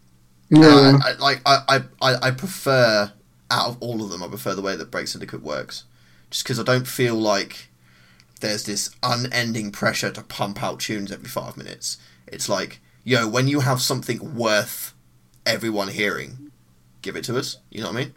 Yeah, 0.50 0.98
I, 1.04 1.10
I, 1.12 1.14
like 1.20 1.42
I, 1.46 1.58
I, 1.68 1.78
I 2.02 2.28
I 2.28 2.32
prefer 2.32 3.12
out 3.52 3.68
of 3.70 3.78
all 3.82 4.02
of 4.04 4.10
them, 4.10 4.24
I 4.24 4.28
prefer 4.28 4.56
the 4.56 4.62
way 4.62 4.76
that 4.76 4.92
Break 4.92 5.08
Syndicate 5.08 5.44
works, 5.44 5.84
just 6.30 6.44
because 6.44 6.60
I 6.60 6.64
don't 6.64 6.88
feel 6.88 7.16
like 7.16 7.70
there's 8.40 8.66
this 8.66 8.90
unending 9.04 9.72
pressure 9.72 10.12
to 10.12 10.22
pump 10.24 10.64
out 10.64 10.80
tunes 10.80 11.12
every 11.12 11.30
five 11.30 11.58
minutes. 11.58 11.98
It's 12.28 12.50
like, 12.50 12.80
yo, 13.08 13.26
when 13.26 13.48
you 13.48 13.62
have 13.62 13.82
something 13.82 14.36
worth 14.36 14.94
everyone 15.46 15.88
hearing, 15.88 16.52
give 17.02 17.16
it 17.16 17.24
to 17.24 17.38
us. 17.38 17.58
You 17.72 17.80
know 17.80 17.88
what 17.88 17.96
I 17.96 18.00
mean? 18.02 18.14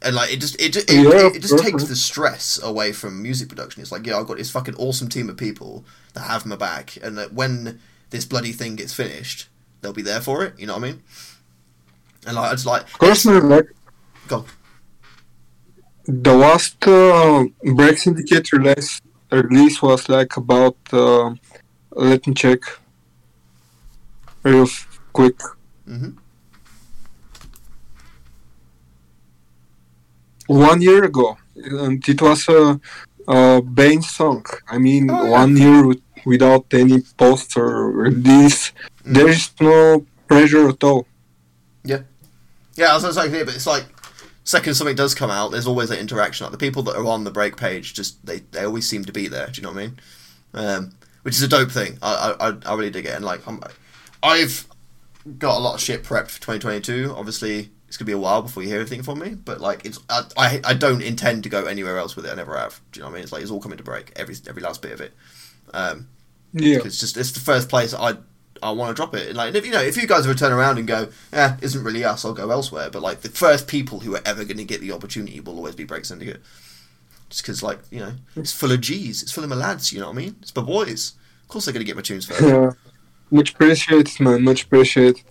And 0.00 0.16
like 0.16 0.32
it 0.32 0.40
just 0.40 0.60
it 0.60 0.72
just, 0.72 0.90
it, 0.90 1.04
Yeah, 1.04 1.28
it, 1.34 1.42
just 1.42 1.58
takes 1.58 1.84
the 1.84 1.96
stress 1.96 2.58
away 2.62 2.92
from 2.92 3.22
music 3.22 3.50
production. 3.50 3.82
It's 3.82 3.92
like, 3.92 4.06
yeah, 4.06 4.18
I've 4.18 4.26
got 4.26 4.38
this 4.38 4.50
fucking 4.50 4.76
awesome 4.76 5.08
team 5.08 5.28
of 5.28 5.36
people 5.36 5.84
that 6.14 6.20
have 6.20 6.46
my 6.46 6.56
back, 6.56 6.96
and 7.02 7.18
that 7.18 7.34
when 7.34 7.78
this 8.08 8.24
bloody 8.24 8.52
thing 8.52 8.76
gets 8.76 8.94
finished, 8.94 9.48
they'll 9.82 9.92
be 9.92 10.02
there 10.02 10.22
for 10.22 10.44
it. 10.44 10.58
You 10.58 10.66
know 10.66 10.74
what 10.74 10.84
I 10.84 10.92
mean? 10.92 11.02
And 12.26 12.36
like, 12.36 12.54
it's 12.54 12.64
like, 12.64 12.86
man. 13.26 13.48
Like 13.50 13.66
Go 14.28 14.36
on. 14.38 14.46
the 16.06 16.34
last 16.34 16.86
uh, 16.88 17.44
Break 17.74 17.98
Syndicate 17.98 18.50
release 18.52 19.02
release 19.30 19.82
was 19.82 20.08
like 20.08 20.38
about. 20.38 20.76
Uh, 20.90 21.34
let 21.90 22.26
me 22.26 22.34
check. 22.34 22.60
Real 24.46 24.68
quick. 25.12 25.40
hmm 25.86 26.10
one 30.46 30.80
year 30.80 31.02
ago, 31.02 31.36
and 31.56 32.08
it 32.08 32.22
was 32.22 32.48
a, 32.48 32.80
a 33.26 33.60
Bane 33.60 34.00
song. 34.02 34.44
I 34.68 34.78
mean, 34.78 35.10
Oh, 35.10 35.24
yeah. 35.24 35.30
one 35.30 35.56
year 35.56 35.84
with, 35.84 36.00
without 36.24 36.66
any 36.72 37.00
post 37.18 37.56
or 37.56 37.90
release. 37.90 38.70
Mm. 39.04 39.14
There 39.14 39.28
is 39.28 39.50
no 39.60 40.06
pressure 40.28 40.68
at 40.68 40.84
all. 40.84 41.08
Yeah, 41.82 42.02
Yeah, 42.76 42.92
I 42.92 42.94
was 42.94 43.04
exactly 43.04 43.34
here, 43.36 43.44
but 43.44 43.56
it's 43.56 43.66
like 43.66 43.86
second 44.44 44.74
something 44.74 44.94
does 44.94 45.16
come 45.16 45.30
out, 45.32 45.50
there's 45.50 45.66
always 45.66 45.88
that 45.88 45.98
interaction. 45.98 46.44
Like 46.44 46.52
the 46.52 46.58
people 46.58 46.84
that 46.84 46.94
are 46.94 47.06
on 47.06 47.24
the 47.24 47.32
break 47.32 47.56
page, 47.56 47.94
just 47.94 48.24
they, 48.24 48.38
they 48.52 48.62
always 48.64 48.88
seem 48.88 49.04
to 49.06 49.12
be 49.12 49.26
there. 49.26 49.48
Do 49.48 49.60
you 49.60 49.62
know 49.66 49.72
what 49.72 49.82
I 49.82 49.86
mean? 49.86 49.98
Um, 50.54 50.92
which 51.24 51.34
is 51.34 51.42
a 51.42 51.48
dope 51.48 51.72
thing. 51.72 51.98
I 52.02 52.12
I, 52.38 52.48
I- 52.50 52.58
I 52.66 52.74
really 52.76 52.90
dig 52.92 53.06
it. 53.06 53.16
And 53.16 53.24
like 53.24 53.44
I'm, 53.48 53.60
I've 54.22 54.66
got 55.38 55.56
a 55.58 55.60
lot 55.60 55.74
of 55.74 55.80
shit 55.80 56.02
prepped 56.04 56.30
for 56.30 56.40
2022. 56.40 57.14
Obviously, 57.16 57.70
it's 57.88 57.96
gonna 57.96 58.06
be 58.06 58.12
a 58.12 58.18
while 58.18 58.42
before 58.42 58.62
you 58.62 58.68
hear 58.68 58.80
anything 58.80 59.02
from 59.02 59.18
me. 59.18 59.34
But 59.34 59.60
like 59.60 59.84
it's 59.84 59.98
I, 60.08 60.22
I 60.36 60.60
I 60.64 60.74
don't 60.74 61.02
intend 61.02 61.42
to 61.44 61.48
go 61.48 61.64
anywhere 61.66 61.98
else 61.98 62.16
with 62.16 62.26
it. 62.26 62.32
I 62.32 62.34
never 62.34 62.56
have. 62.56 62.80
Do 62.92 62.98
you 62.98 63.02
know 63.04 63.08
what 63.08 63.12
I 63.12 63.14
mean? 63.16 63.22
It's 63.24 63.32
like 63.32 63.42
it's 63.42 63.50
all 63.50 63.60
coming 63.60 63.78
to 63.78 63.84
break. 63.84 64.12
Every 64.16 64.34
every 64.48 64.62
last 64.62 64.82
bit 64.82 64.92
of 64.92 65.00
it. 65.00 65.12
Um, 65.74 66.08
Yeah. 66.52 66.78
it's 66.84 66.98
just 67.00 67.16
it's 67.16 67.32
the 67.32 67.40
first 67.40 67.68
place 67.68 67.92
I 67.94 68.14
I 68.62 68.70
want 68.70 68.88
to 68.90 68.94
drop 68.94 69.14
it. 69.14 69.28
And 69.28 69.36
like 69.36 69.54
if 69.54 69.66
you 69.66 69.72
know 69.72 69.82
if 69.82 69.96
you 69.96 70.06
guys 70.06 70.24
ever 70.26 70.34
turn 70.34 70.52
around 70.52 70.78
and 70.78 70.86
go, 70.88 71.08
eh, 71.32 71.56
isn't 71.60 71.84
really 71.84 72.04
us, 72.04 72.24
I'll 72.24 72.32
go 72.32 72.50
elsewhere. 72.50 72.88
But 72.90 73.02
like 73.02 73.20
the 73.20 73.28
first 73.28 73.68
people 73.68 74.00
who 74.00 74.14
are 74.16 74.22
ever 74.24 74.44
going 74.44 74.56
to 74.58 74.64
get 74.64 74.80
the 74.80 74.92
opportunity 74.92 75.40
will 75.40 75.56
always 75.56 75.74
be 75.74 75.84
Break 75.84 76.04
Syndicate. 76.04 76.40
Just 77.28 77.42
because 77.42 77.62
like 77.62 77.80
you 77.90 77.98
know 78.00 78.12
it's 78.36 78.52
full 78.52 78.72
of 78.72 78.80
G's, 78.80 79.22
it's 79.22 79.32
full 79.32 79.44
of 79.44 79.50
my 79.50 79.56
lads. 79.56 79.92
You 79.92 80.00
know 80.00 80.06
what 80.06 80.14
I 80.14 80.18
mean? 80.18 80.36
It's 80.42 80.54
my 80.54 80.62
boys. 80.62 81.12
Of 81.42 81.48
course 81.48 81.64
they're 81.66 81.74
going 81.74 81.84
to 81.84 81.86
get 81.86 81.96
my 81.96 82.02
tunes 82.02 82.26
first. 82.26 82.76
Yeah. 83.30 83.36
Much 83.38 83.52
appreciated, 83.52 84.20
man. 84.20 84.42
Much 84.42 84.64
appreciated. 84.64 85.22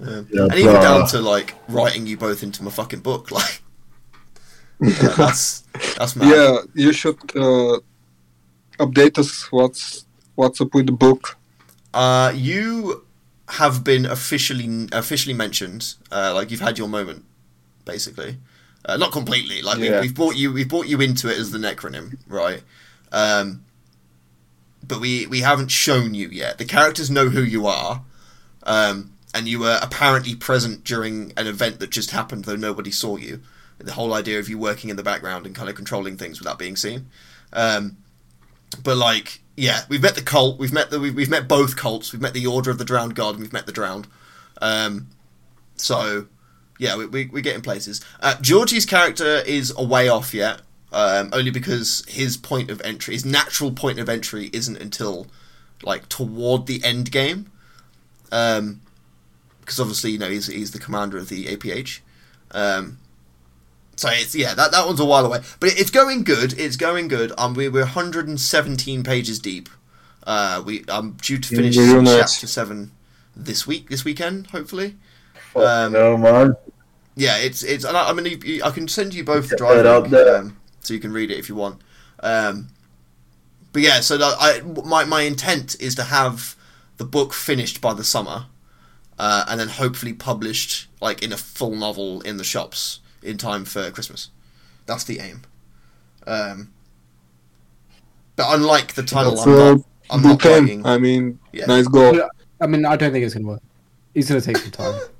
Um, 0.00 0.26
Yeah, 0.30 0.42
and 0.44 0.54
even 0.54 0.74
bruh. 0.74 0.82
down 0.82 1.06
to 1.08 1.20
like 1.20 1.54
writing 1.68 2.06
you 2.06 2.16
both 2.16 2.42
into 2.42 2.62
my 2.62 2.70
fucking 2.70 3.00
book. 3.00 3.30
Like 3.38 3.62
yeah, 4.80 5.14
that's 5.16 5.64
that's 5.96 6.14
mad. 6.16 6.28
Yeah, 6.28 6.58
you 6.74 6.92
should 6.92 7.16
uh, 7.34 7.78
update 8.78 9.16
us. 9.18 9.50
What's 9.50 10.04
what's 10.34 10.60
up 10.60 10.74
with 10.74 10.84
the 10.86 10.92
book? 10.92 11.38
Uh, 11.94 12.30
you 12.34 13.02
have 13.48 13.82
been 13.84 14.04
officially 14.04 14.86
officially 14.92 15.34
mentioned. 15.34 15.94
Uh, 16.12 16.32
like 16.34 16.50
you've 16.50 16.60
had 16.60 16.76
your 16.76 16.88
moment, 16.88 17.24
basically. 17.86 18.36
Uh, 18.84 18.98
not 18.98 19.12
completely. 19.12 19.62
Like 19.62 19.78
Yeah. 19.78 20.00
we, 20.00 20.00
we've 20.08 20.14
brought 20.14 20.36
you, 20.36 20.52
we've 20.52 20.68
brought 20.68 20.88
you 20.88 21.00
into 21.00 21.28
it 21.28 21.38
as 21.38 21.50
the 21.52 21.58
Necronym, 21.58 22.18
right? 22.28 22.62
Um, 23.12 23.64
but 24.86 25.00
we 25.00 25.26
we 25.26 25.40
haven't 25.40 25.70
shown 25.70 26.14
you 26.14 26.28
yet. 26.28 26.58
The 26.58 26.64
characters 26.64 27.10
know 27.10 27.28
who 27.28 27.42
you 27.42 27.66
are, 27.66 28.02
um, 28.64 29.12
and 29.34 29.48
you 29.48 29.58
were 29.60 29.78
apparently 29.82 30.34
present 30.34 30.84
during 30.84 31.32
an 31.36 31.46
event 31.46 31.80
that 31.80 31.90
just 31.90 32.10
happened, 32.10 32.44
though 32.44 32.56
nobody 32.56 32.90
saw 32.90 33.16
you. 33.16 33.40
The 33.78 33.92
whole 33.92 34.14
idea 34.14 34.38
of 34.38 34.48
you 34.48 34.58
working 34.58 34.88
in 34.88 34.96
the 34.96 35.02
background 35.02 35.44
and 35.44 35.54
kind 35.54 35.68
of 35.68 35.74
controlling 35.74 36.16
things 36.16 36.38
without 36.38 36.58
being 36.58 36.76
seen. 36.76 37.10
Um, 37.52 37.98
but 38.82 38.96
like, 38.96 39.40
yeah, 39.56 39.80
we've 39.88 40.02
met 40.02 40.14
the 40.14 40.22
cult. 40.22 40.58
We've 40.58 40.72
met 40.72 40.90
the 40.90 40.98
we've, 40.98 41.14
we've 41.14 41.30
met 41.30 41.46
both 41.46 41.76
cults. 41.76 42.12
We've 42.12 42.22
met 42.22 42.32
the 42.32 42.46
Order 42.46 42.70
of 42.70 42.78
the 42.78 42.84
Drowned 42.84 43.14
God, 43.14 43.34
and 43.34 43.40
we've 43.40 43.52
met 43.52 43.66
the 43.66 43.72
Drowned. 43.72 44.06
Um, 44.62 45.08
so 45.76 46.26
yeah, 46.78 46.96
we, 46.96 47.06
we 47.06 47.26
we're 47.26 47.42
getting 47.42 47.62
places. 47.62 48.04
Uh, 48.20 48.36
Georgie's 48.40 48.86
character 48.86 49.42
is 49.46 49.72
a 49.76 49.84
way 49.84 50.08
off 50.08 50.34
yet, 50.34 50.62
um, 50.92 51.30
only 51.32 51.50
because 51.50 52.04
his 52.08 52.36
point 52.36 52.70
of 52.70 52.80
entry, 52.82 53.14
his 53.14 53.24
natural 53.24 53.72
point 53.72 53.98
of 53.98 54.08
entry, 54.08 54.50
isn't 54.52 54.76
until 54.76 55.26
like 55.82 56.08
toward 56.08 56.66
the 56.66 56.82
end 56.84 57.10
game. 57.10 57.50
Um, 58.32 58.80
because 59.60 59.80
obviously 59.80 60.12
you 60.12 60.18
know 60.18 60.30
he's 60.30 60.46
he's 60.46 60.70
the 60.70 60.78
commander 60.78 61.18
of 61.18 61.28
the 61.28 61.46
APH. 61.46 62.00
Um, 62.52 62.98
so 63.96 64.08
it's 64.10 64.34
yeah 64.34 64.54
that 64.54 64.72
that 64.72 64.86
one's 64.86 65.00
a 65.00 65.04
while 65.04 65.26
away, 65.26 65.40
but 65.60 65.70
it's 65.76 65.90
going 65.90 66.22
good. 66.22 66.58
It's 66.58 66.76
going 66.76 67.08
good. 67.08 67.32
Um, 67.36 67.54
we 67.54 67.68
we're 67.68 67.80
117 67.80 69.02
pages 69.02 69.38
deep. 69.38 69.68
Uh, 70.24 70.62
we 70.64 70.84
I'm 70.88 71.12
due 71.12 71.38
to 71.38 71.48
finish 71.48 71.76
chapter 71.76 72.46
seven 72.46 72.92
this 73.34 73.66
week, 73.66 73.90
this 73.90 74.04
weekend, 74.04 74.48
hopefully. 74.48 74.96
Um, 75.54 75.92
no, 75.92 76.16
man. 76.16 76.56
Yeah, 77.14 77.38
it's 77.38 77.62
it's. 77.62 77.84
I, 77.84 78.10
I 78.10 78.12
mean, 78.12 78.62
I 78.62 78.70
can 78.70 78.88
send 78.88 79.14
you 79.14 79.24
both 79.24 79.48
the 79.48 79.56
drive 79.56 79.84
that 79.84 80.00
link, 80.00 80.10
there. 80.10 80.36
um, 80.36 80.56
so 80.86 80.94
you 80.94 81.00
can 81.00 81.12
read 81.12 81.30
it 81.30 81.38
if 81.38 81.48
you 81.48 81.54
want. 81.54 81.80
Um, 82.20 82.68
but 83.72 83.82
yeah, 83.82 84.00
so 84.00 84.16
that 84.16 84.36
I 84.40 84.60
my 84.84 85.04
my 85.04 85.22
intent 85.22 85.76
is 85.80 85.94
to 85.96 86.04
have 86.04 86.56
the 86.96 87.04
book 87.04 87.34
finished 87.34 87.80
by 87.80 87.92
the 87.92 88.04
summer, 88.04 88.46
uh, 89.18 89.44
and 89.48 89.60
then 89.60 89.68
hopefully 89.68 90.12
published 90.12 90.88
like 91.00 91.22
in 91.22 91.32
a 91.32 91.36
full 91.36 91.76
novel 91.76 92.20
in 92.22 92.36
the 92.36 92.44
shops 92.44 93.00
in 93.22 93.36
time 93.36 93.64
for 93.64 93.90
Christmas. 93.90 94.30
That's 94.86 95.04
the 95.04 95.20
aim. 95.20 95.42
Um, 96.26 96.72
but 98.36 98.46
unlike 98.54 98.94
the 98.94 99.02
title, 99.02 99.36
That's 99.36 99.46
I'm 99.46 99.52
not. 99.56 99.80
I'm 100.08 100.22
not 100.22 100.40
good 100.40 100.86
I 100.86 100.98
mean, 100.98 101.38
Yeah. 101.52 101.66
nice 101.66 101.88
goal. 101.88 102.20
I 102.60 102.66
mean, 102.66 102.86
I 102.86 102.96
don't 102.96 103.12
think 103.12 103.24
it's 103.24 103.34
gonna 103.34 103.48
work. 103.48 103.62
It's 104.14 104.28
gonna 104.28 104.40
take 104.40 104.56
some 104.56 104.70
time. 104.70 105.00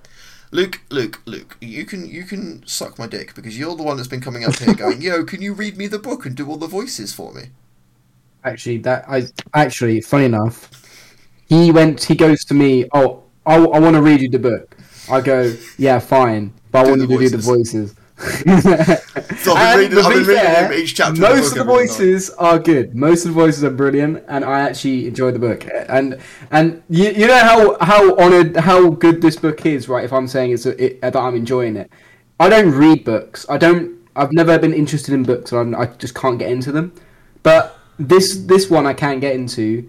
Luke, 0.57 0.81
Luke, 0.89 1.21
Luke, 1.27 1.59
you 1.61 1.85
can 1.85 2.09
you 2.09 2.25
can 2.25 2.67
suck 2.67 2.99
my 2.99 3.07
dick 3.07 3.35
because 3.35 3.59
you're 3.59 3.77
the 3.77 3.83
one 3.83 3.99
that's 3.99 4.09
been 4.09 4.23
coming 4.23 4.43
up 4.43 4.57
here 4.57 4.73
going, 4.75 5.03
"Yo, 5.03 5.23
can 5.23 5.43
you 5.43 5.53
read 5.53 5.77
me 5.77 5.87
the 5.87 5.99
book 5.99 6.25
and 6.25 6.35
do 6.35 6.49
all 6.49 6.57
the 6.57 6.67
voices 6.67 7.13
for 7.13 7.31
me?" 7.35 7.51
Actually, 8.43 8.79
that 8.79 9.05
I 9.07 9.25
actually, 9.53 10.01
funny 10.01 10.25
enough, 10.25 10.71
he 11.47 11.71
went. 11.71 12.03
He 12.03 12.15
goes 12.15 12.43
to 12.47 12.55
me. 12.55 12.87
Oh, 12.95 13.25
I, 13.45 13.57
I 13.57 13.79
want 13.79 13.97
to 13.97 14.01
read 14.01 14.23
you 14.23 14.31
the 14.31 14.39
book. 14.39 14.75
I 15.11 15.21
go, 15.21 15.55
yeah, 15.77 15.99
fine, 15.99 16.55
but 16.71 16.79
I 16.79 16.85
Do 16.85 16.91
want 16.91 17.03
you 17.03 17.07
to 17.09 17.19
do 17.19 17.29
the 17.29 17.37
voices. 17.37 17.95
So 19.47 19.55
I've 19.55 19.79
been 19.79 19.91
reading, 19.91 20.05
I've 20.05 20.13
been 20.13 20.19
reading 20.27 20.45
fair, 20.45 20.73
him 20.73 20.81
each 20.81 20.95
chapter. 20.97 21.21
Most 21.21 21.53
of 21.53 21.59
the 21.59 21.65
book 21.65 21.75
every 21.75 21.87
night. 21.87 21.89
voices 21.89 22.31
are 22.31 22.59
good. 22.59 22.97
Most 22.97 23.25
of 23.25 23.29
the 23.29 23.41
voices 23.41 23.63
are 23.63 23.71
brilliant, 23.71 24.25
and 24.27 24.45
I 24.45 24.61
actually 24.61 25.07
enjoy 25.07 25.31
the 25.31 25.39
book. 25.39 25.65
And 25.89 26.19
and 26.51 26.83
you, 26.89 27.11
you 27.11 27.27
know 27.29 27.39
how 27.39 27.77
how 27.81 28.17
honored 28.17 28.57
how 28.57 28.91
good 28.91 29.23
this 29.23 29.37
book 29.37 29.65
is, 29.65 29.89
right? 29.89 30.05
If 30.05 30.13
I'm 30.13 30.27
saying 30.27 30.51
it's 30.51 30.67
a, 30.67 30.85
it, 30.85 31.01
that 31.01 31.15
I'm 31.15 31.37
enjoying 31.37 31.77
it, 31.77 31.93
I 32.41 32.49
don't 32.49 32.73
read 32.73 33.05
books. 33.05 33.47
I 33.49 33.57
don't. 33.57 33.97
I've 34.17 34.33
never 34.33 34.59
been 34.59 34.75
interested 34.75 35.15
in 35.15 35.23
books. 35.23 35.53
And 35.53 35.77
I'm, 35.77 35.81
I 35.81 35.87
just 35.87 36.17
can't 36.17 36.41
get 36.41 36.51
into 36.51 36.73
them. 36.73 36.93
But 37.45 37.79
this 37.99 38.37
this 38.47 38.69
one 38.69 38.85
I 38.85 38.95
can 38.95 39.21
get 39.21 39.37
into 39.37 39.89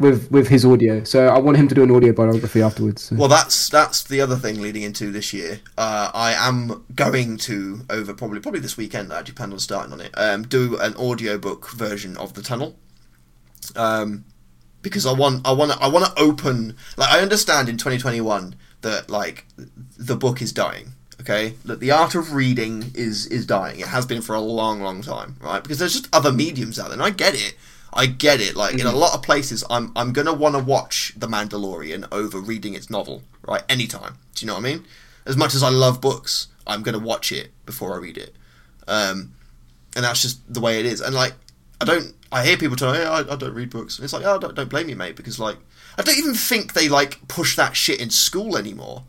with 0.00 0.30
with 0.32 0.48
his 0.48 0.64
audio. 0.64 1.04
So 1.04 1.28
I 1.28 1.38
want 1.38 1.58
him 1.58 1.68
to 1.68 1.74
do 1.74 1.82
an 1.84 1.90
audio 1.90 2.12
biography 2.12 2.62
afterwards. 2.62 3.02
so. 3.02 3.16
Well, 3.16 3.28
that's 3.28 3.68
that's 3.68 4.02
the 4.02 4.20
other 4.20 4.34
thing 4.34 4.60
leading 4.60 4.82
into 4.82 5.12
this 5.12 5.32
year. 5.32 5.60
Uh, 5.78 6.10
I 6.12 6.32
am 6.32 6.84
going 6.94 7.36
to 7.38 7.82
over 7.88 8.14
probably 8.14 8.40
probably 8.40 8.60
this 8.60 8.76
weekend. 8.76 9.12
I 9.12 9.22
depend 9.22 9.52
on 9.52 9.58
starting 9.60 9.92
on 9.92 10.00
it. 10.00 10.10
Um, 10.16 10.42
do 10.42 10.78
an 10.80 10.96
audiobook 10.96 11.70
version 11.70 12.16
of 12.16 12.34
the 12.34 12.42
tunnel. 12.42 12.76
Um, 13.76 14.24
because 14.82 15.04
I 15.04 15.12
want 15.12 15.46
I 15.46 15.52
want 15.52 15.72
I 15.80 15.88
want 15.88 16.06
to 16.06 16.20
open 16.20 16.76
like 16.96 17.10
I 17.12 17.20
understand 17.20 17.68
in 17.68 17.76
2021 17.76 18.56
that 18.80 19.10
like 19.10 19.46
the 19.98 20.16
book 20.16 20.40
is 20.42 20.52
dying. 20.52 20.92
Okay, 21.20 21.56
that 21.66 21.80
the 21.80 21.90
art 21.90 22.14
of 22.14 22.32
reading 22.32 22.92
is 22.94 23.26
is 23.26 23.44
dying. 23.44 23.80
It 23.80 23.88
has 23.88 24.06
been 24.06 24.22
for 24.22 24.34
a 24.34 24.40
long, 24.40 24.80
long 24.80 25.02
time, 25.02 25.36
right? 25.42 25.62
Because 25.62 25.78
there's 25.78 25.92
just 25.92 26.08
other 26.14 26.32
mediums 26.32 26.78
out 26.78 26.84
there, 26.84 26.94
and 26.94 27.02
I 27.02 27.10
get 27.10 27.34
it. 27.34 27.56
I 27.92 28.06
get 28.06 28.40
it. 28.40 28.56
Like 28.56 28.78
in 28.78 28.86
a 28.86 28.92
lot 28.92 29.14
of 29.14 29.22
places, 29.22 29.64
I'm 29.68 29.92
I'm 29.96 30.12
gonna 30.12 30.32
want 30.32 30.54
to 30.54 30.62
watch 30.62 31.12
The 31.16 31.26
Mandalorian 31.26 32.06
over 32.12 32.38
reading 32.38 32.74
its 32.74 32.90
novel, 32.90 33.22
right? 33.46 33.62
Anytime. 33.68 34.18
Do 34.34 34.44
you 34.44 34.46
know 34.46 34.54
what 34.54 34.64
I 34.64 34.72
mean? 34.72 34.84
As 35.26 35.36
much 35.36 35.54
as 35.54 35.62
I 35.62 35.68
love 35.68 36.00
books, 36.00 36.48
I'm 36.66 36.82
gonna 36.82 36.98
watch 36.98 37.32
it 37.32 37.50
before 37.66 37.94
I 37.94 37.98
read 37.98 38.16
it, 38.16 38.34
um, 38.88 39.34
and 39.94 40.04
that's 40.04 40.22
just 40.22 40.52
the 40.52 40.60
way 40.60 40.80
it 40.80 40.86
is. 40.86 41.00
And 41.00 41.14
like, 41.14 41.34
I 41.80 41.84
don't. 41.84 42.14
I 42.32 42.44
hear 42.44 42.56
people 42.56 42.76
tell 42.76 42.92
me, 42.92 43.00
oh, 43.00 43.12
I, 43.12 43.32
I 43.32 43.36
don't 43.36 43.54
read 43.54 43.70
books. 43.70 43.98
And 43.98 44.04
it's 44.04 44.12
like, 44.12 44.24
oh, 44.24 44.38
don't, 44.38 44.54
don't 44.54 44.70
blame 44.70 44.88
you, 44.88 44.94
mate, 44.94 45.16
because 45.16 45.40
like, 45.40 45.56
I 45.98 46.02
don't 46.02 46.16
even 46.16 46.34
think 46.34 46.74
they 46.74 46.88
like 46.88 47.26
push 47.26 47.56
that 47.56 47.74
shit 47.76 48.00
in 48.00 48.10
school 48.10 48.56
anymore. 48.56 49.02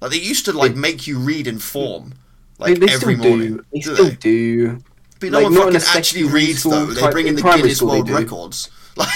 Like 0.00 0.10
they 0.10 0.18
used 0.18 0.44
to 0.46 0.52
like 0.52 0.74
make 0.74 1.06
you 1.06 1.18
read 1.18 1.46
in 1.46 1.58
form, 1.58 2.14
like 2.58 2.78
they, 2.78 2.86
they 2.86 2.92
every 2.92 3.14
still 3.14 3.28
morning. 3.28 3.56
do. 3.58 3.64
They 3.72 3.80
do 3.80 3.94
still 3.94 4.04
they? 4.06 4.16
do. 4.16 4.82
But 5.20 5.32
no 5.32 5.40
like, 5.40 5.50
one 5.50 5.72
fucking 5.72 5.88
actually 5.96 6.24
reads 6.24 6.62
though. 6.62 6.86
They 6.86 7.10
bring 7.10 7.26
in 7.26 7.38
in 7.38 7.44
the 7.44 7.50
Guinness 7.50 7.78
school 7.78 7.88
World. 7.88 8.10
Records. 8.10 8.70
Like, 8.96 9.10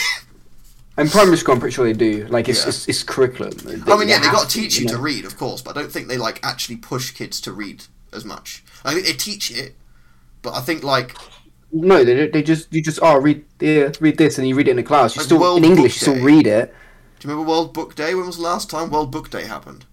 In 0.98 1.08
primary 1.08 1.38
school, 1.38 1.54
I'm 1.54 1.60
pretty 1.60 1.72
sure 1.74 1.86
they 1.86 1.94
do. 1.94 2.26
Like 2.26 2.46
it's 2.50 2.62
Yeah. 2.62 2.68
it's, 2.68 2.86
it's 2.86 3.02
curriculum. 3.02 3.52
I 3.86 3.96
mean, 3.96 4.08
yeah, 4.08 4.18
they 4.18 4.26
got 4.26 4.50
to 4.50 4.60
teach 4.60 4.78
you 4.78 4.84
know. 4.86 4.92
to 4.92 4.98
read, 4.98 5.24
of 5.24 5.38
course, 5.38 5.62
but 5.62 5.74
I 5.74 5.80
don't 5.80 5.90
think 5.90 6.08
they 6.08 6.18
like 6.18 6.38
actually 6.42 6.76
push 6.76 7.12
kids 7.12 7.40
to 7.42 7.52
read 7.52 7.84
as 8.12 8.26
much. 8.26 8.62
I 8.84 8.92
think 8.92 9.06
they 9.06 9.14
teach 9.14 9.50
it, 9.50 9.76
but 10.42 10.52
I 10.52 10.60
think 10.60 10.82
like 10.82 11.14
No, 11.72 12.04
they 12.04 12.26
they 12.28 12.42
just 12.42 12.70
you 12.74 12.82
just 12.82 12.98
oh 13.00 13.16
read 13.18 13.44
yeah, 13.60 13.90
read 14.00 14.18
this 14.18 14.36
and 14.38 14.46
you 14.46 14.54
read 14.54 14.68
it 14.68 14.72
in 14.72 14.78
a 14.78 14.82
class. 14.82 15.14
You 15.14 15.20
Like 15.20 15.26
still 15.26 15.40
World 15.40 15.58
in 15.58 15.64
English, 15.64 15.94
you 15.94 16.00
still 16.00 16.22
read 16.22 16.46
it. 16.46 16.74
Do 17.20 17.28
you 17.28 17.32
remember 17.32 17.50
World 17.50 17.72
Book 17.72 17.94
Day? 17.94 18.14
When 18.14 18.26
was 18.26 18.36
the 18.36 18.42
last 18.42 18.68
time 18.68 18.90
World 18.90 19.10
Book 19.10 19.30
Day 19.30 19.44
happened? 19.46 19.86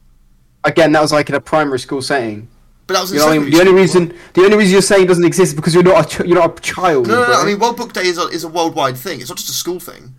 Again, 0.64 0.92
that 0.92 1.02
was 1.02 1.14
like 1.14 1.30
in 1.30 1.36
a 1.36 1.40
primary 1.42 1.80
school 1.80 2.02
setting. 2.02 2.50
But 2.88 2.94
that 2.96 3.02
was 3.02 3.12
You 3.12 3.20
know, 3.20 3.28
I 3.30 3.38
mean? 3.38 3.52
the 3.52 3.60
only 3.60 3.74
reason 3.74 4.14
the 4.34 4.42
only 4.46 4.58
reason 4.58 4.72
you're 4.74 4.82
saying 4.82 5.04
it 5.04 5.08
doesn't 5.08 5.26
exist 5.26 5.50
is 5.52 5.54
because 5.56 5.74
you're 5.74 5.84
not 5.84 6.06
a 6.06 6.08
ch- 6.10 6.26
you're 6.28 6.40
not 6.40 6.58
a 6.58 6.62
child. 6.62 7.08
No, 7.08 7.22
no, 7.22 7.28
no. 7.28 7.42
I 7.42 7.46
mean, 7.46 7.60
World 7.60 7.76
Book 7.78 7.92
Day 7.94 8.08
is 8.08 8.18
a, 8.18 8.28
is 8.28 8.44
a 8.46 8.48
worldwide 8.48 8.98
thing. 8.98 9.20
It's 9.20 9.30
not 9.30 9.38
just 9.38 9.50
a 9.50 9.54
school 9.54 9.80
thing. 9.80 10.16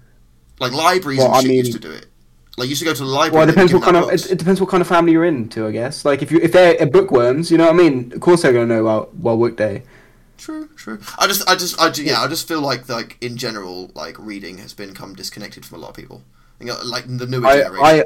Like 0.60 0.72
libraries 0.72 1.18
Well, 1.18 1.32
and 1.32 1.42
shit 1.42 1.48
mean- 1.48 1.58
used 1.58 1.72
to 1.72 1.78
do 1.78 1.90
it. 1.90 2.06
Like 2.58 2.66
you 2.66 2.70
used 2.70 2.80
to 2.82 2.86
go 2.86 2.92
to 2.92 2.98
the 2.98 3.08
library. 3.08 3.38
well, 3.40 3.48
it 3.48 3.52
depends 3.52 3.72
what 3.72 3.84
kind 3.84 3.96
of 3.96 4.10
it, 4.10 4.30
it 4.32 4.38
depends 4.38 4.60
what 4.60 4.68
kind 4.68 4.80
of 4.80 4.88
family 4.88 5.12
you're 5.12 5.24
into, 5.24 5.66
I 5.66 5.70
guess. 5.70 6.04
Like 6.04 6.22
if 6.22 6.30
you 6.32 6.40
if 6.42 6.50
they're 6.52 6.86
bookworms, 6.86 7.50
you 7.52 7.56
know 7.56 7.66
what 7.66 7.74
I 7.74 7.78
mean. 7.78 8.12
Of 8.12 8.20
course 8.20 8.42
they're 8.42 8.52
gonna 8.52 8.66
know 8.66 8.80
about 8.80 9.16
World 9.16 9.38
Book 9.40 9.56
Day. 9.56 9.84
True, 10.36 10.68
true. 10.76 11.00
I 11.18 11.26
just, 11.26 11.48
I 11.48 11.54
just, 11.56 11.80
I 11.80 11.90
ju- 11.90 12.04
yeah, 12.04 12.20
I 12.20 12.28
just 12.28 12.46
feel 12.46 12.60
like, 12.60 12.88
like 12.88 13.16
in 13.20 13.36
general, 13.36 13.90
like 13.94 14.16
reading 14.20 14.58
has 14.58 14.72
become 14.72 15.14
disconnected 15.14 15.64
from 15.66 15.78
a 15.78 15.80
lot 15.82 15.90
of 15.90 15.96
people. 15.96 16.22
You 16.60 16.66
know, 16.66 16.76
like 16.84 17.04
the 17.06 17.26
newer 17.26 17.46
I 17.46 17.56
generation. 17.58 17.84
I 17.86 18.04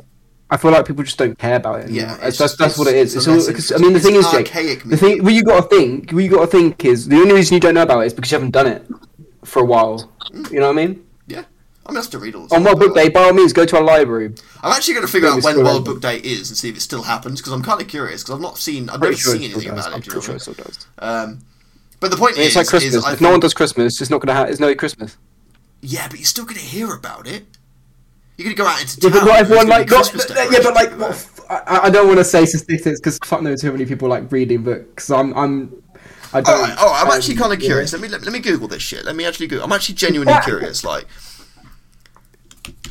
I 0.52 0.58
feel 0.58 0.70
like 0.70 0.86
people 0.86 1.02
just 1.02 1.16
don't 1.16 1.38
care 1.38 1.56
about 1.56 1.80
it. 1.80 1.84
Anymore. 1.84 2.02
Yeah, 2.02 2.16
that's 2.18 2.38
it's 2.40 2.56
that's, 2.56 2.76
what 2.78 2.88
it's- 2.88 3.14
it's 3.14 3.26
It's 3.26 3.70
all, 3.72 3.78
I 3.78 3.80
mean, 3.80 3.94
the 3.94 4.00
thing 4.00 4.16
is, 4.16 4.26
Jake. 4.30 4.46
archaic 4.54 4.84
The 4.84 4.96
thing, 4.98 5.24
what 5.24 5.32
you 5.32 5.42
got 5.42 5.62
to 5.62 5.76
think, 5.76 6.10
what 6.12 6.22
you 6.22 6.30
got 6.30 6.42
to 6.42 6.46
think 6.46 6.84
is 6.84 7.08
the 7.08 7.16
only 7.16 7.32
reason 7.32 7.54
you 7.54 7.60
don't 7.60 7.74
know 7.74 7.82
about 7.82 8.00
it 8.02 8.06
is 8.08 8.12
because 8.14 8.30
you 8.30 8.36
haven't 8.36 8.50
done 8.50 8.66
it 8.66 8.86
for 9.44 9.62
a 9.62 9.64
while. 9.64 10.12
You 10.50 10.60
know 10.60 10.66
what 10.68 10.78
I 10.78 10.86
mean? 10.86 11.04
yeah, 11.26 11.44
I 11.86 11.90
mean, 11.92 11.98
I 11.98 12.02
still 12.02 12.20
read 12.20 12.34
all 12.34 12.46
On 12.52 12.62
World 12.64 12.78
Book 12.80 12.94
Day, 12.94 13.08
by 13.08 13.22
all 13.24 13.32
means, 13.32 13.52
go 13.54 13.64
to 13.64 13.78
a 13.78 13.82
library. 13.82 14.34
I'm 14.62 14.72
actually 14.72 14.94
going 14.94 15.06
to 15.06 15.12
figure 15.12 15.28
out 15.30 15.42
when 15.42 15.56
World. 15.64 15.84
Book 15.86 16.00
Day 16.02 16.18
is 16.18 16.50
and 16.50 16.56
see 16.58 16.68
if 16.68 16.76
it 16.76 16.80
still 16.80 17.02
happens 17.02 17.40
because 17.40 17.52
I'm 17.54 17.62
kind 17.62 17.80
of 17.80 17.88
curious 17.88 18.22
because 18.22 18.34
I've 18.34 18.40
not 18.42 18.58
seen, 18.58 18.90
I've 18.90 19.00
never 19.00 19.14
sure 19.16 19.32
seen 19.32 19.42
it 19.42 19.54
anything 19.54 19.74
does. 19.74 19.86
about 19.86 19.94
I'm 19.94 20.00
it. 20.00 20.04
Do 20.04 20.10
you 20.10 20.20
pretty 20.20 20.32
know 20.34 20.38
sure 20.38 20.52
it 20.52 20.56
still 20.56 20.64
does. 20.64 20.86
Um, 20.98 21.38
but 22.00 22.10
the 22.10 22.16
point 22.18 22.36
It's 22.36 22.48
is, 22.50 22.56
like 22.56 22.66
Christmas. 22.66 22.94
is 22.94 23.06
If 23.08 23.20
no 23.22 23.30
one 23.30 23.40
does 23.40 23.54
Christmas, 23.54 24.00
it's 24.02 24.10
not 24.10 24.20
gonna 24.20 24.34
have. 24.38 24.50
It's 24.50 24.60
no 24.60 24.74
Christmas. 24.74 25.16
yeah, 25.80 26.08
but 26.08 26.18
you're 26.18 26.26
still 26.26 26.44
going 26.44 26.56
to 26.60 26.62
hear 26.62 26.92
about 26.94 27.26
it. 27.26 27.46
You're 28.36 28.44
going 28.46 28.56
to 28.56 28.62
go 28.62 28.68
out 28.68 28.80
into 28.80 28.98
Yeah, 29.00 29.10
town. 29.10 29.20
but 29.20 29.26
not 29.26 29.38
everyone 29.40 29.68
like. 29.68 29.90
Not, 29.90 30.12
yeah, 30.52 30.58
but 30.62 30.74
like, 30.74 30.90
decorations 30.90 30.98
what, 30.98 31.10
f- 31.10 31.40
I, 31.50 31.80
I 31.84 31.90
don't 31.90 32.06
want 32.06 32.18
to 32.18 32.24
say 32.24 32.46
statistics 32.46 33.00
because 33.00 33.18
fuck 33.24 33.42
no, 33.42 33.54
too 33.56 33.72
many 33.72 33.84
people 33.84 34.08
like 34.08 34.30
reading 34.32 34.62
books. 34.62 35.10
I'm, 35.10 35.36
I'm. 35.36 35.82
I 36.32 36.40
don't. 36.40 36.54
All 36.54 36.62
right, 36.62 36.78
all 36.78 36.86
right. 36.86 37.02
I'm 37.02 37.08
um, 37.08 37.16
actually 37.16 37.36
kind 37.36 37.52
of 37.52 37.60
yeah. 37.60 37.66
curious. 37.66 37.92
Let 37.92 38.00
me 38.00 38.08
let, 38.08 38.22
let 38.22 38.32
me 38.32 38.40
Google 38.40 38.68
this 38.68 38.82
shit. 38.82 39.04
Let 39.04 39.16
me 39.16 39.26
actually 39.26 39.48
Google. 39.48 39.66
I'm 39.66 39.72
actually 39.72 39.96
genuinely 39.96 40.34
curious. 40.42 40.82
Like, 40.82 41.06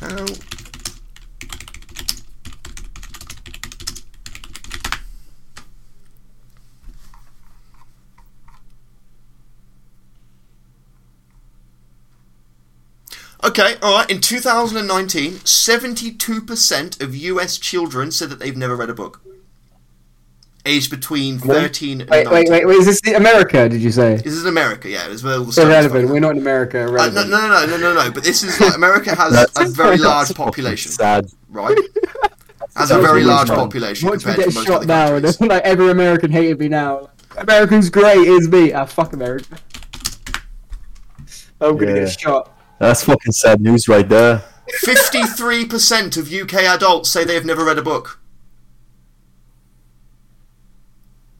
how 0.00 0.24
Okay, 13.44 13.74
all 13.82 13.98
right. 13.98 14.08
In 14.10 14.20
2019, 14.20 15.32
72% 15.32 17.00
of 17.02 17.14
US 17.16 17.58
children 17.58 18.10
said 18.12 18.30
that 18.30 18.38
they've 18.38 18.56
never 18.56 18.76
read 18.76 18.90
a 18.90 18.94
book. 18.94 19.20
Aged 20.64 20.90
between 20.92 21.40
13 21.40 22.02
and 22.02 22.08
Wait, 22.10 22.24
19. 22.24 22.32
wait, 22.32 22.48
wait, 22.50 22.66
wait. 22.68 22.76
Is 22.76 22.86
this 23.02 23.14
America? 23.16 23.68
Did 23.68 23.82
you 23.82 23.90
say? 23.90 24.14
This 24.18 24.34
is 24.34 24.44
America, 24.44 24.88
yeah. 24.88 25.08
It's 25.08 25.24
where 25.24 25.34
all 25.38 25.44
the 25.44 25.60
Irrelevant. 25.60 26.08
We're 26.08 26.20
not 26.20 26.32
in 26.32 26.38
America. 26.38 26.84
Uh, 26.84 27.08
no, 27.08 27.24
no, 27.26 27.48
no, 27.48 27.66
no, 27.66 27.76
no, 27.78 27.94
no. 27.94 28.10
But 28.12 28.22
this 28.22 28.44
is 28.44 28.60
like 28.60 28.76
America 28.76 29.12
has 29.16 29.34
a 29.56 29.64
very 29.70 29.96
large 29.98 30.32
population, 30.34 30.92
Sad. 30.92 31.26
right? 31.48 31.76
Has 32.74 32.90
a 32.90 32.98
very 33.00 33.22
large 33.22 33.48
fun. 33.48 33.58
population 33.58 34.08
Watch 34.08 34.24
me 34.24 34.32
compared 34.32 34.36
get 34.46 34.48
to 34.48 34.54
most 34.54 34.66
shot 34.66 34.86
now, 34.86 35.14
and 35.16 35.40
like 35.50 35.62
every 35.62 35.90
American 35.90 36.30
hated 36.32 36.58
me 36.58 36.68
now. 36.68 37.10
American's 37.36 37.90
great, 37.90 38.26
is 38.26 38.48
me. 38.48 38.72
Ah, 38.72 38.86
fuck 38.86 39.12
America. 39.12 39.58
I'm 41.60 41.76
gonna 41.76 41.92
Yeah. 41.92 42.04
get 42.06 42.18
shot. 42.18 42.50
That's 42.82 43.04
fucking 43.04 43.30
sad 43.30 43.60
news 43.60 43.86
right 43.86 44.08
there. 44.08 44.42
Fifty-three 44.80 45.66
percent 45.66 46.16
of 46.16 46.32
UK 46.32 46.54
adults 46.64 47.08
say 47.10 47.22
they 47.24 47.36
have 47.36 47.44
never 47.44 47.64
read 47.64 47.78
a 47.78 47.82
book. 47.82 48.18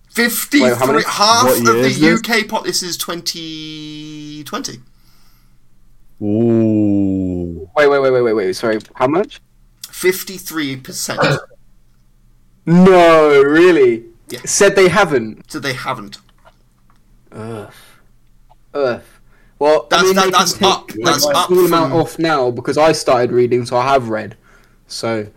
Fifty-three, 0.08 0.70
Wait, 0.70 0.86
many- 0.86 1.02
half 1.04 1.42
What 1.44 1.58
of 1.58 1.64
the? 1.64 2.12
UK 2.42 2.48
pop. 2.48 2.62
This 2.64 2.80
is 2.84 2.96
twenty 2.96 4.44
twenty. 4.44 4.82
Ooh. 6.22 7.68
Wait, 7.76 7.88
wait, 7.88 7.98
wait, 7.98 8.10
wait, 8.12 8.22
wait, 8.22 8.32
wait. 8.34 8.52
Sorry, 8.52 8.78
how 8.94 9.08
much? 9.08 9.40
Fifty-three 9.90 10.76
percent. 10.76 11.20
No, 12.66 13.42
really. 13.42 14.04
Yeah. 14.28 14.38
Said 14.44 14.76
they 14.76 14.88
haven't. 14.88 15.50
So 15.50 15.58
they 15.58 15.72
haven't. 15.72 16.18
Ugh. 17.32 17.72
Ugh. 18.74 19.02
Well, 19.62 19.86
That's- 19.88 20.02
I 20.02 20.06
mean, 20.06 20.16
that- 20.16 20.32
that's 20.32 20.54
up- 20.60 20.90
like, 20.90 21.04
that's 21.04 21.24
a 21.24 21.28
up 21.28 21.46
small 21.46 21.66
amount 21.66 21.92
off 21.92 22.18
now 22.18 22.50
because 22.50 22.76
I 22.76 22.90
started 22.90 23.30
reading, 23.30 23.64
so 23.64 23.76
I 23.76 23.84
have 23.92 24.08
read. 24.08 24.36
So 24.88 25.28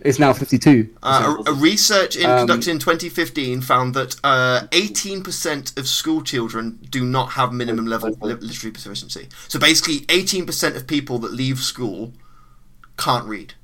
it's 0.00 0.18
now 0.18 0.32
fifty-two. 0.32 0.88
Uh, 1.04 1.36
a, 1.46 1.50
a 1.50 1.54
research 1.54 2.16
in, 2.16 2.28
Um, 2.28 2.38
conducted 2.48 2.70
in 2.72 2.78
2015 2.80 3.60
found 3.60 3.94
that 3.94 4.16
uh, 4.24 4.62
18% 4.72 5.78
of 5.78 5.86
school 5.86 6.22
children 6.22 6.80
do 6.90 7.04
not 7.04 7.30
have 7.38 7.52
minimum 7.52 7.86
level 7.86 8.10
li- 8.20 8.34
literary 8.34 8.72
proficiency. 8.72 9.28
So 9.46 9.60
basically, 9.60 10.00
18% 10.08 10.74
of 10.74 10.88
people 10.88 11.20
that 11.20 11.32
leave 11.32 11.60
school 11.60 12.12
can't 12.98 13.24
read. 13.24 13.54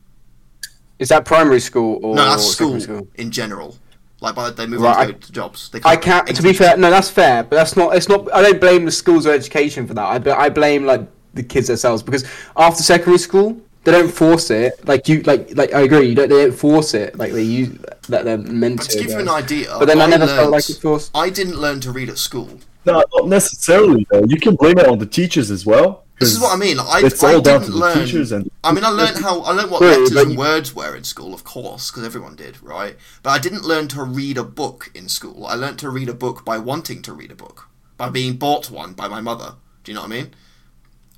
Is 1.00 1.08
that 1.08 1.24
primary 1.24 1.58
school 1.60 1.98
or 2.04 2.14
No, 2.14 2.24
that's 2.30 2.46
school, 2.46 2.78
secondary 2.78 3.08
in 3.16 3.32
general. 3.32 3.76
Like 4.20 4.34
by 4.34 4.50
the 4.50 4.54
they 4.56 4.66
move 4.66 4.82
Right, 4.82 4.96
on 4.96 5.02
I- 5.02 5.06
to, 5.06 5.12
go 5.12 5.18
to 5.18 5.32
jobs. 5.32 5.68
They 5.70 5.80
I 5.84 5.96
can't. 5.96 6.26
To 6.34 6.42
be 6.42 6.52
fair, 6.52 6.76
no, 6.76 6.90
that's 6.90 7.08
fair, 7.10 7.42
but 7.42 7.56
that's 7.56 7.76
not. 7.76 7.96
It's 7.96 8.08
not. 8.08 8.32
I 8.34 8.42
don't 8.42 8.60
blame 8.60 8.84
the 8.84 8.90
schools 8.90 9.26
or 9.26 9.32
education 9.32 9.86
for 9.86 9.94
that. 9.94 10.04
I, 10.04 10.18
bl- 10.18 10.32
I 10.32 10.48
blame 10.50 10.84
like 10.84 11.08
the 11.34 11.42
kids 11.42 11.68
themselves 11.68 12.02
because 12.02 12.24
after 12.56 12.82
secondary 12.82 13.18
school, 13.18 13.58
they 13.84 13.92
don't 13.92 14.10
force 14.12 14.50
it. 14.50 14.86
Like 14.86 15.08
you, 15.08 15.22
like 15.22 15.56
like 15.56 15.72
I 15.72 15.80
agree. 15.82 16.08
You 16.08 16.14
don't. 16.14 16.28
They 16.28 16.44
don't 16.44 16.52
force 16.56 16.92
it. 16.92 17.16
Like 17.16 17.32
they 17.32 17.42
use 17.42 17.78
that 18.10 18.24
they're 18.26 18.36
meant 18.36 18.76
But 18.78 18.90
to. 18.90 18.98
to 18.98 19.02
give 19.04 19.10
you 19.12 19.20
an 19.20 19.28
idea, 19.28 19.74
But 19.78 19.86
then 19.86 20.00
I, 20.00 20.06
never 20.06 20.26
learned, 20.26 20.38
felt 20.38 20.50
like 20.50 20.68
it's 20.68 20.78
forced. 20.78 21.10
I 21.14 21.30
didn't 21.30 21.56
learn 21.56 21.80
to 21.80 21.92
read 21.92 22.10
at 22.10 22.18
school. 22.18 22.48
No, 22.84 23.02
not 23.14 23.28
necessarily 23.28 24.06
though. 24.10 24.24
You 24.26 24.38
can 24.38 24.54
blame 24.56 24.78
it 24.78 24.86
on 24.86 24.98
the 24.98 25.06
teachers 25.06 25.50
as 25.50 25.64
well. 25.64 26.04
This 26.20 26.32
is 26.34 26.40
what 26.40 26.52
I 26.52 26.56
mean. 26.56 26.76
Like, 26.76 27.02
I, 27.02 27.06
it's 27.06 27.24
I 27.24 27.34
all 27.34 27.40
down 27.40 27.60
didn't 27.60 27.66
to 27.66 27.72
the 27.72 27.78
learn. 27.78 28.04
teachers 28.04 28.30
and 28.30 28.50
I 28.62 28.72
mean, 28.72 28.84
I 28.84 28.90
learned 28.90 29.18
how 29.18 29.40
I 29.40 29.52
learned 29.52 29.70
what 29.70 29.80
letters 29.80 30.12
and 30.12 30.36
words 30.36 30.74
were 30.74 30.94
in 30.94 31.02
school, 31.02 31.32
of 31.32 31.44
course, 31.44 31.90
because 31.90 32.04
everyone 32.04 32.36
did, 32.36 32.62
right? 32.62 32.96
But 33.22 33.30
I 33.30 33.38
didn't 33.38 33.64
learn 33.64 33.88
to 33.88 34.02
read 34.04 34.36
a 34.36 34.44
book 34.44 34.90
in 34.94 35.08
school. 35.08 35.46
I 35.46 35.54
learned 35.54 35.78
to 35.78 35.88
read 35.88 36.10
a 36.10 36.14
book 36.14 36.44
by 36.44 36.58
wanting 36.58 37.00
to 37.02 37.14
read 37.14 37.30
a 37.30 37.34
book, 37.34 37.68
by 37.96 38.10
being 38.10 38.34
bought 38.36 38.70
one 38.70 38.92
by 38.92 39.08
my 39.08 39.22
mother. 39.22 39.54
Do 39.82 39.92
you 39.92 39.94
know 39.96 40.02
what 40.02 40.12
I 40.12 40.14
mean? 40.14 40.34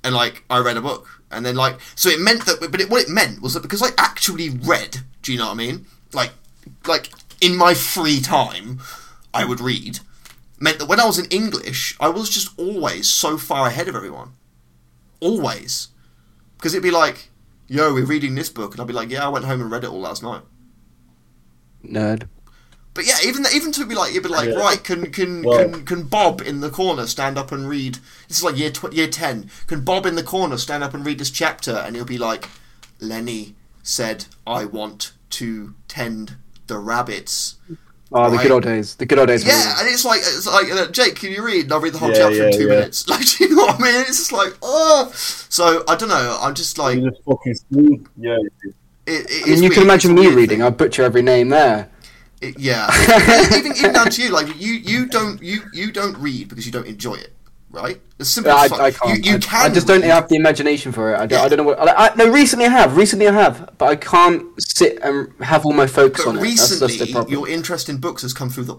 And 0.05 0.15
like, 0.15 0.45
I 0.49 0.59
read 0.59 0.77
a 0.77 0.81
book, 0.81 1.21
and 1.29 1.45
then 1.45 1.55
like, 1.57 1.79
so 1.95 2.07
it 2.09 2.21
meant 2.21 2.45
that, 2.45 2.59
but 2.71 2.79
it, 2.79 2.89
what 2.89 3.01
it 3.01 3.09
meant 3.09 3.41
was 3.41 3.53
that 3.55 3.61
because 3.63 3.83
I 3.83 3.89
actually 3.97 4.49
read. 4.49 4.99
Do 5.21 5.33
you 5.33 5.37
know 5.37 5.47
what 5.47 5.53
I 5.53 5.55
mean? 5.55 5.85
Like, 6.13 6.31
like 6.87 7.09
in 7.41 7.57
my 7.57 7.73
free 7.73 8.21
time, 8.21 8.79
I 9.33 9.43
would 9.43 9.59
read. 9.59 9.99
Meant 10.59 10.79
that 10.79 10.87
when 10.87 11.01
I 11.01 11.05
was 11.05 11.19
in 11.19 11.25
English, 11.25 11.97
I 11.99 12.07
was 12.07 12.29
just 12.29 12.57
always 12.57 13.09
so 13.09 13.37
far 13.37 13.67
ahead 13.67 13.89
of 13.89 13.95
everyone. 13.97 14.35
Always. 15.23 15.89
Because 16.57 16.73
it'd 16.73 16.83
be 16.83 16.91
like, 16.91 17.29
yo, 17.67 17.93
we're 17.93 18.05
reading 18.05 18.35
this 18.35 18.49
book. 18.49 18.73
And 18.73 18.81
I'd 18.81 18.87
be 18.87 18.93
like, 18.93 19.09
yeah, 19.09 19.25
I 19.25 19.29
went 19.29 19.45
home 19.45 19.61
and 19.61 19.71
read 19.71 19.83
it 19.83 19.89
all 19.89 19.99
last 20.01 20.23
night. 20.23 20.41
Nerd. 21.83 22.27
But 22.93 23.05
yeah, 23.07 23.17
even 23.25 23.43
even 23.53 23.71
to 23.73 23.85
be 23.85 23.95
like, 23.95 24.13
you'd 24.13 24.21
be 24.23 24.29
like, 24.29 24.49
Yeah. 24.49 24.55
right, 24.55 24.81
can 24.83 25.11
can, 25.11 25.41
Well- 25.41 25.57
can 25.69 25.85
can 25.85 26.03
Bob 26.03 26.41
in 26.41 26.59
the 26.61 26.69
corner 26.69 27.07
stand 27.07 27.37
up 27.37 27.51
and 27.51 27.67
read? 27.67 27.97
This 28.27 28.37
is 28.37 28.43
like 28.43 28.55
year 28.57 28.69
tw- 28.69 28.93
year 28.93 29.07
ten. 29.07 29.49
Can 29.67 29.81
Bob 29.81 30.05
in 30.05 30.15
the 30.15 30.23
corner 30.23 30.57
stand 30.57 30.83
up 30.83 30.93
and 30.93 31.03
read 31.05 31.19
this 31.19 31.31
chapter? 31.31 31.71
And 31.71 31.95
he'll 31.95 32.05
be 32.05 32.19
like, 32.19 32.49
Lenny 32.99 33.55
said, 33.81 34.25
I 34.45 34.65
want 34.65 35.13
to 35.31 35.73
tend 35.87 36.35
the 36.67 36.77
rabbits. 36.77 37.55
Oh, 38.15 38.29
the 38.29 38.37
Right. 38.37 38.43
good 38.43 38.51
old 38.51 38.63
days. 38.63 38.95
The 38.95 39.05
good 39.05 39.17
old 39.19 39.27
days. 39.27 39.43
Yeah, 39.45 39.79
and 39.79 39.87
it's 39.89 40.05
like 40.05 40.19
it's 40.21 40.45
like 40.45 40.91
Jake, 40.91 41.15
can 41.15 41.31
you 41.31 41.43
read? 41.43 41.63
And 41.65 41.73
I'll 41.73 41.79
read 41.81 41.93
the 41.93 41.97
whole 41.99 42.09
Yeah, 42.09 42.15
chapter 42.29 42.47
in 42.47 42.53
two 42.53 42.63
yeah. 42.63 42.69
minutes. 42.69 43.07
Like, 43.09 43.25
do 43.25 43.43
you 43.43 43.55
know 43.55 43.63
what 43.65 43.79
I 43.79 43.83
mean? 43.83 44.01
It's 44.01 44.17
just 44.17 44.31
like, 44.31 44.53
oh. 44.61 45.11
So 45.13 45.83
I 45.87 45.95
don't 45.95 46.09
know. 46.09 46.37
I'm 46.41 46.53
just 46.53 46.77
like, 46.77 46.97
you 46.97 47.09
just 47.09 47.23
fucking 47.23 47.55
sleep. 47.55 48.07
Yeah. 48.17 48.37
it, 49.07 49.25
it 49.29 49.43
I 49.45 49.49
mean, 49.49 49.55
you 49.57 49.61
weird. 49.63 49.73
can 49.73 49.83
imagine 49.83 50.17
It's 50.17 50.29
me 50.29 50.33
reading. 50.35 50.61
I'd 50.61 50.77
butcher 50.77 51.03
every 51.03 51.21
name 51.23 51.49
there. 51.49 51.89
It- 52.41 52.59
yeah, 52.59 52.89
even 53.57 53.71
even 53.77 53.93
down 53.93 54.09
to 54.09 54.21
you. 54.21 54.29
Like 54.29 54.47
you, 54.59 54.73
you 54.73 55.05
don't 55.17 55.41
you 55.41 55.61
you 55.73 55.91
don't 55.91 56.17
read 56.17 56.49
because 56.49 56.65
you 56.65 56.71
don't 56.71 56.85
enjoy 56.87 57.15
it, 57.15 57.33
right? 57.73 57.99
It's 58.19 58.29
simple. 58.29 58.53
I, 58.53 58.65
as 58.65 58.69
fuck. 58.71 58.79
I 58.79 58.91
can't. 58.91 59.25
You, 59.25 59.31
you 59.31 59.37
I, 59.37 59.39
can. 59.39 59.71
I 59.71 59.73
just 59.73 59.87
don't 59.87 60.03
have 60.03 60.29
the 60.29 60.35
imagination 60.37 60.93
for 60.93 61.13
it. 61.13 61.19
I 61.19 61.25
don't, 61.25 61.39
Yeah. 61.39 61.43
I 61.43 61.49
don't 61.49 61.57
know 61.57 61.63
what. 61.63 61.79
I, 61.79 62.07
I, 62.07 62.15
no, 62.15 62.31
recently 62.31 62.65
I 62.65 62.69
have. 62.69 62.95
Recently 62.95 63.27
I 63.27 63.33
have, 63.33 63.73
but 63.77 63.87
I 63.89 63.95
can't 63.97 64.45
sit 64.61 64.99
and 65.01 65.33
have 65.41 65.65
all 65.65 65.73
my 65.73 65.87
focus 65.87 66.23
But 66.23 66.29
on 66.31 66.37
it. 66.37 66.41
Recently, 66.41 66.97
the 66.97 67.11
problem. 67.11 67.33
your 67.33 67.49
interest 67.49 67.89
in 67.89 67.97
books 67.97 68.21
has 68.21 68.33
come 68.33 68.49
through 68.49 68.65
the 68.65 68.77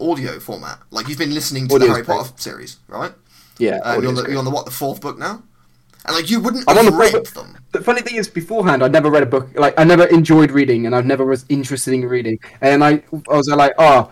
audio, 0.00 0.40
format. 0.40 0.78
Like 0.90 1.08
you've 1.08 1.18
been 1.18 1.34
listening 1.34 1.68
to 1.68 1.74
Audio's 1.74 1.88
the 1.88 1.92
Harry 1.94 2.04
great. 2.04 2.16
Potter 2.16 2.32
series, 2.36 2.78
right? 2.88 3.12
Yeah, 3.58 3.80
Uh, 3.84 3.98
you're, 4.00 4.08
on 4.08 4.14
the, 4.14 4.22
you're 4.28 4.38
on 4.38 4.44
the 4.46 4.50
what? 4.50 4.64
The 4.64 4.70
fourth 4.70 5.00
book 5.02 5.18
now, 5.18 5.42
and 6.06 6.16
like 6.16 6.30
you 6.30 6.40
wouldn't 6.40 6.64
I'm 6.68 6.78
on 6.78 6.86
the 6.86 6.92
read 6.92 7.26
them. 7.26 7.58
The 7.72 7.82
funny 7.82 8.00
thing 8.02 8.16
is, 8.16 8.28
beforehand, 8.28 8.82
I 8.82 8.88
never 8.88 9.10
read 9.10 9.22
a 9.22 9.26
book. 9.26 9.48
Like, 9.54 9.72
I 9.78 9.84
never 9.84 10.04
enjoyed 10.06 10.50
reading, 10.50 10.84
and 10.86 10.94
I've 10.94 11.06
never 11.06 11.24
was 11.24 11.44
interested 11.48 11.94
in 11.94 12.04
reading. 12.04 12.38
And 12.60 12.84
I, 12.84 13.02
I 13.30 13.36
was 13.36 13.48
like, 13.48 13.72
oh, 13.78 14.10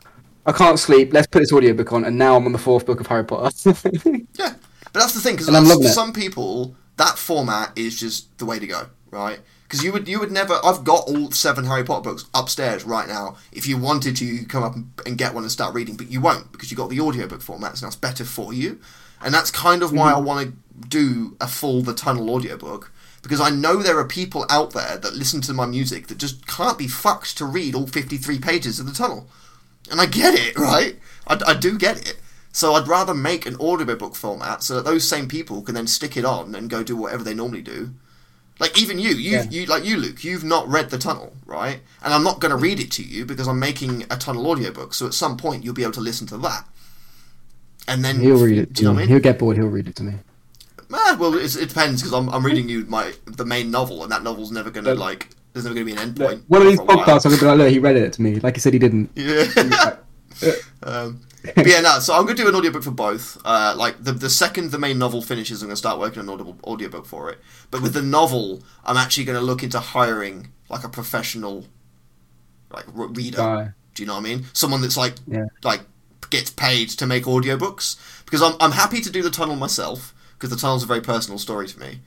I 0.51 0.59
can't 0.59 0.79
sleep. 0.79 1.13
Let's 1.13 1.27
put 1.27 1.41
this 1.41 1.53
audiobook 1.53 1.93
on. 1.93 2.05
And 2.05 2.19
now 2.19 2.37
I'm 2.37 2.47
on 2.47 2.53
the 2.53 2.59
fourth 2.59 2.87
book 2.87 3.01
of 3.01 3.07
Harry 3.07 3.25
Potter. 3.25 3.51
Yeah, 4.35 4.55
but 4.93 5.01
that's 5.01 5.15
the 5.15 5.21
thing 5.21 5.37
because 5.37 5.49
And 5.49 5.67
it. 5.67 5.89
some 5.93 6.13
people 6.13 6.75
that 6.97 7.17
format 7.19 7.73
is 7.77 7.99
just 7.99 8.37
the 8.39 8.45
way 8.47 8.59
to 8.59 8.67
go, 8.67 8.87
right? 9.11 9.39
Because 9.63 9.85
you 9.85 9.93
would 9.93 10.09
you 10.09 10.19
would 10.19 10.33
never. 10.33 10.59
I've 10.65 10.83
got 10.83 11.09
all 11.09 11.31
seven 11.31 11.65
Harry 11.67 11.85
Potter 11.85 12.03
books 12.03 12.25
upstairs 12.35 12.85
right 12.85 13.07
now. 13.07 13.37
If 13.53 13.69
you 13.69 13.79
wanted 13.79 14.17
to, 14.17 14.25
you 14.25 14.47
come 14.47 14.65
up 14.65 14.75
and, 15.07 15.17
get 15.17 15.33
one 15.33 15.45
and 15.45 15.53
start 15.53 15.75
reading, 15.75 15.97
but 15.97 16.11
you 16.11 16.21
won't 16.21 16.51
because 16.51 16.71
you 16.73 16.77
got 16.77 16.91
the 16.91 17.01
audiobook 17.01 17.41
format, 17.41 17.79
so 17.79 17.87
that's 17.87 17.95
better 17.97 18.25
for 18.25 18.53
you. 18.53 18.81
And 19.23 19.33
that's 19.33 19.51
kind 19.53 19.83
of 19.83 19.91
Mm-hmm. 19.91 19.99
why 19.99 20.13
I 20.13 20.19
want 20.19 20.49
to 20.49 20.89
do 20.89 21.37
a 21.41 21.47
full 21.47 21.83
The 21.83 21.95
Tunnel 21.95 22.31
audiobook 22.31 22.91
because 23.23 23.41
I 23.41 23.51
know 23.51 23.77
there 23.77 23.99
are 23.99 24.07
people 24.09 24.47
out 24.49 24.73
there 24.73 24.97
that 24.97 25.15
listen 25.15 25.41
to 25.43 25.53
my 25.53 25.67
music 25.67 26.07
that 26.09 26.17
just 26.19 26.47
can't 26.47 26.79
be 26.79 26.89
fucked 26.89 27.37
to 27.37 27.45
read 27.45 27.75
all 27.75 27.87
53 27.87 28.39
pages 28.39 28.81
of 28.81 28.87
The 28.87 28.93
Tunnel. 28.95 29.29
And 29.91 30.01
I 30.01 30.07
get 30.07 30.35
it, 30.35 30.57
right? 30.59 30.97
I, 31.27 31.41
I 31.49 31.55
do 31.55 31.77
get 31.79 31.99
it. 32.09 32.17
So 32.53 32.75
I'd 32.75 32.89
rather 32.89 33.15
make 33.15 33.47
an 33.47 33.57
audiobook 33.57 34.15
format 34.17 34.63
so 34.63 34.75
that 34.77 34.85
those 34.85 35.09
same 35.09 35.29
people 35.29 35.63
can 35.63 35.75
then 35.75 35.87
stick 35.87 36.17
it 36.17 36.25
on 36.25 36.55
and 36.55 36.69
go 36.69 36.83
do 36.83 36.97
whatever 36.97 37.23
they 37.23 37.35
normally 37.35 37.63
do. 37.63 37.91
Like 38.59 38.81
even 38.81 38.99
you, 38.99 39.11
you, 39.11 39.31
Yeah. 39.33 39.45
you, 39.51 39.67
like 39.67 39.85
you, 39.85 39.97
Luke, 39.97 40.23
you've 40.25 40.45
not 40.45 40.69
read 40.69 40.91
the 40.91 40.99
tunnel, 40.99 41.33
right? 41.47 41.81
And 42.03 42.13
I'm 42.13 42.23
not 42.25 42.41
going 42.41 42.51
to 42.51 42.57
read 42.57 42.79
it 42.81 42.91
to 42.93 43.03
you 43.03 43.25
because 43.25 43.49
I'm 43.49 43.59
making 43.59 44.05
a 44.11 44.17
tunnel 44.17 44.47
audiobook. 44.49 44.95
So 44.95 45.07
at 45.07 45.15
some 45.15 45.37
point 45.37 45.65
you'll 45.65 45.75
be 45.75 45.83
able 45.83 45.93
to 45.95 46.01
listen 46.01 46.27
to 46.29 46.39
that. 46.39 46.67
And 47.89 48.05
then 48.05 48.21
he'll 48.21 48.37
read 48.43 48.59
it 48.59 48.73
Do 48.73 48.83
you 48.83 48.89
know 48.89 48.93
to 48.93 48.95
what 48.95 48.99
I 48.99 49.03
mean? 49.03 49.09
He'll 49.09 49.21
get 49.21 49.39
bored. 49.39 49.57
He'll 49.57 49.67
read 49.69 49.89
it 49.89 49.97
to 49.97 50.03
me. 50.03 50.15
Ah, 50.93 51.17
well, 51.19 51.35
it's, 51.35 51.57
it 51.57 51.69
depends 51.69 52.03
because 52.03 52.13
I'm, 52.13 52.29
I'm 52.29 52.45
reading 52.45 52.69
you 52.69 52.85
my 52.87 53.13
the 53.27 53.45
main 53.45 53.71
novel, 53.71 54.03
and 54.03 54.11
that 54.11 54.23
novel's 54.25 54.51
never 54.51 54.71
going 54.71 54.85
to 54.85 54.95
like. 54.95 55.29
There's 55.53 55.65
never 55.65 55.75
going 55.75 55.87
to 55.87 55.93
be 55.95 56.01
an 56.01 56.09
end 56.09 56.17
point. 56.17 56.45
One 56.49 56.63
of 56.63 56.69
these 56.69 56.77
for 56.79 56.83
a 56.83 56.87
while. 56.87 56.99
podcasts, 56.99 57.25
I'm 57.27 57.33
gonna 57.33 57.41
be 57.41 57.47
like, 57.47 57.59
look, 57.59 57.69
he 57.71 57.79
read 57.79 57.97
it 57.97 58.13
to 58.15 58.23
me. 58.23 58.37
Like 58.41 58.55
he 58.57 58.61
said, 58.61 58.73
he 58.73 58.79
didn't. 58.79 59.11
Yeah. 59.17 59.97
um, 60.85 61.21
but 61.55 61.67
yeah, 61.67 61.81
no. 61.81 61.99
So 61.99 62.15
I'm 62.15 62.25
going 62.25 62.37
to 62.37 62.43
do 62.45 62.49
an 62.49 62.55
audiobook 62.55 62.83
for 62.83 62.91
both. 62.93 63.37
Uh, 63.45 63.75
like 63.77 64.03
the 64.03 64.13
the 64.13 64.31
second 64.31 64.71
the 64.71 64.79
main 64.79 64.99
novel 64.99 65.21
finishes, 65.23 65.61
I'm 65.63 65.69
going 65.69 65.73
to 65.75 65.77
start 65.79 65.99
working 65.99 66.21
on 66.21 66.29
an 66.29 66.35
audible 66.35 66.57
audiobook 66.65 67.05
for 67.05 67.31
it. 67.31 67.39
But 67.71 67.83
with 67.83 67.93
the 67.95 68.03
novel, 68.03 68.63
I'm 68.85 68.97
actually 68.97 69.25
going 69.25 69.39
to 69.39 69.45
look 69.45 69.63
into 69.63 69.81
hiring 69.81 70.49
like 70.71 70.85
a 70.85 70.89
professional, 70.89 71.67
like 72.73 72.85
re- 72.95 73.09
reader. 73.09 73.37
Guy. 73.39 73.69
Do 73.95 74.03
you 74.03 74.07
know 74.07 74.15
what 74.15 74.21
I 74.21 74.23
mean? 74.23 74.45
Someone 74.53 74.81
that's 74.81 74.97
like 74.97 75.15
Yeah. 75.27 75.47
like 75.63 75.81
gets 76.31 76.51
paid 76.51 76.89
to 76.91 77.07
make 77.07 77.25
audiobooks 77.25 77.97
because 78.25 78.41
I'm 78.41 78.55
I'm 78.61 78.73
happy 78.73 79.01
to 79.01 79.11
do 79.11 79.23
the 79.23 79.31
tunnel 79.31 79.57
myself 79.57 80.15
because 80.35 80.51
the 80.51 80.57
tunnel's 80.57 80.85
a 80.85 80.87
very 80.87 81.01
personal 81.03 81.39
story 81.39 81.67
to 81.69 81.79
me. 81.81 82.01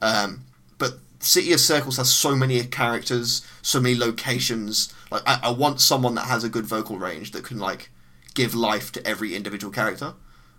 Um, 0.00 0.44
but 0.78 1.00
City 1.24 1.52
of 1.52 1.60
Circles 1.60 1.96
has 1.96 2.10
so 2.12 2.36
many 2.36 2.62
characters, 2.64 3.46
so 3.62 3.80
many 3.80 3.94
locations. 3.94 4.92
Like 5.10 5.22
I, 5.26 5.40
I 5.44 5.50
want 5.50 5.80
someone 5.80 6.14
that 6.16 6.26
has 6.26 6.44
a 6.44 6.48
good 6.48 6.66
vocal 6.66 6.98
range 6.98 7.32
that 7.32 7.44
can 7.44 7.58
like 7.58 7.90
give 8.34 8.54
life 8.54 8.92
to 8.92 9.06
every 9.06 9.34
individual 9.34 9.72
character 9.72 10.14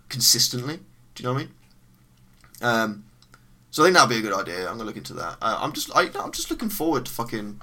consistently. 0.08 0.80
Do 1.14 1.22
you 1.22 1.28
know 1.28 1.34
what 1.34 1.40
I 1.40 1.44
mean? 1.44 1.54
Um, 2.62 3.04
so 3.70 3.82
I 3.82 3.86
think 3.86 3.96
that'd 3.96 4.10
be 4.10 4.18
a 4.18 4.22
good 4.22 4.32
idea. 4.32 4.60
I'm 4.68 4.76
gonna 4.76 4.84
look 4.84 4.96
into 4.96 5.14
that. 5.14 5.36
Uh, 5.40 5.58
I'm 5.60 5.72
just 5.72 5.90
I, 5.94 6.08
I'm 6.18 6.32
just 6.32 6.50
looking 6.50 6.70
forward 6.70 7.06
to 7.06 7.12
fucking 7.12 7.60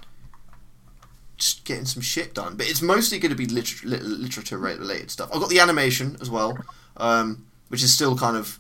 just 1.38 1.66
getting 1.66 1.86
some 1.86 2.02
shit 2.02 2.34
done. 2.34 2.56
But 2.56 2.70
it's 2.70 2.82
mostly 2.82 3.20
to 3.32 3.36
be 3.36 3.46
liter- 3.46 3.88
literature 3.88 4.58
related 4.58 5.12
stuff. 5.12 5.30
I've 5.34 5.42
got 5.42 5.50
the 5.50 5.60
animation 5.60 6.18
as 6.22 6.30
well, 6.30 6.58
um, 6.98 7.48
which 7.68 7.84
is 7.84 7.94
still 7.94 8.16
kind 8.16 8.38
of 8.38 8.60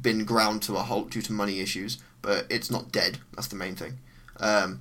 been 0.00 0.24
ground 0.24 0.62
to 0.62 0.76
a 0.76 0.82
halt 0.82 1.10
due 1.10 1.22
to 1.22 1.32
money 1.32 1.60
issues, 1.60 1.98
but 2.22 2.46
it's 2.48 2.70
not 2.70 2.90
dead. 2.92 3.18
That's 3.34 3.48
the 3.48 3.56
main 3.56 3.74
thing. 3.76 3.98
Um, 4.40 4.80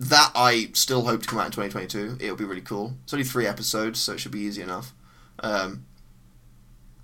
that 0.00 0.32
I 0.34 0.70
still 0.72 1.02
hope 1.04 1.22
to 1.22 1.28
come 1.28 1.38
out 1.38 1.46
in 1.46 1.52
2022. 1.52 2.18
It'll 2.24 2.36
be 2.36 2.44
really 2.44 2.60
cool. 2.60 2.94
It's 3.04 3.12
only 3.14 3.24
three 3.24 3.46
episodes, 3.46 4.00
so 4.00 4.12
it 4.12 4.20
should 4.20 4.32
be 4.32 4.40
easy 4.40 4.62
enough. 4.62 4.92
Um, 5.40 5.84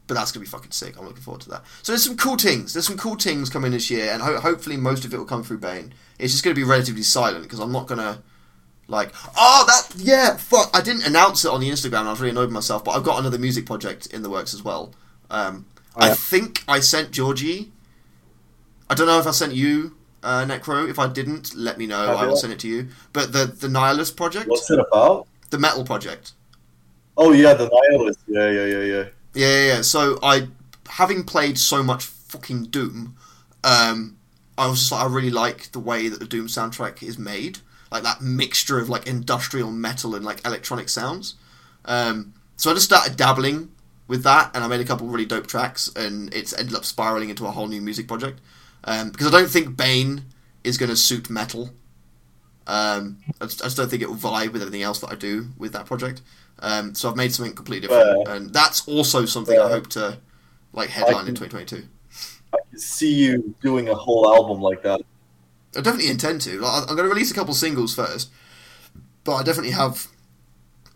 but 0.06 0.14
that's 0.14 0.32
gonna 0.32 0.44
be 0.44 0.50
fucking 0.50 0.72
sick. 0.72 0.98
I'm 0.98 1.04
looking 1.06 1.22
forward 1.22 1.42
to 1.42 1.50
that. 1.50 1.62
So 1.82 1.92
there's 1.92 2.04
some 2.04 2.16
cool 2.16 2.36
things. 2.36 2.72
There's 2.72 2.86
some 2.86 2.96
cool 2.96 3.14
things 3.14 3.48
coming 3.48 3.70
this 3.72 3.90
year, 3.90 4.10
and 4.10 4.20
ho- 4.22 4.40
hopefully 4.40 4.76
most 4.76 5.04
of 5.04 5.14
it 5.14 5.16
will 5.18 5.24
come 5.24 5.44
through 5.44 5.58
Bane. 5.58 5.94
It's 6.18 6.32
just 6.32 6.42
gonna 6.42 6.54
be 6.54 6.64
relatively 6.64 7.02
silent 7.04 7.44
because 7.44 7.60
I'm 7.60 7.70
not 7.72 7.86
gonna 7.86 8.22
like, 8.88 9.12
oh, 9.36 9.64
that, 9.68 9.94
yeah, 10.00 10.36
fuck. 10.36 10.68
I 10.74 10.80
didn't 10.80 11.06
announce 11.06 11.44
it 11.44 11.50
on 11.52 11.60
the 11.60 11.70
Instagram. 11.70 12.06
I 12.06 12.10
was 12.10 12.18
really 12.20 12.32
annoyed 12.32 12.46
with 12.46 12.50
myself, 12.54 12.82
but 12.84 12.90
I've 12.96 13.04
got 13.04 13.20
another 13.20 13.38
music 13.38 13.66
project 13.66 14.06
in 14.06 14.22
the 14.22 14.30
works 14.30 14.52
as 14.52 14.64
well. 14.64 14.92
Um, 15.30 15.66
Oh, 15.96 16.06
yeah. 16.06 16.12
I 16.12 16.14
think 16.14 16.62
I 16.68 16.78
sent 16.80 17.10
Georgie. 17.10 17.72
I 18.90 18.94
don't 18.94 19.06
know 19.06 19.20
if 19.20 19.26
I 19.26 19.30
sent 19.30 19.54
you, 19.54 19.96
uh, 20.24 20.44
Necro. 20.44 20.90
If 20.90 20.98
I 20.98 21.06
didn't, 21.06 21.54
let 21.54 21.78
me 21.78 21.86
know. 21.86 22.08
Have 22.08 22.16
I 22.16 22.26
will 22.26 22.36
send 22.36 22.52
it 22.52 22.58
to 22.60 22.68
you. 22.68 22.88
But 23.12 23.32
the 23.32 23.46
the 23.46 23.68
Nihilist 23.68 24.16
project, 24.16 24.48
What's 24.48 24.68
it 24.70 24.80
about? 24.80 25.28
the 25.50 25.58
Metal 25.58 25.84
project. 25.84 26.32
Oh 27.16 27.32
yeah, 27.32 27.54
the 27.54 27.68
nihilist. 27.68 28.18
Yeah, 28.26 28.50
yeah, 28.50 28.64
yeah, 28.64 28.82
yeah. 28.82 29.04
Yeah, 29.34 29.46
yeah, 29.46 29.66
yeah. 29.74 29.80
So 29.82 30.18
I, 30.22 30.48
having 30.88 31.22
played 31.22 31.58
so 31.58 31.82
much 31.82 32.04
fucking 32.04 32.64
Doom, 32.64 33.16
um, 33.62 34.16
I 34.58 34.68
was 34.68 34.80
just 34.80 34.92
like, 34.92 35.02
I 35.02 35.06
really 35.06 35.30
like 35.30 35.70
the 35.72 35.78
way 35.78 36.08
that 36.08 36.18
the 36.18 36.26
Doom 36.26 36.46
soundtrack 36.46 37.02
is 37.02 37.18
made, 37.18 37.58
like 37.92 38.02
that 38.02 38.20
mixture 38.20 38.78
of 38.78 38.88
like 38.88 39.06
industrial 39.06 39.70
metal 39.70 40.14
and 40.14 40.24
like 40.24 40.44
electronic 40.44 40.88
sounds. 40.88 41.34
Um, 41.84 42.34
so 42.56 42.70
I 42.70 42.74
just 42.74 42.86
started 42.86 43.16
dabbling 43.16 43.70
with 44.08 44.24
that, 44.24 44.50
and 44.54 44.64
I 44.64 44.66
made 44.66 44.80
a 44.80 44.84
couple 44.84 45.06
really 45.06 45.26
dope 45.26 45.46
tracks, 45.46 45.90
and 45.94 46.32
it's 46.34 46.52
ended 46.58 46.74
up 46.74 46.84
spiraling 46.84 47.30
into 47.30 47.46
a 47.46 47.50
whole 47.50 47.68
new 47.68 47.80
music 47.80 48.08
project. 48.08 48.40
Um, 48.84 49.10
because 49.10 49.26
I 49.26 49.30
don't 49.30 49.50
think 49.50 49.76
Bane 49.76 50.24
is 50.64 50.78
going 50.78 50.90
to 50.90 50.96
suit 50.96 51.30
metal. 51.30 51.70
Um, 52.66 53.18
I 53.40 53.46
just, 53.46 53.62
I 53.62 53.66
just 53.66 53.76
don't 53.76 53.88
think 53.88 54.02
it 54.02 54.08
will 54.08 54.16
vibe 54.16 54.52
with 54.52 54.62
everything 54.62 54.82
else 54.82 55.00
that 55.00 55.10
I 55.10 55.14
do 55.14 55.48
with 55.58 55.72
that 55.72 55.86
project. 55.86 56.22
Um, 56.60 56.94
so 56.94 57.08
I've 57.08 57.16
made 57.16 57.32
something 57.32 57.54
completely 57.54 57.88
different, 57.88 58.28
and 58.28 58.52
that's 58.52 58.86
also 58.86 59.24
something 59.24 59.58
I 59.58 59.68
hope 59.68 59.88
to 59.88 60.18
like 60.72 60.90
headline 60.90 61.26
in 61.26 61.34
2022. 61.34 61.88
I 62.52 62.58
can 62.68 62.78
see 62.78 63.12
you 63.12 63.54
doing 63.62 63.88
a 63.88 63.94
whole 63.94 64.32
album 64.32 64.60
like 64.60 64.82
that. 64.82 65.00
I 65.76 65.80
definitely 65.80 66.10
intend 66.10 66.40
to. 66.42 66.60
Like, 66.60 66.82
I'm 66.82 66.96
going 66.96 67.08
to 67.08 67.14
release 67.14 67.30
a 67.30 67.34
couple 67.34 67.54
singles 67.54 67.94
first, 67.94 68.30
but 69.24 69.34
I 69.34 69.42
definitely 69.42 69.72
have 69.72 70.08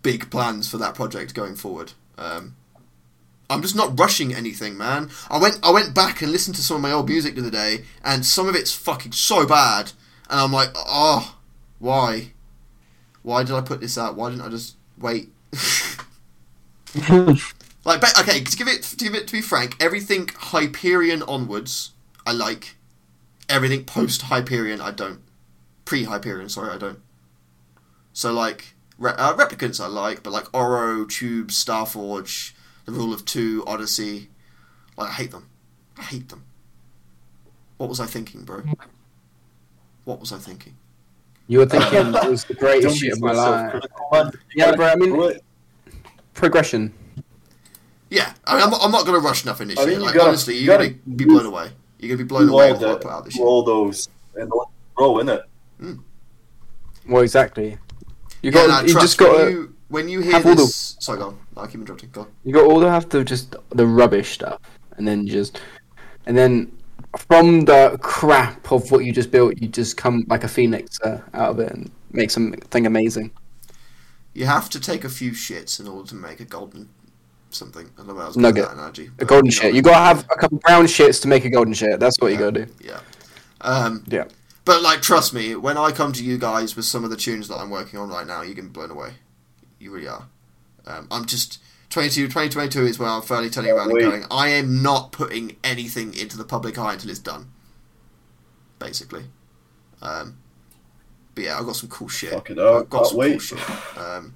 big 0.03 0.31
plans 0.31 0.71
for 0.71 0.79
that 0.79 0.95
project 0.95 1.35
going 1.35 1.55
forward. 1.55 1.93
Um, 2.19 2.57
I'm 3.51 3.63
just 3.63 3.77
not 3.77 3.99
rushing 3.99 4.35
anything, 4.35 4.77
man. 4.77 5.11
I 5.31 5.39
went 5.39 5.59
I 5.63 5.71
went 5.71 5.95
back 5.95 6.23
and 6.23 6.33
listened 6.33 6.57
to 6.57 6.63
some 6.63 6.77
of 6.77 6.83
my 6.83 6.93
old 6.93 7.09
music 7.09 7.35
the 7.35 7.43
other 7.43 7.51
day, 7.51 7.85
and 8.05 8.25
some 8.25 8.49
of 8.49 8.55
it's 8.55 8.73
fucking 8.75 9.13
so 9.13 9.47
bad, 9.47 9.93
and 10.31 10.41
I'm 10.41 10.53
like, 10.53 10.71
oh, 10.75 11.37
why? 11.79 12.33
Why 13.23 13.43
did 13.43 13.55
I 13.55 13.61
put 13.61 13.81
this 13.81 13.99
out? 13.99 14.17
Why 14.17 14.31
didn't 14.31 14.47
I 14.47 14.49
just 14.49 14.77
wait? 14.99 15.31
like, 17.85 18.19
okay, 18.21 18.41
to 18.41 18.57
give 18.57 18.69
it 18.69 18.83
to 18.83 18.97
give 18.97 19.15
it 19.15 19.27
to 19.27 19.33
be 19.33 19.41
frank, 19.43 19.77
everything 19.83 20.29
Hyperion 20.35 21.23
onwards, 21.23 21.93
I 22.27 22.33
like. 22.33 22.77
Everything 23.47 23.85
post 23.85 24.23
Hyperion, 24.23 24.81
I 24.81 24.91
don't. 24.91 25.21
Pre 25.85 26.05
Hyperion, 26.05 26.49
sorry, 26.49 26.75
I 26.75 26.79
don't. 26.79 27.01
So 28.15 28.33
like 28.33 28.75
re- 28.99 29.13
uh, 29.19 29.35
replicants, 29.35 29.83
I 29.83 29.87
like, 29.87 30.23
but 30.23 30.33
like 30.33 30.53
Oro, 30.55 31.05
Tube, 31.05 31.49
Starforge, 31.49 32.54
The 32.85 32.93
Rule 32.93 33.13
of 33.15 33.25
Two, 33.25 33.65
Odyssey, 33.67 34.29
like 34.97 35.11
I 35.11 35.13
hate 35.13 35.31
them. 35.31 35.49
I 35.99 36.03
hate 36.03 36.29
them. 36.29 36.45
What 37.79 37.89
was 37.89 38.01
I 38.01 38.07
thinking, 38.07 38.45
bro? 38.45 38.63
What 40.05 40.21
was 40.21 40.33
I 40.33 40.39
thinking? 40.39 40.77
You 41.47 41.59
were 41.59 41.67
thinking 41.67 42.15
it 42.15 42.31
was 42.31 42.45
the 42.45 42.55
greatest 42.55 42.99
shit 42.99 43.13
of 43.13 43.21
my 43.21 43.33
life. 43.33 43.71
self-critical. 43.73 44.41
Yeah, 44.55 44.75
bro. 44.77 44.87
I 44.87 44.97
mean, 44.97 45.11
Do 45.13 45.39
progression. 46.35 46.93
Yeah, 48.11 48.33
I 48.47 48.55
mean, 48.55 48.65
I'm, 48.65 48.71
not- 48.71 48.81
I'm 48.83 48.91
not 48.91 49.07
gonna 49.07 49.19
rush 49.19 49.45
nothing 49.45 49.69
this 49.69 49.79
I 49.79 49.83
mean, 49.83 49.91
year. 49.91 49.99
you 50.01 50.05
Like 50.07 50.15
gotta- 50.15 50.29
honestly, 50.29 50.55
you 50.57 50.61
you're 50.67 50.77
gotta 50.77 50.91
gonna 50.91 51.17
be 51.17 51.25
blown 51.25 51.47
away. 51.47 51.71
You're 51.99 52.09
gonna 52.11 52.19
be 52.19 52.29
blown 52.29 52.49
away 52.49 52.71
with 52.73 52.81
what 52.83 52.91
I 52.91 52.95
put 52.97 53.07
out 53.11 53.25
this 53.25 53.37
year. 53.37 53.47
all 53.47 53.63
those 53.63 54.09
and 54.37 54.51
let 54.51 54.63
it 54.69 54.95
grow 54.95 55.19
in 55.19 55.29
it. 55.29 55.43
Well, 57.09 57.23
exactly. 57.23 57.79
You 58.43 58.51
Yeah, 58.51 58.51
got. 58.53 58.69
nah, 58.69 58.81
you 58.89 58.95
just 58.95 59.19
got. 59.19 59.37
when 59.37 59.47
to 59.47 59.51
you 59.53 59.74
when 59.95 60.09
you 60.09 60.21
hear 60.21 60.33
have 60.33 60.47
all 60.47 60.55
the- 60.55 60.63
this. 60.63 60.97
Sorry, 61.01 61.19
go 61.19 61.29
on. 61.29 61.39
I 61.57 61.67
keep 61.67 61.81
interrupting. 61.81 62.11
Go 62.13 62.23
on. 62.23 62.27
You 62.45 62.53
got 62.53 62.65
all 62.71 62.81
to 62.81 62.91
have 62.91 63.09
to 63.11 63.25
just 63.25 63.55
the 63.71 63.87
rubbish 63.87 64.33
stuff, 64.33 64.61
and 64.97 65.07
then 65.09 65.27
just, 65.27 65.61
and 66.27 66.37
then 66.37 66.73
from 67.17 67.65
the 67.65 67.99
crap 68.03 68.71
of 68.73 68.91
what 68.91 69.05
you 69.05 69.13
just 69.13 69.31
built, 69.31 69.59
you 69.61 69.69
just 69.69 69.97
come 69.97 70.25
like 70.29 70.45
a 70.45 70.49
phoenix 70.49 71.01
uh, 71.03 71.21
out 71.33 71.51
of 71.51 71.61
it 71.61 71.71
and 71.73 71.91
make 72.11 72.31
something 72.31 72.87
amazing. 72.87 73.31
You 74.33 74.47
have 74.47 74.69
to 74.71 74.81
take 74.81 75.05
a 75.05 75.09
few 75.09 75.31
shits 75.31 75.79
in 75.79 75.87
order 75.87 76.09
to 76.09 76.15
make 76.17 76.41
a 76.41 76.45
golden 76.45 76.89
something. 77.51 77.87
I 77.87 77.99
don't 77.99 78.09
know 78.09 78.15
where 78.15 78.25
I 78.25 78.27
was 78.27 78.37
Nugget. 78.37 78.65
that 78.65 78.73
analogy. 78.75 79.11
A 79.21 79.25
golden 79.25 79.47
you 79.47 79.53
shit. 79.53 79.75
You 79.77 79.83
gotta 79.83 80.05
have 80.05 80.27
a 80.29 80.35
couple 80.35 80.59
brown 80.59 80.87
shits 80.87 81.23
to 81.23 81.29
make 81.29 81.45
a 81.45 81.51
golden 81.51 81.73
shit. 81.73 82.01
That's 82.01 82.17
what 82.21 82.33
you 82.33 82.39
gotta 82.39 82.65
do. 82.65 82.73
Yeah. 82.83 82.99
Um, 83.61 84.03
Yeah. 84.09 84.25
But 84.65 84.83
like, 84.83 85.03
trust 85.03 85.33
me, 85.35 85.55
when 85.55 85.77
I 85.77 85.93
come 85.93 86.13
to 86.15 86.25
you 86.25 86.37
guys 86.39 86.75
with 86.75 86.85
some 86.87 87.05
of 87.05 87.11
the 87.11 87.17
tunes 87.17 87.47
that 87.49 87.57
I'm 87.59 87.71
working 87.71 87.99
on 88.01 88.09
right 88.09 88.27
now, 88.27 88.43
you're 88.43 88.55
gonna 88.57 88.69
be 88.69 88.73
blown 88.73 88.91
away. 88.91 89.11
You 89.85 89.91
really 89.91 90.09
are. 90.09 90.29
Um, 90.87 91.07
I'm 91.11 91.27
just 91.27 91.61
22, 91.91 92.29
2022 92.29 92.87
is 92.87 92.99
where 92.99 93.11
I'm 93.11 93.21
fairly 93.21 93.51
turning 93.51 93.71
around 93.71 93.91
and 93.91 94.01
going. 94.01 94.25
I 94.31 94.49
am 94.49 94.83
not 94.83 95.13
putting 95.13 95.57
anything 95.63 96.15
into 96.15 96.39
the 96.39 96.45
public 96.45 96.79
eye 96.79 96.95
until 96.95 97.11
it's 97.11 97.19
done. 97.19 97.51
Basically. 98.79 99.25
Um, 100.01 100.39
but 101.35 101.45
yeah, 101.45 101.59
I've 101.59 101.67
got 101.67 101.77
some 101.77 101.91
cool 101.91 102.09
shit. 102.09 102.31
Fuck 102.31 102.49
it. 102.49 102.59
I've 102.59 102.89
got 102.89 103.01
Can't 103.01 103.07
some 103.09 103.19
wait. 103.19 103.31
cool 103.33 103.41
shit. 103.41 103.99
Um, 103.99 104.35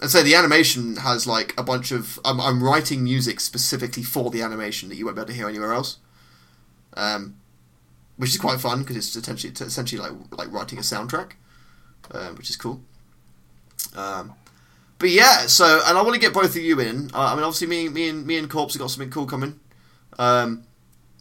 and 0.00 0.10
so 0.10 0.20
the 0.24 0.34
animation 0.34 0.96
has 0.96 1.28
like 1.28 1.54
a 1.56 1.62
bunch 1.62 1.92
of. 1.92 2.18
I'm, 2.24 2.40
I'm 2.40 2.60
writing 2.60 3.04
music 3.04 3.38
specifically 3.38 4.02
for 4.02 4.30
the 4.30 4.42
animation 4.42 4.88
that 4.88 4.96
you 4.96 5.04
won't 5.04 5.14
be 5.14 5.20
able 5.20 5.28
to 5.28 5.36
hear 5.36 5.48
anywhere 5.48 5.72
else. 5.72 5.98
Um, 6.94 7.36
which 8.16 8.30
is 8.30 8.38
quite 8.38 8.60
fun 8.60 8.80
because 8.80 8.96
it's 8.96 9.14
essentially 9.14 9.52
it's 9.52 9.60
essentially 9.60 10.02
like 10.02 10.12
like 10.36 10.52
writing 10.52 10.78
a 10.78 10.82
soundtrack, 10.82 11.34
um, 12.10 12.34
which 12.34 12.50
is 12.50 12.56
cool. 12.56 12.80
Um, 13.94 14.34
but 15.02 15.10
yeah, 15.10 15.48
so 15.48 15.82
and 15.84 15.98
I 15.98 16.02
want 16.02 16.14
to 16.14 16.20
get 16.20 16.32
both 16.32 16.54
of 16.54 16.62
you 16.62 16.78
in. 16.78 17.10
Uh, 17.12 17.32
I 17.32 17.34
mean, 17.34 17.42
obviously, 17.42 17.66
me, 17.66 17.88
me 17.88 18.08
and 18.08 18.24
me 18.24 18.38
and 18.38 18.48
Corpse 18.48 18.74
have 18.74 18.80
got 18.80 18.88
something 18.88 19.10
cool 19.10 19.26
coming, 19.26 19.58
um, 20.16 20.62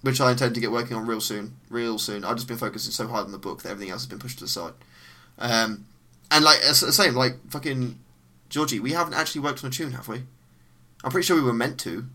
which 0.04 0.22
I 0.22 0.30
intend 0.30 0.54
to 0.54 0.62
get 0.62 0.72
working 0.72 0.96
on 0.96 1.08
real 1.08 1.20
soon, 1.20 1.56
real 1.68 1.98
soon. 1.98 2.24
I've 2.24 2.36
just 2.36 2.48
been 2.48 2.58
focusing 2.58 2.92
so 2.92 3.08
hard 3.08 3.26
on 3.26 3.32
the 3.32 3.40
book 3.40 3.64
that 3.64 3.72
everything 3.72 3.92
else 3.92 4.04
has 4.04 4.08
been 4.08 4.20
pushed 4.20 4.38
to 4.38 4.44
the 4.44 4.50
side. 4.50 4.74
Um, 5.40 5.88
and 6.30 6.46
like 6.46 6.62
the 6.62 6.76
same, 6.76 7.16
like 7.16 7.40
fucking 7.50 7.98
Georgie, 8.50 8.80
we 8.80 8.92
haven't 8.92 9.16
actually 9.16 9.42
worked 9.42 9.64
on 9.64 9.72
a 9.72 9.74
tune, 9.74 9.94
have 9.94 10.08
we? 10.08 10.26
I'm 11.04 11.10
pretty 11.10 11.26
sure 11.26 11.36
we 11.36 11.42
were 11.42 11.52
meant 11.52 11.80
to, 11.80 12.06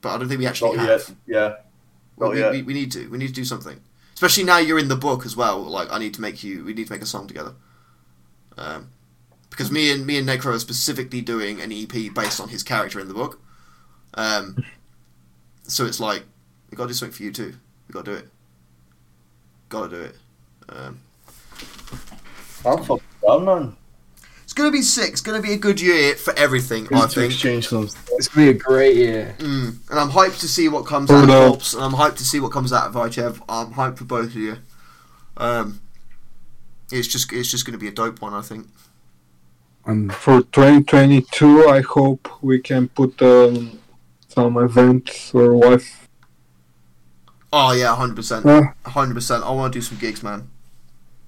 but 0.00 0.16
I 0.16 0.18
don't 0.18 0.26
think 0.28 0.40
we 0.40 0.48
actually 0.48 0.78
Not 0.78 0.88
have. 0.88 0.98
yet. 0.98 1.16
Yeah. 1.28 1.54
Not 2.18 2.32
we, 2.32 2.40
yet. 2.40 2.50
we, 2.50 2.62
we 2.62 2.74
need 2.74 2.90
to. 2.90 3.08
We 3.08 3.18
need 3.18 3.28
to 3.28 3.34
do 3.34 3.44
something. 3.44 3.80
Especially 4.14 4.42
now 4.42 4.58
you're 4.58 4.80
in 4.80 4.88
the 4.88 4.96
book 4.96 5.24
as 5.24 5.36
well. 5.36 5.60
Like 5.60 5.92
I 5.92 6.00
need 6.00 6.14
to 6.14 6.20
make 6.20 6.42
you. 6.42 6.64
We 6.64 6.74
need 6.74 6.88
to 6.88 6.92
make 6.92 7.02
a 7.02 7.06
song 7.06 7.28
together. 7.28 7.54
Um, 8.60 8.90
because 9.48 9.70
me 9.72 9.90
and 9.90 10.06
me 10.06 10.16
and 10.16 10.28
Necro 10.28 10.54
are 10.54 10.58
specifically 10.58 11.20
doing 11.20 11.60
an 11.60 11.72
EP 11.72 12.14
based 12.14 12.40
on 12.40 12.48
his 12.48 12.62
character 12.62 13.00
in 13.00 13.08
the 13.08 13.14
book. 13.14 13.40
Um, 14.14 14.64
so 15.64 15.86
it's 15.86 15.98
like 16.00 16.22
we 16.70 16.76
got 16.76 16.84
to 16.84 16.88
do 16.88 16.94
something 16.94 17.16
for 17.16 17.22
you 17.24 17.32
too. 17.32 17.54
We 17.88 17.92
got 17.92 18.04
to 18.04 18.12
do 18.12 18.16
it. 18.18 18.28
Got 19.68 19.90
to 19.90 19.96
do 19.96 20.02
it. 20.02 20.16
Um, 20.68 21.00
I'm 22.64 22.78
fucking 22.84 23.02
down, 23.26 23.44
man. 23.44 23.76
it's 24.44 24.52
gonna 24.52 24.70
be 24.70 24.82
sick. 24.82 25.10
It's 25.10 25.20
gonna 25.20 25.42
be 25.42 25.52
a 25.52 25.58
good 25.58 25.80
year 25.80 26.14
for 26.14 26.32
everything. 26.38 26.86
We 26.90 26.96
I 26.96 27.02
to 27.02 27.08
think. 27.08 27.32
exchange 27.32 27.68
some. 27.68 27.88
It's 28.12 28.28
gonna 28.28 28.52
be 28.52 28.58
a 28.58 28.60
great 28.60 28.96
year. 28.96 29.34
Mm. 29.38 29.78
And 29.90 29.98
I'm 29.98 30.10
hyped 30.10 30.40
to 30.40 30.48
see 30.48 30.68
what 30.68 30.86
comes 30.86 31.10
Hold 31.10 31.24
out 31.24 31.30
of 31.30 31.34
up. 31.34 31.48
Corpse, 31.48 31.74
and 31.74 31.82
I'm 31.82 31.92
hyped 31.92 32.16
to 32.18 32.24
see 32.24 32.38
what 32.38 32.52
comes 32.52 32.72
out 32.72 32.86
of 32.86 32.94
Vichev. 32.94 33.40
I'm 33.48 33.72
hyped 33.72 33.98
for 33.98 34.04
both 34.04 34.26
of 34.26 34.36
you. 34.36 34.58
Um, 35.36 35.80
it's 36.92 37.08
just 37.08 37.32
it's 37.32 37.50
just 37.50 37.64
going 37.64 37.72
to 37.72 37.78
be 37.78 37.88
a 37.88 37.92
dope 37.92 38.20
one, 38.20 38.34
I 38.34 38.42
think. 38.42 38.66
And 39.86 40.12
For 40.12 40.42
2022, 40.42 41.68
I 41.68 41.80
hope 41.80 42.28
we 42.42 42.60
can 42.60 42.88
put 42.88 43.20
um, 43.22 43.78
some 44.28 44.56
events 44.58 45.34
or 45.34 45.54
what. 45.54 45.82
Oh 47.52 47.72
yeah, 47.72 47.94
hundred 47.96 48.16
percent, 48.16 48.46
hundred 48.86 49.14
percent. 49.14 49.42
I 49.42 49.50
want 49.50 49.72
to 49.72 49.78
do 49.78 49.82
some 49.82 49.98
gigs, 49.98 50.22
man. 50.22 50.48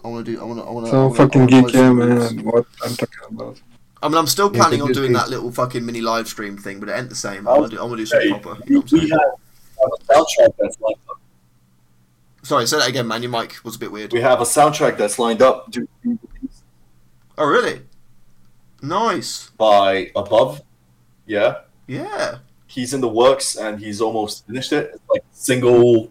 I 0.04 0.08
want 0.08 0.26
to 0.26 0.32
do. 0.32 0.40
I 0.40 0.44
want 0.44 0.60
to. 0.60 0.64
I 0.64 0.70
want 0.70 0.86
to. 0.86 0.90
some 0.90 1.14
fucking 1.14 1.46
geek, 1.46 1.72
yeah, 1.72 1.92
man. 1.92 2.44
What 2.44 2.66
I'm 2.84 2.94
talking 2.94 3.18
about. 3.28 3.60
I 4.02 4.08
mean, 4.08 4.18
I'm 4.18 4.26
still 4.26 4.50
planning 4.50 4.80
the 4.80 4.86
on 4.86 4.92
doing 4.92 5.12
that 5.12 5.30
little 5.30 5.52
fucking 5.52 5.84
mini 5.86 6.00
live 6.00 6.26
stream 6.28 6.58
thing, 6.58 6.80
but 6.80 6.88
it 6.88 6.98
ain't 6.98 7.08
the 7.08 7.14
same. 7.14 7.46
I 7.46 7.52
I'll 7.52 7.60
want 7.60 7.70
to 7.70 7.76
do. 7.76 7.82
I 7.82 7.84
want 7.86 7.98
to 7.98 8.02
do 8.02 8.06
something 8.06 8.40
proper. 8.40 8.62
You 8.66 8.78
know 8.78 8.84
we 8.92 9.08
have 9.10 9.20
a 9.20 10.12
soundtrack 10.12 10.54
that's 10.58 10.80
lined 10.80 10.96
up. 11.08 11.21
Sorry, 12.52 12.66
say 12.66 12.76
that 12.80 12.88
again, 12.90 13.08
man. 13.08 13.22
Your 13.22 13.32
mic 13.32 13.64
was 13.64 13.76
a 13.76 13.78
bit 13.78 13.90
weird. 13.90 14.12
We 14.12 14.20
have 14.20 14.42
a 14.42 14.44
soundtrack 14.44 14.98
that's 14.98 15.18
lined 15.18 15.40
up 15.40 15.72
Oh 17.38 17.46
really? 17.46 17.80
Nice. 18.82 19.48
by 19.56 20.10
Above. 20.14 20.60
Yeah. 21.24 21.60
Yeah. 21.86 22.40
He's 22.66 22.92
in 22.92 23.00
the 23.00 23.08
works 23.08 23.56
and 23.56 23.80
he's 23.80 24.02
almost 24.02 24.46
finished 24.46 24.74
it. 24.74 24.90
It's 24.92 25.02
like 25.08 25.24
single 25.32 26.10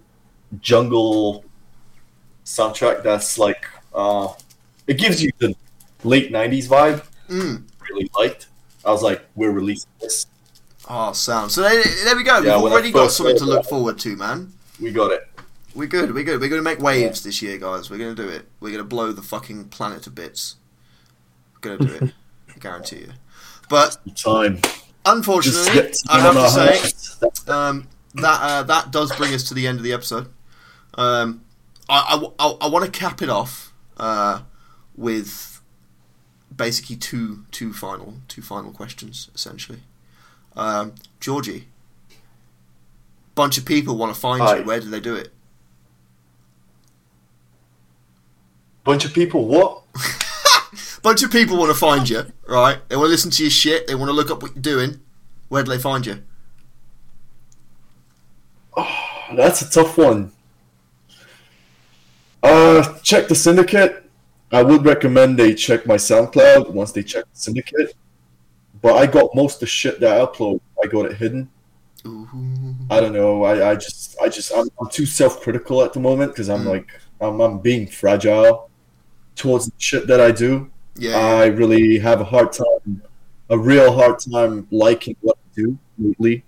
jungle 0.61 1.45
soundtrack 2.43 3.03
that's 3.03 3.37
like 3.37 3.67
uh 3.93 4.29
it 4.87 4.97
gives 4.97 5.21
you 5.21 5.29
the 5.37 5.53
late 6.03 6.31
nineties 6.31 6.67
vibe. 6.67 7.05
Mm. 7.29 7.65
Really 7.87 8.09
liked. 8.17 8.47
I 8.83 8.89
was 8.89 9.03
like, 9.03 9.21
we're 9.35 9.51
releasing 9.51 9.91
this. 9.99 10.25
Oh, 10.89 11.11
sound. 11.11 11.51
So 11.51 11.61
there, 11.61 11.83
there 12.03 12.15
we 12.15 12.23
go. 12.23 12.39
Yeah, 12.39 12.59
We've 12.59 12.71
already 12.71 12.91
got 12.91 13.11
something 13.11 13.37
to 13.37 13.45
look 13.45 13.65
forward 13.65 13.99
to, 13.99 14.15
man. 14.15 14.51
We 14.81 14.91
got 14.91 15.11
it. 15.11 15.27
We're 15.73 15.87
good. 15.87 16.13
We're 16.13 16.23
good. 16.23 16.41
We're 16.41 16.49
going 16.49 16.59
to 16.59 16.69
make 16.69 16.79
waves 16.79 17.23
this 17.23 17.41
year, 17.41 17.57
guys. 17.57 17.89
We're 17.89 17.97
going 17.97 18.15
to 18.15 18.21
do 18.21 18.27
it. 18.27 18.47
We're 18.59 18.69
going 18.69 18.83
to 18.83 18.87
blow 18.87 19.11
the 19.11 19.21
fucking 19.21 19.69
planet 19.69 20.03
to 20.03 20.09
bits. 20.09 20.55
We're 21.53 21.77
going 21.77 21.79
to 21.79 21.85
do 21.85 22.05
it. 22.05 22.13
I 22.49 22.57
guarantee 22.59 22.99
you. 22.99 23.13
But 23.69 23.97
Time. 24.15 24.59
Unfortunately, 25.05 25.93
I 26.09 26.19
have 26.19 26.35
to 26.35 26.49
say 26.49 27.51
um, 27.51 27.87
that 28.15 28.39
uh, 28.41 28.63
that 28.63 28.91
does 28.91 29.15
bring 29.15 29.33
us 29.33 29.43
to 29.45 29.53
the 29.53 29.65
end 29.65 29.77
of 29.77 29.83
the 29.83 29.93
episode. 29.93 30.27
Um, 30.95 31.43
I, 31.89 32.23
I, 32.37 32.57
I, 32.61 32.67
want 32.67 32.85
to 32.85 32.91
cap 32.91 33.21
it 33.21 33.29
off 33.29 33.73
uh, 33.97 34.41
with 34.95 35.61
basically 36.55 36.97
two 36.97 37.45
two 37.49 37.73
final 37.73 38.15
two 38.27 38.41
final 38.41 38.71
questions 38.71 39.31
essentially. 39.33 39.79
Um, 40.55 40.95
Georgie, 41.19 41.69
bunch 43.33 43.57
of 43.57 43.65
people 43.65 43.97
want 43.97 44.13
to 44.13 44.19
find 44.19 44.41
Hi. 44.41 44.57
you. 44.57 44.63
Where 44.65 44.79
do 44.79 44.89
they 44.89 44.99
do 44.99 45.15
it? 45.15 45.31
Bunch 48.83 49.05
of 49.05 49.13
people. 49.13 49.47
What? 49.47 49.83
bunch 51.03 51.23
of 51.23 51.31
people 51.31 51.57
want 51.57 51.71
to 51.71 51.77
find 51.77 52.07
you, 52.09 52.23
right? 52.47 52.77
They 52.89 52.95
want 52.95 53.07
to 53.07 53.11
listen 53.11 53.31
to 53.31 53.43
your 53.43 53.49
shit. 53.51 53.87
They 53.87 53.95
want 53.95 54.09
to 54.09 54.13
look 54.13 54.29
up 54.31 54.41
what 54.41 54.53
you're 54.55 54.61
doing. 54.61 54.99
Where 55.49 55.63
do 55.63 55.71
they 55.71 55.77
find 55.79 56.05
you? 56.05 56.23
That's 59.35 59.61
a 59.61 59.69
tough 59.69 59.97
one. 59.97 60.31
Uh, 62.43 62.99
check 62.99 63.27
the 63.27 63.35
syndicate. 63.35 64.09
I 64.51 64.63
would 64.63 64.83
recommend 64.85 65.37
they 65.39 65.53
check 65.53 65.85
my 65.85 65.95
SoundCloud 65.95 66.71
once 66.71 66.91
they 66.91 67.03
check 67.03 67.23
the 67.33 67.39
syndicate. 67.39 67.93
But 68.81 68.95
I 68.95 69.05
got 69.05 69.33
most 69.35 69.55
of 69.55 69.59
the 69.61 69.65
shit 69.67 69.99
that 69.99 70.19
I 70.19 70.25
upload. 70.25 70.59
I 70.83 70.87
got 70.87 71.05
it 71.05 71.17
hidden. 71.17 71.49
Ooh. 72.05 72.27
I 72.89 72.99
don't 72.99 73.13
know. 73.13 73.43
I, 73.43 73.71
I 73.71 73.75
just, 73.75 74.17
I 74.19 74.27
just, 74.27 74.51
I'm, 74.55 74.67
I'm 74.81 74.89
too 74.89 75.05
self-critical 75.05 75.83
at 75.83 75.93
the 75.93 75.99
moment 75.99 76.31
because 76.31 76.49
I'm 76.49 76.63
Mm. 76.63 76.67
like, 76.69 76.87
I'm, 77.21 77.39
I'm 77.39 77.59
being 77.59 77.85
fragile 77.87 78.70
towards 79.35 79.67
the 79.67 79.73
shit 79.77 80.07
that 80.07 80.19
I 80.19 80.31
do. 80.31 80.69
Yeah. 80.95 81.17
I 81.17 81.45
really 81.47 81.99
have 81.99 82.21
a 82.21 82.25
hard 82.25 82.51
time 82.51 83.01
a 83.51 83.57
real 83.57 83.91
hard 83.93 84.17
time 84.17 84.65
liking 84.71 85.15
what 85.21 85.37
I 85.37 85.49
do 85.53 85.77
lately. 85.99 86.43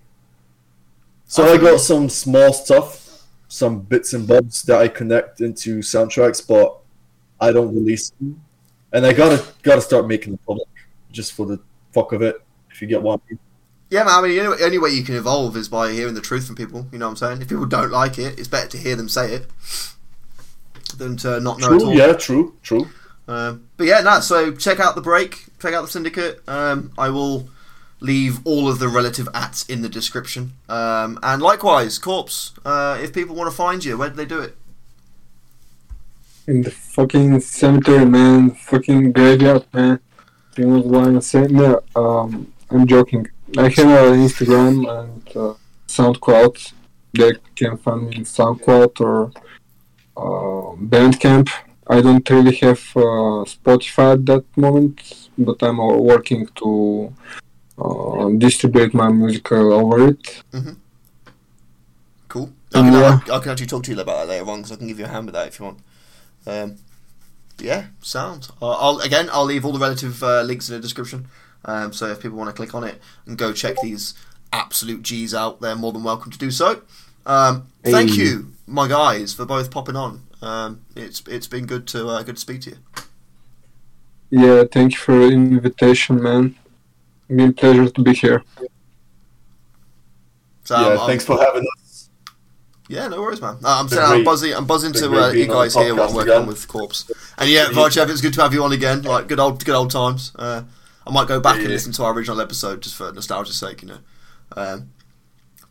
So 1.26 1.44
I 1.44 1.52
I 1.52 1.58
got 1.58 1.80
some 1.80 2.08
small 2.08 2.52
stuff, 2.52 3.26
some 3.46 3.80
bits 3.80 4.14
and 4.14 4.26
bobs 4.26 4.62
that 4.62 4.80
I 4.80 4.88
connect 4.88 5.42
into 5.42 5.80
soundtracks, 5.80 6.46
but 6.46 6.78
I 7.40 7.52
don't 7.52 7.74
release 7.74 8.10
them. 8.10 8.40
And 8.92 9.04
I 9.04 9.12
gotta 9.12 9.44
gotta 9.62 9.82
start 9.82 10.08
making 10.08 10.32
them 10.32 10.40
public, 10.46 10.68
just 11.12 11.34
for 11.34 11.44
the 11.44 11.60
fuck 11.92 12.12
of 12.12 12.22
it. 12.22 12.36
If 12.70 12.80
you 12.80 12.88
get 12.88 13.02
what 13.02 13.20
I 13.20 13.30
mean. 13.30 13.38
Yeah, 13.90 14.04
man. 14.04 14.14
I 14.14 14.22
mean, 14.22 14.36
the 14.36 14.64
only 14.64 14.78
way 14.78 14.90
you 14.90 15.04
can 15.04 15.14
evolve 15.14 15.56
is 15.56 15.68
by 15.68 15.92
hearing 15.92 16.14
the 16.14 16.22
truth 16.22 16.46
from 16.46 16.56
people. 16.56 16.86
You 16.90 16.98
know 16.98 17.06
what 17.06 17.10
I'm 17.10 17.16
saying? 17.16 17.42
If 17.42 17.48
people 17.48 17.66
don't 17.66 17.90
like 17.90 18.18
it, 18.18 18.38
it's 18.38 18.48
better 18.48 18.68
to 18.68 18.78
hear 18.78 18.96
them 18.96 19.08
say 19.10 19.32
it 19.34 19.46
than 20.96 21.16
to 21.18 21.40
not 21.40 21.58
know 21.60 21.74
at 21.74 21.78
True, 21.80 21.86
all. 21.88 21.94
yeah, 21.94 22.12
true, 22.12 22.54
true. 22.62 22.88
Um, 23.26 23.68
but 23.76 23.86
yeah, 23.86 24.00
no. 24.00 24.20
So 24.20 24.52
check 24.52 24.80
out 24.80 24.94
the 24.94 25.00
break. 25.00 25.46
Check 25.60 25.74
out 25.74 25.82
the 25.82 25.88
syndicate. 25.88 26.42
Um, 26.46 26.92
I 26.98 27.08
will 27.08 27.48
leave 28.00 28.46
all 28.46 28.68
of 28.68 28.78
the 28.78 28.88
relative 28.88 29.28
ats 29.32 29.64
in 29.66 29.80
the 29.82 29.88
description. 29.88 30.52
Um, 30.68 31.18
and 31.22 31.40
likewise, 31.40 31.98
corpse. 31.98 32.52
Uh, 32.64 32.98
if 33.00 33.12
people 33.14 33.34
want 33.34 33.50
to 33.50 33.56
find 33.56 33.84
you, 33.84 33.96
where 33.96 34.10
do 34.10 34.16
they 34.16 34.26
do 34.26 34.40
it? 34.40 34.56
In 36.46 36.60
the 36.62 36.70
fucking 36.70 37.40
cemetery, 37.40 38.04
man. 38.04 38.50
Fucking 38.50 39.12
graveyard, 39.12 39.64
man. 39.72 40.00
You 40.58 40.66
know 40.66 40.80
what 40.80 41.06
I'm 41.06 41.20
saying? 41.22 41.52
No, 41.52 41.80
um, 41.96 42.52
I'm 42.70 42.86
joking. 42.86 43.26
I 43.56 43.68
have 43.70 43.78
an 43.78 44.20
Instagram 44.26 44.86
and 45.00 45.36
uh, 45.36 45.54
SoundCloud. 45.88 46.72
They 47.14 47.32
can 47.56 47.78
find 47.78 48.08
me 48.08 48.16
in 48.16 48.22
SoundCloud 48.24 49.00
or 49.00 49.32
uh, 50.16 50.63
Bandcamp. 50.76 51.48
I 51.86 52.00
don't 52.00 52.28
really 52.30 52.54
have 52.56 52.80
uh, 52.96 53.44
Spotify 53.44 54.14
at 54.14 54.26
that 54.26 54.44
moment, 54.56 55.28
but 55.36 55.62
I'm 55.62 55.78
working 55.78 56.48
to 56.56 57.12
uh, 57.78 58.28
distribute 58.38 58.94
my 58.94 59.08
music 59.10 59.52
over 59.52 60.08
it. 60.08 60.42
Cool. 62.28 62.50
I 62.74 62.80
can. 62.80 62.94
I, 62.94 63.20
I 63.36 63.38
can 63.38 63.50
actually 63.50 63.66
talk 63.66 63.82
to 63.84 63.92
you 63.94 64.00
about 64.00 64.26
that 64.26 64.28
later 64.28 64.50
on 64.50 64.58
because 64.58 64.72
I 64.72 64.76
can 64.76 64.88
give 64.88 64.98
you 64.98 65.04
a 65.04 65.08
hand 65.08 65.26
with 65.26 65.34
that 65.34 65.48
if 65.48 65.58
you 65.58 65.66
want. 65.66 65.78
Um, 66.46 66.76
yeah, 67.58 67.86
sound. 68.00 68.48
Uh, 68.60 68.70
I'll 68.72 68.98
again. 69.00 69.28
I'll 69.32 69.44
leave 69.44 69.64
all 69.64 69.72
the 69.72 69.78
relative 69.78 70.22
uh, 70.22 70.42
links 70.42 70.68
in 70.68 70.74
the 70.74 70.80
description. 70.80 71.26
Um, 71.66 71.92
so 71.92 72.06
if 72.08 72.20
people 72.20 72.36
want 72.36 72.48
to 72.50 72.54
click 72.56 72.74
on 72.74 72.84
it 72.84 73.00
and 73.26 73.38
go 73.38 73.52
check 73.52 73.76
these 73.82 74.14
absolute 74.52 75.02
G's 75.02 75.34
out, 75.34 75.60
they're 75.60 75.76
more 75.76 75.92
than 75.92 76.02
welcome 76.02 76.30
to 76.32 76.38
do 76.38 76.50
so. 76.50 76.82
Um, 77.26 77.68
thank 77.82 78.10
Hey. 78.10 78.16
you, 78.16 78.52
my 78.66 78.86
guys, 78.88 79.32
for 79.32 79.46
both 79.46 79.70
popping 79.70 79.96
on. 79.96 80.22
Um, 80.44 80.84
it's 80.94 81.22
it's 81.26 81.46
been 81.46 81.66
good 81.66 81.86
to 81.88 82.06
uh, 82.08 82.22
good 82.22 82.36
to 82.36 82.40
speak 82.40 82.60
to 82.62 82.70
you. 82.70 82.76
Yeah, 84.30 84.64
thank 84.70 84.92
you 84.92 84.98
for 84.98 85.16
the 85.18 85.28
invitation, 85.32 86.22
man. 86.22 86.54
Been 87.28 87.50
a 87.50 87.52
pleasure 87.52 87.88
to 87.88 88.02
be 88.02 88.12
here. 88.14 88.42
So 90.64 90.74
yeah, 90.78 90.86
I'm- 90.88 90.98
I'm- 90.98 91.06
thanks 91.08 91.24
for 91.24 91.38
having 91.38 91.66
us. 91.76 92.10
Yeah, 92.88 93.08
no 93.08 93.20
worries, 93.22 93.40
man. 93.40 93.56
Uh, 93.64 93.80
I'm 93.80 93.88
saying 93.88 94.02
I'm 94.02 94.24
buzzing. 94.24 94.52
I'm 94.54 94.66
buzzing 94.66 94.92
to 94.94 95.06
uh, 95.06 95.28
you 95.28 95.32
being 95.32 95.50
on 95.50 95.56
the 95.56 95.62
guys 95.62 95.74
here 95.74 95.94
while 95.94 96.04
I'm 96.04 96.10
podcast 96.10 96.14
working 96.14 96.32
on 96.32 96.36
again. 96.42 96.48
with 96.48 96.68
Corpse. 96.68 97.10
And 97.38 97.48
yeah, 97.48 97.66
Varchev, 97.66 98.10
it's 98.10 98.20
good 98.20 98.34
to 98.34 98.42
have 98.42 98.52
you 98.52 98.62
on 98.62 98.72
again. 98.72 99.02
Like 99.02 99.26
good 99.26 99.40
old, 99.40 99.64
good 99.64 99.74
old 99.74 99.90
times. 99.90 100.32
Uh, 100.36 100.62
I 101.06 101.10
might 101.10 101.26
go 101.26 101.40
back 101.40 101.54
and 101.56 101.64
Yeah. 101.64 101.70
listen 101.70 101.92
to 101.92 102.04
our 102.04 102.12
original 102.12 102.40
episode 102.42 102.82
just 102.82 102.94
for 102.94 103.10
nostalgia's 103.12 103.56
sake, 103.56 103.80
you 103.82 103.88
know. 103.88 103.98
Um, 104.54 104.90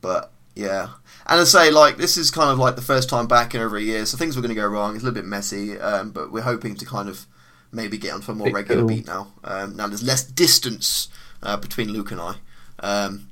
but 0.02 0.32
yeah, 0.56 0.90
and 1.26 1.40
I 1.42 1.44
say 1.44 1.72
like 1.72 1.98
this 1.98 2.18
is 2.18 2.32
kind 2.32 2.50
of 2.52 2.58
like 2.60 2.76
the 2.76 2.82
first 2.82 3.10
time 3.10 3.28
back 3.28 3.56
in 3.56 3.62
over 3.62 3.78
a 3.78 3.82
year, 3.82 4.06
so 4.06 4.18
things 4.18 4.36
were 4.36 4.42
going 4.42 4.54
to 4.56 4.60
go 4.62 4.68
wrong. 4.68 4.96
It's 4.96 5.04
a 5.04 5.06
little 5.06 5.22
bit 5.22 5.28
messy, 5.28 5.80
um, 5.80 6.12
but 6.12 6.32
we're 6.32 6.42
hoping 6.44 6.76
to 6.76 6.86
kind 6.86 7.10
of 7.10 7.26
maybe 7.72 7.98
get 7.98 8.14
onto 8.14 8.32
a 8.32 8.36
more 8.36 8.52
regular 8.52 8.82
cool. 8.82 8.88
beat 8.90 9.08
now. 9.08 9.34
Um, 9.44 9.76
now 9.76 9.88
there's 9.88 10.04
less 10.04 10.24
distance 10.24 11.08
uh, 11.42 11.58
between 11.58 11.90
Luke 11.90 12.12
and 12.12 12.22
I. 12.22 12.36
Um, 12.80 13.30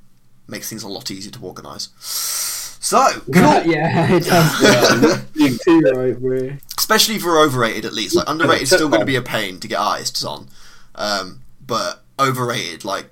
makes 0.48 0.68
things 0.68 0.82
a 0.82 0.88
lot 0.88 1.10
easier 1.10 1.30
to 1.32 1.44
organise. 1.44 1.88
So 1.98 2.98
cool. 3.32 3.32
yeah, 3.64 4.16
it 4.16 4.24
does. 4.24 5.22
Being- 5.32 5.58
Too 5.64 5.80
right, 5.94 6.18
bro. 6.18 6.50
especially 6.78 7.18
for 7.18 7.38
overrated 7.38 7.84
at 7.84 7.92
least. 7.92 8.16
Like 8.16 8.28
underrated 8.28 8.62
is 8.64 8.70
still 8.70 8.88
going 8.88 9.00
to 9.00 9.06
be 9.06 9.16
a 9.16 9.22
pain 9.22 9.60
to 9.60 9.68
get 9.68 9.78
artists 9.78 10.24
on, 10.24 10.48
um, 10.94 11.42
but 11.64 12.02
overrated 12.18 12.84
like 12.84 13.06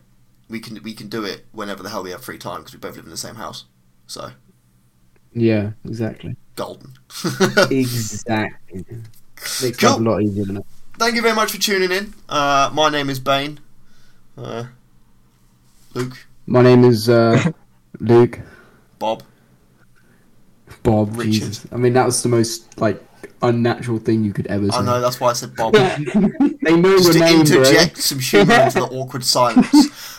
we 0.49 0.61
can 0.61 0.83
we 0.83 0.93
can 0.95 1.09
do 1.09 1.25
it 1.25 1.47
whenever 1.53 1.83
the 1.83 1.89
hell 1.89 2.03
we 2.03 2.11
have 2.11 2.25
free 2.25 2.39
time 2.39 2.59
because 2.61 2.73
we 2.73 2.79
both 2.81 2.97
live 2.97 3.05
in 3.05 3.11
the 3.11 3.17
same 3.17 3.37
house. 3.37 3.65
So 4.07 4.33
Yeah, 5.33 5.71
exactly. 5.85 6.37
golden. 6.57 6.93
Exactly. 7.71 8.85
Makes 9.63 9.79
Cool. 9.79 9.99
a 9.99 10.01
lot 10.01 10.23
easier 10.23 10.45
than 10.45 10.59
it. 10.59 10.67
Thank 10.99 11.15
you 11.15 11.23
very 11.23 11.35
much 11.35 11.53
for 11.53 11.59
tuning 11.61 11.91
in. 11.93 12.13
Uh, 12.29 12.71
my 12.75 12.91
name 12.91 13.09
is 13.09 13.19
Bane. 13.21 13.59
Uh, 14.37 14.65
Luke, 15.95 16.27
My 16.47 16.63
name 16.63 16.85
is 16.85 17.09
uh, 17.09 17.51
Luke. 18.01 18.39
Bob. 18.99 19.23
Bob, 20.83 21.17
Richard. 21.17 21.33
Jesus. 21.33 21.67
I 21.73 21.77
mean, 21.77 21.93
that 21.95 22.05
was 22.07 22.23
the 22.23 22.29
most 22.29 22.79
like 22.81 23.03
unnatural 23.43 23.99
thing 23.99 24.25
you 24.25 24.33
could 24.33 24.47
ever 24.49 24.71
say. 24.71 24.77
I 24.79 24.83
know 24.85 25.01
that's 25.01 25.19
why 25.21 25.31
I 25.31 25.33
said 25.33 25.55
Bob. 25.57 25.73
they 25.75 26.77
know 26.77 26.99
Just 26.99 27.05
your 27.05 27.13
to 27.15 27.19
name, 27.21 27.45
bro. 27.45 27.57
interject 27.59 27.97
some 27.99 28.19
humour 28.19 28.55
into 28.55 28.81
the 28.81 28.89
awkward 28.93 29.25
silence. 29.25 29.73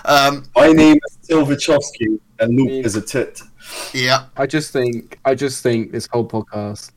Um, 0.06 0.46
My 0.56 0.68
name 0.72 0.98
is 1.08 1.30
Silvachowski, 1.30 2.20
and 2.40 2.56
Luke 2.56 2.86
is 2.86 2.96
a 2.96 3.02
tit. 3.02 3.42
Yeah, 3.94 4.26
I 4.38 4.46
just 4.46 4.72
think, 4.72 5.20
I 5.26 5.36
just 5.36 5.64
think 5.64 5.92
this 5.92 6.08
whole 6.12 6.28
podcast 6.28 6.92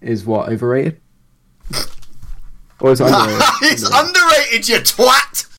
is 0.00 0.24
what 0.24 0.48
overrated. 0.48 1.00
Or 2.78 2.92
is 2.92 3.00
it 3.00 3.04
underrated? 3.06 3.42
it's 3.62 3.90
underrated, 3.90 4.68
you 4.68 4.76
twat. 4.80 5.55